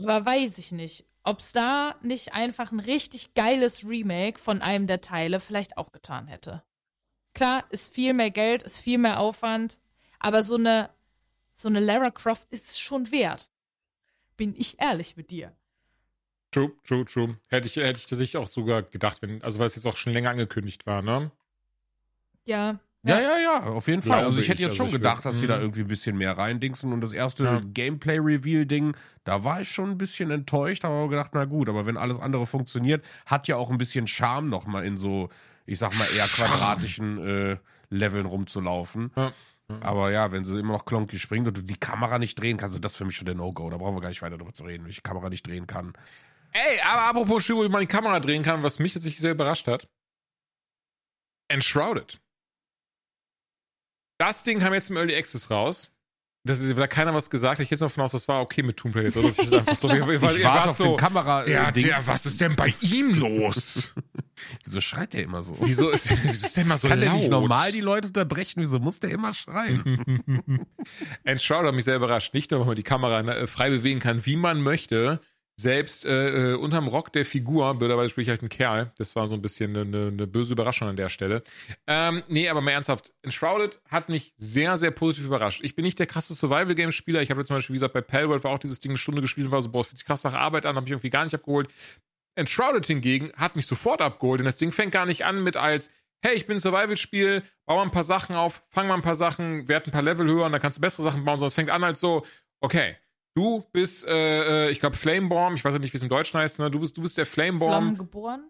[0.00, 4.86] Aber weiß ich nicht, ob es da nicht einfach ein richtig geiles Remake von einem
[4.86, 6.62] der Teile vielleicht auch getan hätte.
[7.34, 9.80] Klar, ist viel mehr Geld, ist viel mehr Aufwand,
[10.20, 10.90] aber so eine,
[11.52, 13.50] so eine Lara Croft ist es schon wert.
[14.36, 15.54] Bin ich ehrlich mit dir.
[16.50, 17.36] True, true, true.
[17.48, 20.12] Hätte ich, hätte ich sich auch sogar gedacht, wenn, also weil es jetzt auch schon
[20.12, 21.30] länger angekündigt war, ne?
[22.44, 22.78] Ja.
[23.02, 24.18] Ja, ja, ja, auf jeden Fall.
[24.18, 24.60] Glaube Also ich hätte ich.
[24.60, 25.62] jetzt Also schon ich gedacht, will- dass die da Mhm.
[25.62, 26.92] irgendwie ein bisschen mehr reindingsen.
[26.92, 27.60] Und das erste Ja.
[27.64, 28.94] Gameplay-Reveal-Ding,
[29.24, 32.46] da war ich schon ein bisschen enttäuscht, aber gedacht, na gut, aber wenn alles andere
[32.46, 35.30] funktioniert, hat ja auch ein bisschen Charme nochmal in so,
[35.64, 37.56] ich sag mal, eher quadratischen äh,
[37.88, 39.12] Leveln rumzulaufen.
[39.16, 39.32] Ja.
[39.80, 42.84] Aber ja, wenn sie immer noch klonky springt und du die Kamera nicht drehen kannst,
[42.84, 43.70] das ist für mich schon der No-Go.
[43.70, 45.66] Da brauchen wir gar nicht weiter drüber zu reden, wenn ich die Kamera nicht drehen
[45.68, 45.92] kann.
[46.52, 49.66] Ey, aber apropos Spiel, wo man die Kamera drehen kann, was mich tatsächlich sehr überrascht
[49.68, 49.88] hat.
[51.48, 52.20] Enshrouded.
[54.18, 55.90] Das Ding kam jetzt im Early Access raus.
[56.46, 57.60] Das ist, da hat keiner was gesagt.
[57.60, 59.20] Ich gehe jetzt mal davon aus, das war okay mit Tomb Raider.
[59.22, 59.88] Das ist einfach so.
[59.90, 61.42] Wart- Ich ihr warte wart auf so, den Kamera.
[61.42, 61.86] der, äh, Dings.
[61.88, 63.94] der, was ist denn bei ihm los?
[64.64, 65.54] Wieso schreit der immer so?
[65.60, 67.18] Wieso ist, wieso ist der immer so Kann der laut?
[67.20, 68.62] nicht normal die Leute unterbrechen?
[68.62, 70.66] Wieso muss der immer schreien?
[71.24, 72.32] Enshrouded hat mich sehr überrascht.
[72.32, 75.20] Nicht nur, weil man die Kamera äh, frei bewegen kann, wie man möchte.
[75.60, 78.92] Selbst äh, äh, unterm Rock der Figur, blöderweise spiele ich halt einen Kerl.
[78.96, 81.42] Das war so ein bisschen eine, eine böse Überraschung an der Stelle.
[81.86, 83.12] Ähm, nee, aber mal ernsthaft.
[83.22, 85.60] Enshrouded hat mich sehr, sehr positiv überrascht.
[85.62, 87.20] Ich bin nicht der krasse Survival-Game-Spieler.
[87.20, 89.48] Ich habe zum Beispiel, wie gesagt, bei Palworld war auch dieses Ding eine Stunde gespielt
[89.48, 91.24] und war so, boah, es fühlt sich krass nach Arbeit an, habe ich irgendwie gar
[91.24, 91.68] nicht abgeholt.
[92.36, 95.90] Enshrouded hingegen hat mich sofort abgeholt, denn das Ding fängt gar nicht an mit als,
[96.22, 99.16] hey, ich bin ein Survival-Spiel, bau mal ein paar Sachen auf, fang mal ein paar
[99.16, 101.54] Sachen, werd ein paar Level höher und dann kannst du bessere Sachen bauen, sondern es
[101.54, 102.24] fängt an als so,
[102.62, 102.96] okay,
[103.40, 106.38] du bist, äh, äh, ich glaube, Flameborn, ich weiß ja nicht, wie es im Deutschen
[106.38, 106.70] heißt, ne?
[106.70, 107.72] Du bist, du bist der Flameborn.
[107.72, 108.44] Flammen geboren?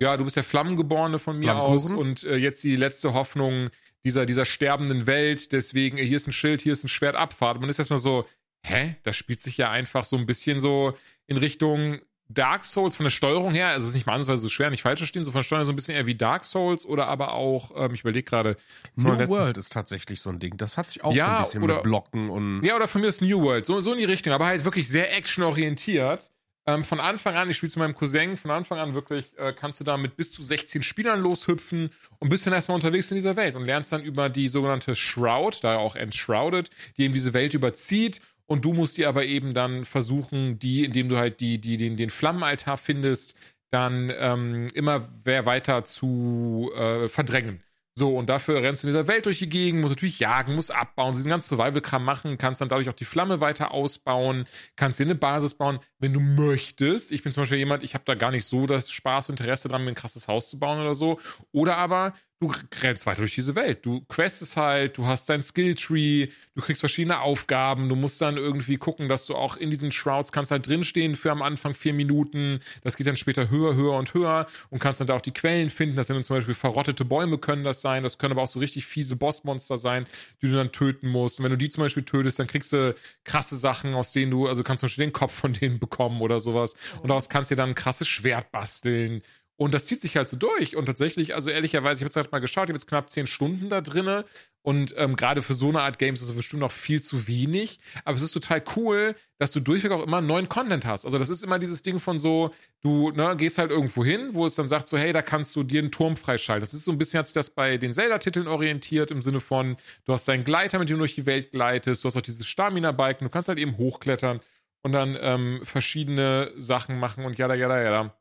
[0.00, 3.70] Ja, du bist der Flammengeborene von mir aus und äh, jetzt die letzte Hoffnung
[4.04, 5.50] dieser, dieser sterbenden Welt.
[5.50, 7.60] Deswegen, hier ist ein Schild, hier ist ein Schwert, Abfahrt.
[7.60, 8.24] Man ist erstmal so,
[8.62, 8.96] hä?
[9.02, 10.94] Das spielt sich ja einfach so ein bisschen so
[11.26, 11.98] in Richtung
[12.32, 13.68] Dark Souls von der Steuerung her.
[13.68, 15.64] Also es ist nicht mal ansatzweise so schwer, nicht falsch verstehen, so von der Steuerung
[15.64, 18.56] so ein bisschen eher wie Dark Souls oder aber auch, ähm, ich überlege gerade,
[18.94, 20.56] so New World ist tatsächlich so ein Ding.
[20.56, 22.62] Das hat sich auch so Ja, ein bisschen oder- mit Blocken und.
[22.64, 23.66] Ja, oder von mir ist New World.
[23.66, 26.30] So, so in die Richtung, aber halt wirklich sehr actionorientiert.
[26.66, 29.80] Ähm, von Anfang an, ich spiele zu meinem Cousin, von Anfang an wirklich äh, kannst
[29.80, 33.34] du da mit bis zu 16 Spielern loshüpfen und bist dann erstmal unterwegs in dieser
[33.36, 37.54] Welt und lernst dann über die sogenannte Shroud, da auch Enshrouded, die eben diese Welt
[37.54, 38.20] überzieht
[38.50, 41.96] und du musst die aber eben dann versuchen, die, indem du halt die, die, den,
[41.96, 43.36] den Flammenaltar findest,
[43.70, 47.62] dann ähm, immer weiter zu äh, verdrängen.
[47.96, 50.74] So, und dafür rennst du in dieser Welt durch die Gegend, musst natürlich jagen, musst
[50.74, 55.04] abbauen, diesen ganzen Survival-Kram machen, kannst dann dadurch auch die Flamme weiter ausbauen, kannst dir
[55.04, 57.12] eine Basis bauen, wenn du möchtest.
[57.12, 59.68] Ich bin zum Beispiel jemand, ich habe da gar nicht so das Spaß und Interesse
[59.68, 61.20] dran, mir ein krasses Haus zu bauen oder so.
[61.52, 62.50] Oder aber du
[62.80, 63.84] rennst weiter durch diese Welt.
[63.84, 68.78] Du questest halt, du hast dein Skilltree, du kriegst verschiedene Aufgaben, du musst dann irgendwie
[68.78, 72.60] gucken, dass du auch in diesen Shrouds kannst halt drinstehen für am Anfang vier Minuten.
[72.82, 75.68] Das geht dann später höher, höher und höher und kannst dann da auch die Quellen
[75.68, 75.96] finden.
[75.96, 78.02] Das sind zum Beispiel verrottete Bäume können das sein.
[78.02, 80.06] Das können aber auch so richtig fiese Bossmonster sein,
[80.40, 81.38] die du dann töten musst.
[81.38, 82.94] Und wenn du die zum Beispiel tötest, dann kriegst du
[83.24, 86.40] krasse Sachen, aus denen du, also kannst zum Beispiel den Kopf von denen bekommen oder
[86.40, 86.74] sowas.
[87.02, 89.20] Und daraus kannst du dir dann ein krasses Schwert basteln
[89.60, 90.74] Und das zieht sich halt so durch.
[90.74, 93.26] Und tatsächlich, also ehrlicherweise, ich habe jetzt halt mal geschaut, ich habe jetzt knapp zehn
[93.26, 94.24] Stunden da drinne.
[94.62, 97.78] Und ähm, gerade für so eine Art Games ist es bestimmt noch viel zu wenig.
[98.06, 101.04] Aber es ist total cool, dass du durchweg auch immer neuen Content hast.
[101.04, 104.46] Also das ist immer dieses Ding von so, du ne, gehst halt irgendwo hin, wo
[104.46, 106.62] es dann sagt so, hey, da kannst du dir einen Turm freischalten.
[106.62, 109.76] Das ist so ein bisschen, hat sich das bei den Zelda-Titeln orientiert, im Sinne von,
[110.06, 112.46] du hast deinen Gleiter, mit dem du durch die Welt gleitest, du hast auch dieses
[112.46, 114.40] Stamina-Balken, du kannst halt eben hochklettern
[114.80, 118.19] und dann ähm, verschiedene Sachen machen und jada, jada, jada.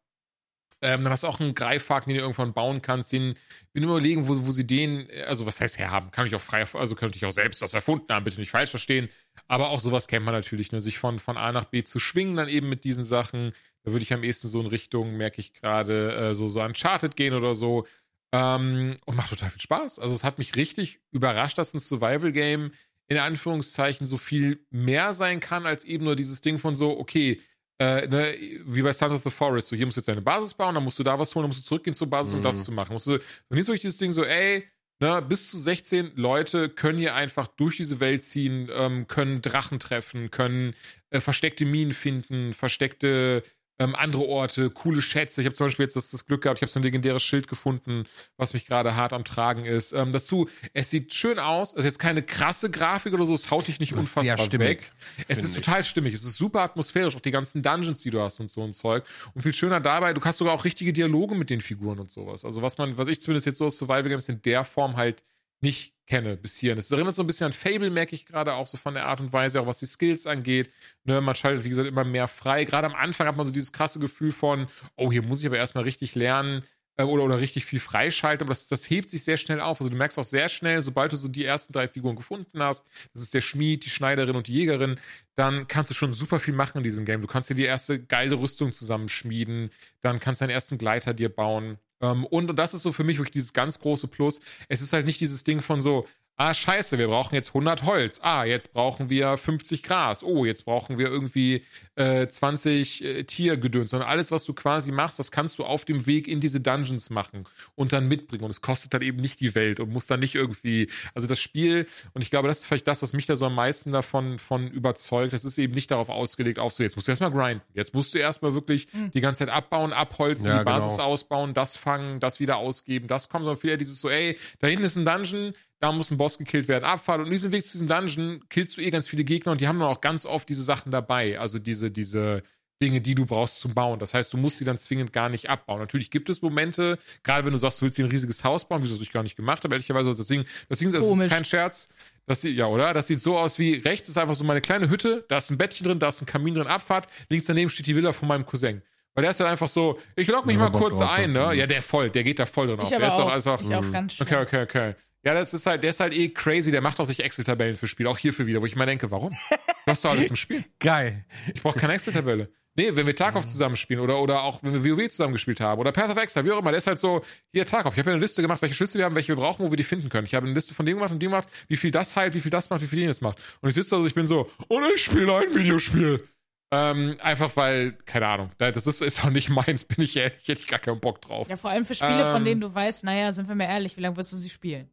[0.81, 3.11] Ähm, dann hast du auch einen Greifhaken, den du irgendwann bauen kannst.
[3.11, 3.35] Den
[3.73, 6.11] bin überlegen, wo, wo sie den, also was heißt herhaben?
[6.11, 8.69] Kann ich auch frei, also könnte ich auch selbst das erfunden haben, bitte nicht falsch
[8.69, 9.09] verstehen.
[9.47, 10.79] Aber auch sowas kennt man natürlich, ne?
[10.79, 13.53] sich von, von A nach B zu schwingen, dann eben mit diesen Sachen.
[13.83, 17.15] Da würde ich am ehesten so in Richtung, merke ich gerade, äh, so, so Uncharted
[17.15, 17.85] gehen oder so.
[18.31, 19.99] Ähm, und macht total viel Spaß.
[19.99, 22.71] Also es hat mich richtig überrascht, dass ein Survival-Game
[23.07, 27.41] in Anführungszeichen so viel mehr sein kann, als eben nur dieses Ding von so, okay,
[27.79, 28.35] äh, ne,
[28.65, 30.83] wie bei Sons of the Forest, so hier musst du jetzt deine Basis bauen, dann
[30.83, 32.61] musst du da was holen, dann musst du zurückgehen zur Basis, um das Mhm.
[32.63, 32.93] zu machen.
[32.93, 34.67] Musst du, und jetzt wirklich dieses Ding so, ey,
[35.01, 39.79] ne, bis zu 16 Leute können hier einfach durch diese Welt ziehen, ähm, können Drachen
[39.79, 40.75] treffen, können
[41.09, 43.43] äh, versteckte Minen finden, versteckte
[43.79, 45.41] ähm, andere Orte, coole Schätze.
[45.41, 47.47] Ich habe zum Beispiel jetzt das, das Glück gehabt, ich habe so ein legendäres Schild
[47.47, 48.05] gefunden,
[48.37, 49.93] was mich gerade hart am Tragen ist.
[49.93, 53.49] Ähm, dazu, es sieht schön aus, es ist jetzt keine krasse Grafik oder so, es
[53.49, 54.91] haut dich nicht Das unfassbar stimmig, weg.
[55.27, 55.61] Es ist ich.
[55.61, 58.63] total stimmig, es ist super atmosphärisch, auch die ganzen Dungeons, die du hast und so
[58.63, 59.05] ein Zeug.
[59.33, 62.43] Und viel schöner dabei, du hast sogar auch richtige Dialoge mit den Figuren und sowas.
[62.43, 65.23] Also was man, was ich zumindest jetzt so aus Survival Games in der Form halt
[65.61, 66.79] nicht kenne bis hierhin.
[66.79, 69.21] Es erinnert so ein bisschen an Fable, merke ich gerade auch so von der Art
[69.21, 70.73] und Weise, auch was die Skills angeht.
[71.03, 72.65] Ne, man schaltet, wie gesagt, immer mehr frei.
[72.65, 74.67] Gerade am Anfang hat man so dieses krasse Gefühl von,
[74.97, 76.63] oh, hier muss ich aber erstmal richtig lernen
[76.97, 78.45] äh, oder, oder richtig viel freischalten.
[78.45, 79.79] Aber das, das hebt sich sehr schnell auf.
[79.79, 82.85] Also du merkst auch sehr schnell, sobald du so die ersten drei Figuren gefunden hast,
[83.13, 84.99] das ist der Schmied, die Schneiderin und die Jägerin,
[85.35, 87.21] dann kannst du schon super viel machen in diesem Game.
[87.21, 89.69] Du kannst dir die erste geile Rüstung zusammenschmieden,
[90.01, 91.77] dann kannst du deinen ersten Gleiter dir bauen.
[92.01, 94.39] Ähm, und, und das ist so für mich wirklich dieses ganz große Plus.
[94.67, 96.07] Es ist halt nicht dieses Ding von so,
[96.39, 98.19] ah, scheiße, wir brauchen jetzt 100 Holz.
[98.23, 100.23] Ah, jetzt brauchen wir 50 Gras.
[100.23, 101.63] Oh, jetzt brauchen wir irgendwie
[101.95, 103.91] äh, 20 äh, Tiergedöns.
[103.91, 107.09] Sondern alles, was du quasi machst, das kannst du auf dem Weg in diese Dungeons
[107.09, 107.45] machen
[107.75, 108.45] und dann mitbringen.
[108.45, 111.39] Und es kostet dann eben nicht die Welt und muss dann nicht irgendwie, also das
[111.39, 114.39] Spiel, und ich glaube, das ist vielleicht das, was mich da so am meisten davon
[114.39, 115.33] von überzeugt.
[115.33, 117.61] Das ist eben nicht darauf ausgelegt, auf so, jetzt musst du erstmal grinden.
[117.73, 121.09] Jetzt musst du erstmal wirklich die ganze Zeit abbauen, abholzen, Ja, die Basis genau.
[121.09, 124.67] ausbauen, das fangen, das wieder ausgeben, das kommt, sondern viel eher dieses so, ey, da
[124.67, 127.19] hinten ist ein Dungeon, da muss ein Boss gekillt werden, Abfall.
[127.19, 129.67] Und in diesem Weg zu diesem Dungeon killst du eh ganz viele Gegner und die
[129.67, 131.39] haben dann auch ganz oft diese Sachen dabei.
[131.39, 132.43] Also diese, diese
[132.81, 133.99] Dinge, die du brauchst zum Bauen.
[133.99, 135.79] Das heißt, du musst sie dann zwingend gar nicht abbauen.
[135.79, 138.81] Natürlich gibt es Momente, gerade wenn du sagst, du willst dir ein riesiges Haus bauen,
[138.83, 141.31] wieso das ich gar nicht gemacht habe, ehrlicherweise, das Ding, das das ist Komisch.
[141.31, 141.87] kein Scherz.
[142.25, 142.93] Das sieht, ja, oder?
[142.93, 145.57] Das sieht so aus wie, rechts ist einfach so meine kleine Hütte, da ist ein
[145.57, 148.45] Bettchen drin, da ist ein Kamin drin, Abfahrt, links daneben steht die Villa von meinem
[148.45, 148.81] Cousin.
[149.15, 151.49] Weil der ist halt einfach so, ich log mich Ja, mal kurz drauf, ein, ja.
[151.49, 151.55] ne?
[151.57, 152.83] Ja, der voll, der geht da voll drin auf.
[152.83, 153.25] Ich Der aber ist auch.
[153.25, 154.21] doch einfach, ich auch ganz.
[154.21, 154.95] Okay, okay, okay.
[155.25, 157.87] Ja, das ist halt, der ist halt eh crazy, der macht auch sich Excel-Tabellen für
[157.87, 159.31] Spiele, auch hierfür wieder, wo ich mal denke, warum?
[159.31, 160.63] Du hast doch alles im Spiel.
[160.79, 161.25] Geil.
[161.53, 162.49] Ich brauche keine Excel-Tabelle.
[162.75, 165.81] Nee, wenn wir Tarkov zusammen spielen oder, oder auch wenn wir WoW zusammen gespielt haben
[165.81, 167.21] oder Path of Exile, wie auch immer, der ist halt so,
[167.51, 169.65] hier Tarkov, ich habe ja eine Liste gemacht, welche Schlüssel wir haben, welche wir brauchen,
[169.65, 170.25] wo wir die finden können.
[170.25, 172.39] Ich habe eine Liste von dem gemacht und dem gemacht, wie viel das heilt, wie
[172.39, 173.37] viel das macht, wie viel jenes macht.
[173.59, 176.23] Und ich sitze da so, ich bin so, und ich spiele ein Videospiel.
[176.71, 180.61] Ähm, einfach weil, keine Ahnung, das ist, ist auch nicht meins, bin ich ehrlich, hätte
[180.61, 181.49] ich gar keinen Bock drauf.
[181.49, 182.45] Ja, vor allem für Spiele, von Ähm.
[182.45, 184.89] denen du weißt, naja, sind wir mal ehrlich, wie lange wirst du sie spielen?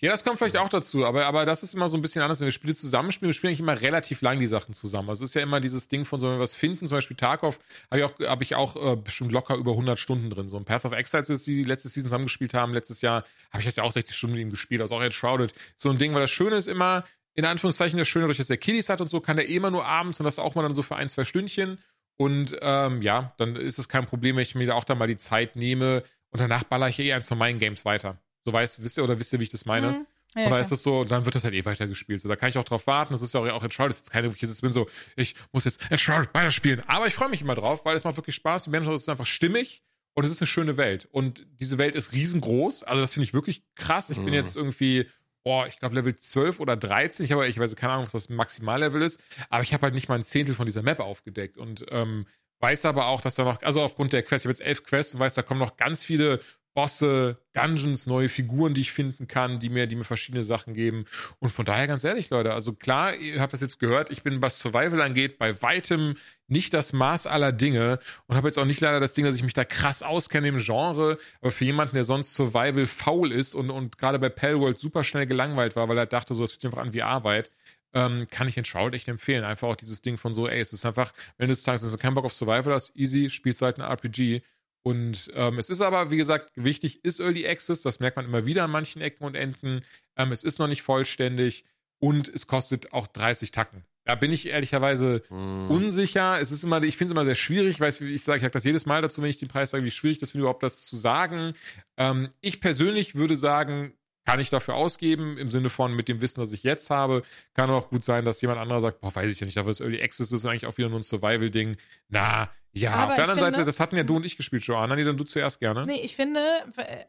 [0.00, 2.40] Ja, das kommt vielleicht auch dazu, aber, aber das ist immer so ein bisschen anders,
[2.40, 3.30] wenn wir Spiele zusammenspielen.
[3.30, 5.08] Wir spielen eigentlich immer relativ lang die Sachen zusammen.
[5.08, 7.16] Also es ist ja immer dieses Ding von so, wenn wir was finden, zum Beispiel
[7.16, 7.58] Tarkov,
[7.90, 10.48] habe ich auch, hab ich auch äh, bestimmt locker über 100 Stunden drin.
[10.48, 13.64] So ein Path of Exile, das die letzte Season zusammengespielt haben, letztes Jahr, habe ich
[13.64, 15.52] das ja auch 60 Stunden mit ihm gespielt, also auch Enshrouded.
[15.76, 18.56] So ein Ding, weil das Schöne ist immer, in Anführungszeichen das Schöne, dadurch, dass er
[18.56, 20.74] Kiddies hat und so, kann der eh immer nur abends und das auch mal dann
[20.74, 21.78] so für ein, zwei Stündchen.
[22.16, 25.08] Und ähm, ja, dann ist es kein Problem, wenn ich mir da auch dann mal
[25.08, 28.18] die Zeit nehme und danach baller ich eh eins von meinen Games weiter.
[28.44, 29.94] So weißt, wisst ihr oder wisst ihr, wie ich das meine?
[29.94, 30.06] Hm.
[30.36, 32.20] Ja, und da ist es so, und dann wird das halt eh weitergespielt.
[32.20, 33.12] So, da kann ich auch drauf warten.
[33.12, 33.90] Das ist ja auch, auch Enshrouded.
[33.92, 36.82] Das ist jetzt keine wirkliche, ich bin so, ich muss jetzt Enshrouded weiterspielen.
[36.88, 38.64] Aber ich freue mich immer drauf, weil es macht wirklich Spaß.
[38.64, 39.82] Die Menschen sind einfach stimmig
[40.14, 41.06] und es ist eine schöne Welt.
[41.12, 42.82] Und diese Welt ist riesengroß.
[42.82, 44.10] Also das finde ich wirklich krass.
[44.10, 44.32] Ich bin Mhm.
[44.34, 45.06] jetzt irgendwie,
[45.44, 47.24] boah, ich glaube Level 12 oder 13.
[47.24, 49.20] Ich habe, ich weiß keine Ahnung, was das Maximallevel ist.
[49.50, 51.56] Aber ich habe halt nicht mal ein Zehntel von dieser Map aufgedeckt.
[51.58, 52.26] Und ähm,
[52.60, 55.14] weiß aber auch, dass da noch, also aufgrund der Quests, ich habe jetzt elf Quests
[55.14, 56.40] und weiß, da kommen noch ganz viele
[56.74, 61.04] Bosse, Dungeons, neue Figuren, die ich finden kann, die mir, die mir verschiedene Sachen geben.
[61.38, 64.42] Und von daher ganz ehrlich, Leute, also klar, ihr habt das jetzt gehört, ich bin,
[64.42, 66.16] was Survival angeht, bei weitem
[66.48, 69.44] nicht das Maß aller Dinge und habe jetzt auch nicht leider das Ding, dass ich
[69.44, 73.70] mich da krass auskenne im Genre, aber für jemanden, der sonst Survival faul ist und,
[73.70, 76.68] und gerade bei Palworld super schnell gelangweilt war, weil er dachte, so, das fühlt sich
[76.68, 77.52] einfach an wie Arbeit,
[77.94, 79.44] ähm, kann ich Enshroud echt empfehlen.
[79.44, 81.92] Einfach auch dieses Ding von so, ey, es ist einfach, wenn du es sagst, wenn
[81.92, 84.42] du keinen Bock auf Survival hast, easy, spielst halt ein RPG
[84.82, 87.80] Und ähm, es ist aber, wie gesagt, wichtig ist Early Access.
[87.82, 89.82] Das merkt man immer wieder an manchen Ecken und Enden.
[90.16, 91.64] Ähm, es ist noch nicht vollständig
[92.00, 93.84] und es kostet auch 30 Tacken.
[94.06, 95.70] Da bin ich ehrlicherweise Hm.
[95.70, 96.38] unsicher.
[96.38, 98.64] Es ist immer, ich finde es immer sehr schwierig, weil ich sage, ich sage das
[98.64, 100.96] jedes Mal dazu, wenn ich den Preis sage, wie schwierig das finde, überhaupt das zu
[100.96, 101.54] sagen.
[101.96, 106.40] Ähm, ich persönlich würde sagen, kann ich dafür ausgeben, im Sinne von mit dem Wissen,
[106.40, 107.22] das ich jetzt habe.
[107.54, 109.80] Kann auch gut sein, dass jemand anderer sagt, boah, weiß ich ja nicht, dafür ist
[109.80, 111.76] Early Access ist eigentlich auch wieder nur ein Survival-Ding.
[112.08, 114.64] Na, ja, Aber auf der anderen finde- Seite, das hatten ja du und ich gespielt,
[114.64, 114.96] Joanna.
[114.96, 115.84] Nee, dann du zuerst gerne.
[115.86, 116.40] Nee, ich finde,
[116.76, 117.04] äh,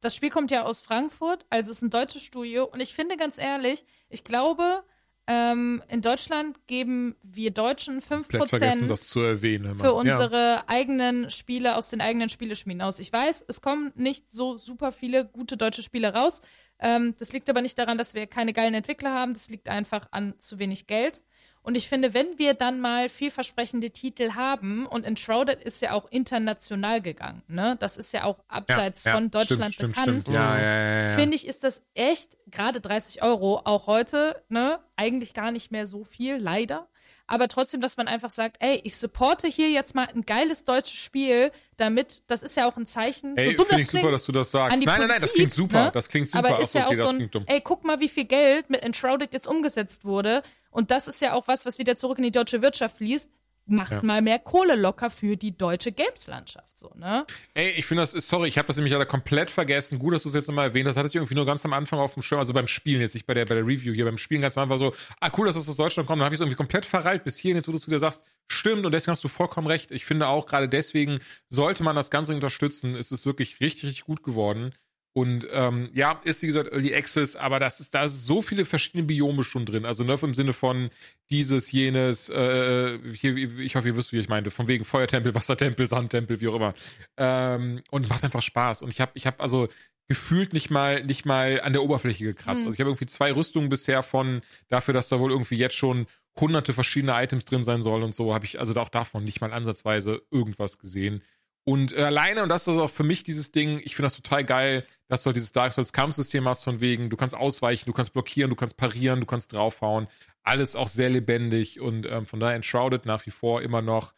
[0.00, 2.64] das Spiel kommt ja aus Frankfurt, also es ist ein deutsches Studio.
[2.64, 4.82] Und ich finde ganz ehrlich, ich glaube,
[5.28, 9.76] ähm, in Deutschland geben wir Deutschen Komplett vergessen, 5% das zu erwähnen.
[9.76, 9.90] für Ja.
[9.90, 12.98] unsere eigenen Spiele aus den eigenen Spieleschmieden aus.
[12.98, 16.40] Ich weiß, es kommen nicht so super viele gute deutsche Spiele raus.
[16.80, 19.34] Ähm, das liegt aber nicht daran, dass wir keine geilen Entwickler haben.
[19.34, 21.22] Das liegt einfach an zu wenig Geld.
[21.62, 26.10] Und ich finde, wenn wir dann mal vielversprechende Titel haben, und Enshrouded ist ja auch
[26.10, 27.76] international gegangen, ne?
[27.78, 30.06] Das ist ja auch abseits Ja, ja, von Deutschland stimmt, bekannt.
[30.06, 30.36] Stimmt, stimmt.
[30.36, 31.14] Ja, ja, ja, ja.
[31.16, 35.86] Finde ich, ist das echt, gerade 30 Euro, auch heute, ne, eigentlich gar nicht mehr
[35.86, 36.88] so viel, leider.
[37.26, 40.98] Aber trotzdem, dass man einfach sagt, ey, ich supporte hier jetzt mal ein geiles deutsches
[40.98, 44.14] Spiel, damit, das ist ja auch ein Zeichen, Ey, so dumm das ich super, klingt,
[44.14, 44.74] dass du das sagst.
[44.74, 45.84] an die Nein, nein, nein, das Politik, klingt super.
[45.86, 45.90] ne?
[45.92, 46.48] Das klingt super.
[46.48, 47.44] aber ist so, ja okay, auch so das ein, klingt dumm.
[47.46, 50.42] ey, guck mal, wie viel Geld mit Enshrouded jetzt umgesetzt wurde.
[50.70, 53.30] Und das ist ja auch was, was wieder zurück in die deutsche Wirtschaft fließt.
[53.66, 54.02] Macht Ja.
[54.02, 57.24] mal mehr Kohle locker für die deutsche Games-Landschaft, so, ne?
[57.54, 60.00] Ey, ich finde das ist, sorry, ich habe das nämlich leider komplett vergessen.
[60.00, 60.96] Gut, dass du es jetzt nochmal erwähnt hast.
[60.96, 63.26] Hatte ich irgendwie nur ganz am Anfang auf dem Schirm, also beim Spielen, jetzt nicht
[63.26, 65.54] bei der, bei der Review hier, beim Spielen ganz am Anfang so, ah, cool, dass
[65.54, 66.18] das aus Deutschland kommt.
[66.20, 68.24] Dann habe ich es irgendwie komplett verreilt bis hierhin, jetzt wo du es wieder sagst,
[68.48, 69.92] stimmt und deswegen hast du vollkommen recht.
[69.92, 72.96] Ich finde auch, gerade deswegen sollte man das Ganze unterstützen.
[72.96, 74.74] Es ist wirklich richtig, richtig gut geworden.
[75.14, 78.64] Und ähm, ja, ist wie gesagt Early Access, aber das ist, da ist so viele
[78.64, 79.84] verschiedene Biome schon drin.
[79.84, 80.88] Also Nerf im Sinne von
[81.30, 85.86] dieses, jenes, äh, hier, ich hoffe, ihr wisst, wie ich meinte, von wegen Feuertempel, Wassertempel,
[85.86, 86.74] Sandtempel, wie auch immer.
[87.18, 88.80] Ähm, und macht einfach Spaß.
[88.80, 89.68] Und ich habe, ich habe also
[90.08, 92.60] gefühlt nicht mal, nicht mal an der Oberfläche gekratzt.
[92.60, 92.66] Mhm.
[92.66, 96.06] Also ich habe irgendwie zwei Rüstungen bisher von dafür, dass da wohl irgendwie jetzt schon
[96.38, 99.52] hunderte verschiedene Items drin sein sollen und so, habe ich also auch davon nicht mal
[99.52, 101.22] ansatzweise irgendwas gesehen.
[101.64, 104.44] Und äh, alleine, und das ist auch für mich dieses Ding, ich finde das total
[104.44, 107.92] geil, dass du halt dieses Dark Souls Kampfsystem hast, von wegen, du kannst ausweichen, du
[107.92, 110.08] kannst blockieren, du kannst parieren, du kannst draufhauen.
[110.42, 114.14] Alles auch sehr lebendig und ähm, von daher Enshrouded nach wie vor immer noch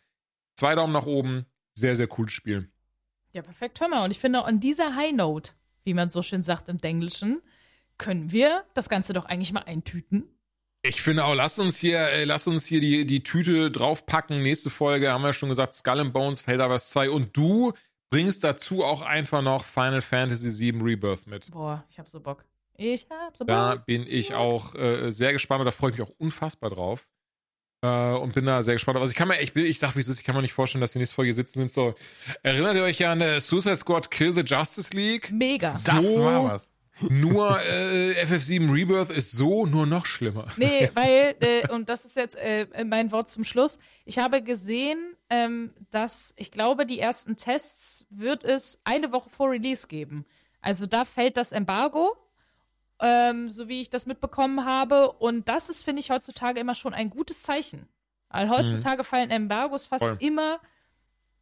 [0.55, 1.45] zwei Daumen nach oben.
[1.75, 2.71] Sehr, sehr cooles Spiel.
[3.35, 4.05] Ja, perfekt, hör mal.
[4.05, 5.53] Und ich finde, an dieser High Note,
[5.83, 7.43] wie man so schön sagt im Denglischen,
[7.99, 10.29] können wir das Ganze doch eigentlich mal eintüten.
[10.87, 14.43] Ich finde auch, lass uns hier, äh, lass uns hier die, die Tüte draufpacken.
[14.43, 17.73] Nächste Folge haben wir schon gesagt, Skull and Bones, Felderverse 2 und du
[18.11, 21.51] bringst dazu auch einfach noch Final Fantasy VII Rebirth mit.
[21.51, 22.45] Boah, ich hab so Bock.
[22.77, 23.49] Ich hab so Bock.
[23.55, 27.09] Da bin ich auch äh, sehr gespannt und da freue ich mich auch unfassbar drauf.
[27.83, 28.99] Äh, und bin da sehr gespannt.
[28.99, 30.53] Also ich kann mir, ich, bin- ich sag wie es ist, ich kann mir nicht
[30.53, 31.71] vorstellen, dass wir nächste Folge hier sitzen sind.
[31.73, 31.95] So,
[32.43, 35.31] erinnert ihr euch an äh, Suicide Squad Kill the Justice League?
[35.33, 35.71] Mega.
[35.71, 36.71] Das So- war was.
[37.01, 40.47] Nur äh, FF7 Rebirth ist so nur noch schlimmer.
[40.57, 44.99] Nee, weil, äh, und das ist jetzt äh, mein Wort zum Schluss, ich habe gesehen,
[45.29, 50.25] ähm, dass ich glaube, die ersten Tests wird es eine Woche vor Release geben.
[50.61, 52.17] Also da fällt das Embargo,
[53.01, 55.13] ähm, so wie ich das mitbekommen habe.
[55.13, 57.89] Und das ist, finde ich, heutzutage immer schon ein gutes Zeichen.
[58.31, 60.17] Weil heutzutage fallen Embargos fast Voll.
[60.21, 60.61] immer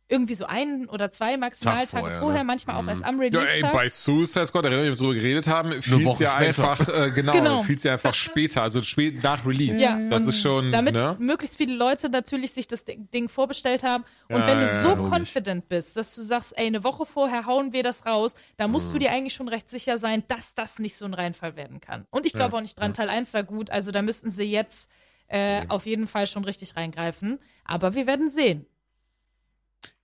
[0.09, 2.45] irgendwie so ein oder zwei Maximaltage Tag vorher, vorher, ne?
[2.45, 2.89] manchmal auch Mhm.
[2.91, 5.81] erst am Ja, ey, bei Suicide Squad, da erinnere ich mich, worüber wir geredet haben,
[5.81, 6.71] fiel Woche ja später.
[6.71, 7.63] einfach, äh, genau, Genau.
[7.63, 9.81] fiel ja einfach später, also spät nach Release.
[9.81, 11.17] Ja, das ist schon, damit ne?
[11.19, 14.05] möglichst viele Leute natürlich sich das Ding vorbestellt haben.
[14.29, 15.13] Und Ja, wenn du ja, so logisch.
[15.19, 18.89] confident bist, dass du sagst, ey, eine Woche vorher hauen wir das raus, da musst
[18.89, 18.93] Mhm.
[18.95, 22.07] du dir eigentlich schon recht sicher sein, dass das nicht so ein Reinfall werden kann.
[22.11, 24.45] Und ich glaube Ja, auch nicht dran, Teil 1 war gut, also da müssten sie
[24.45, 24.91] jetzt
[25.29, 27.39] äh, auf jeden Fall schon richtig reingreifen.
[27.65, 28.67] Aber wir werden sehen.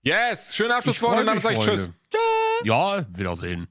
[0.03, 1.83] Yes, schöne Abschlussworte und dann mich, sag ich Tschüss.
[1.85, 1.99] Freunde.
[2.65, 3.69] Ja, Wiedersehen.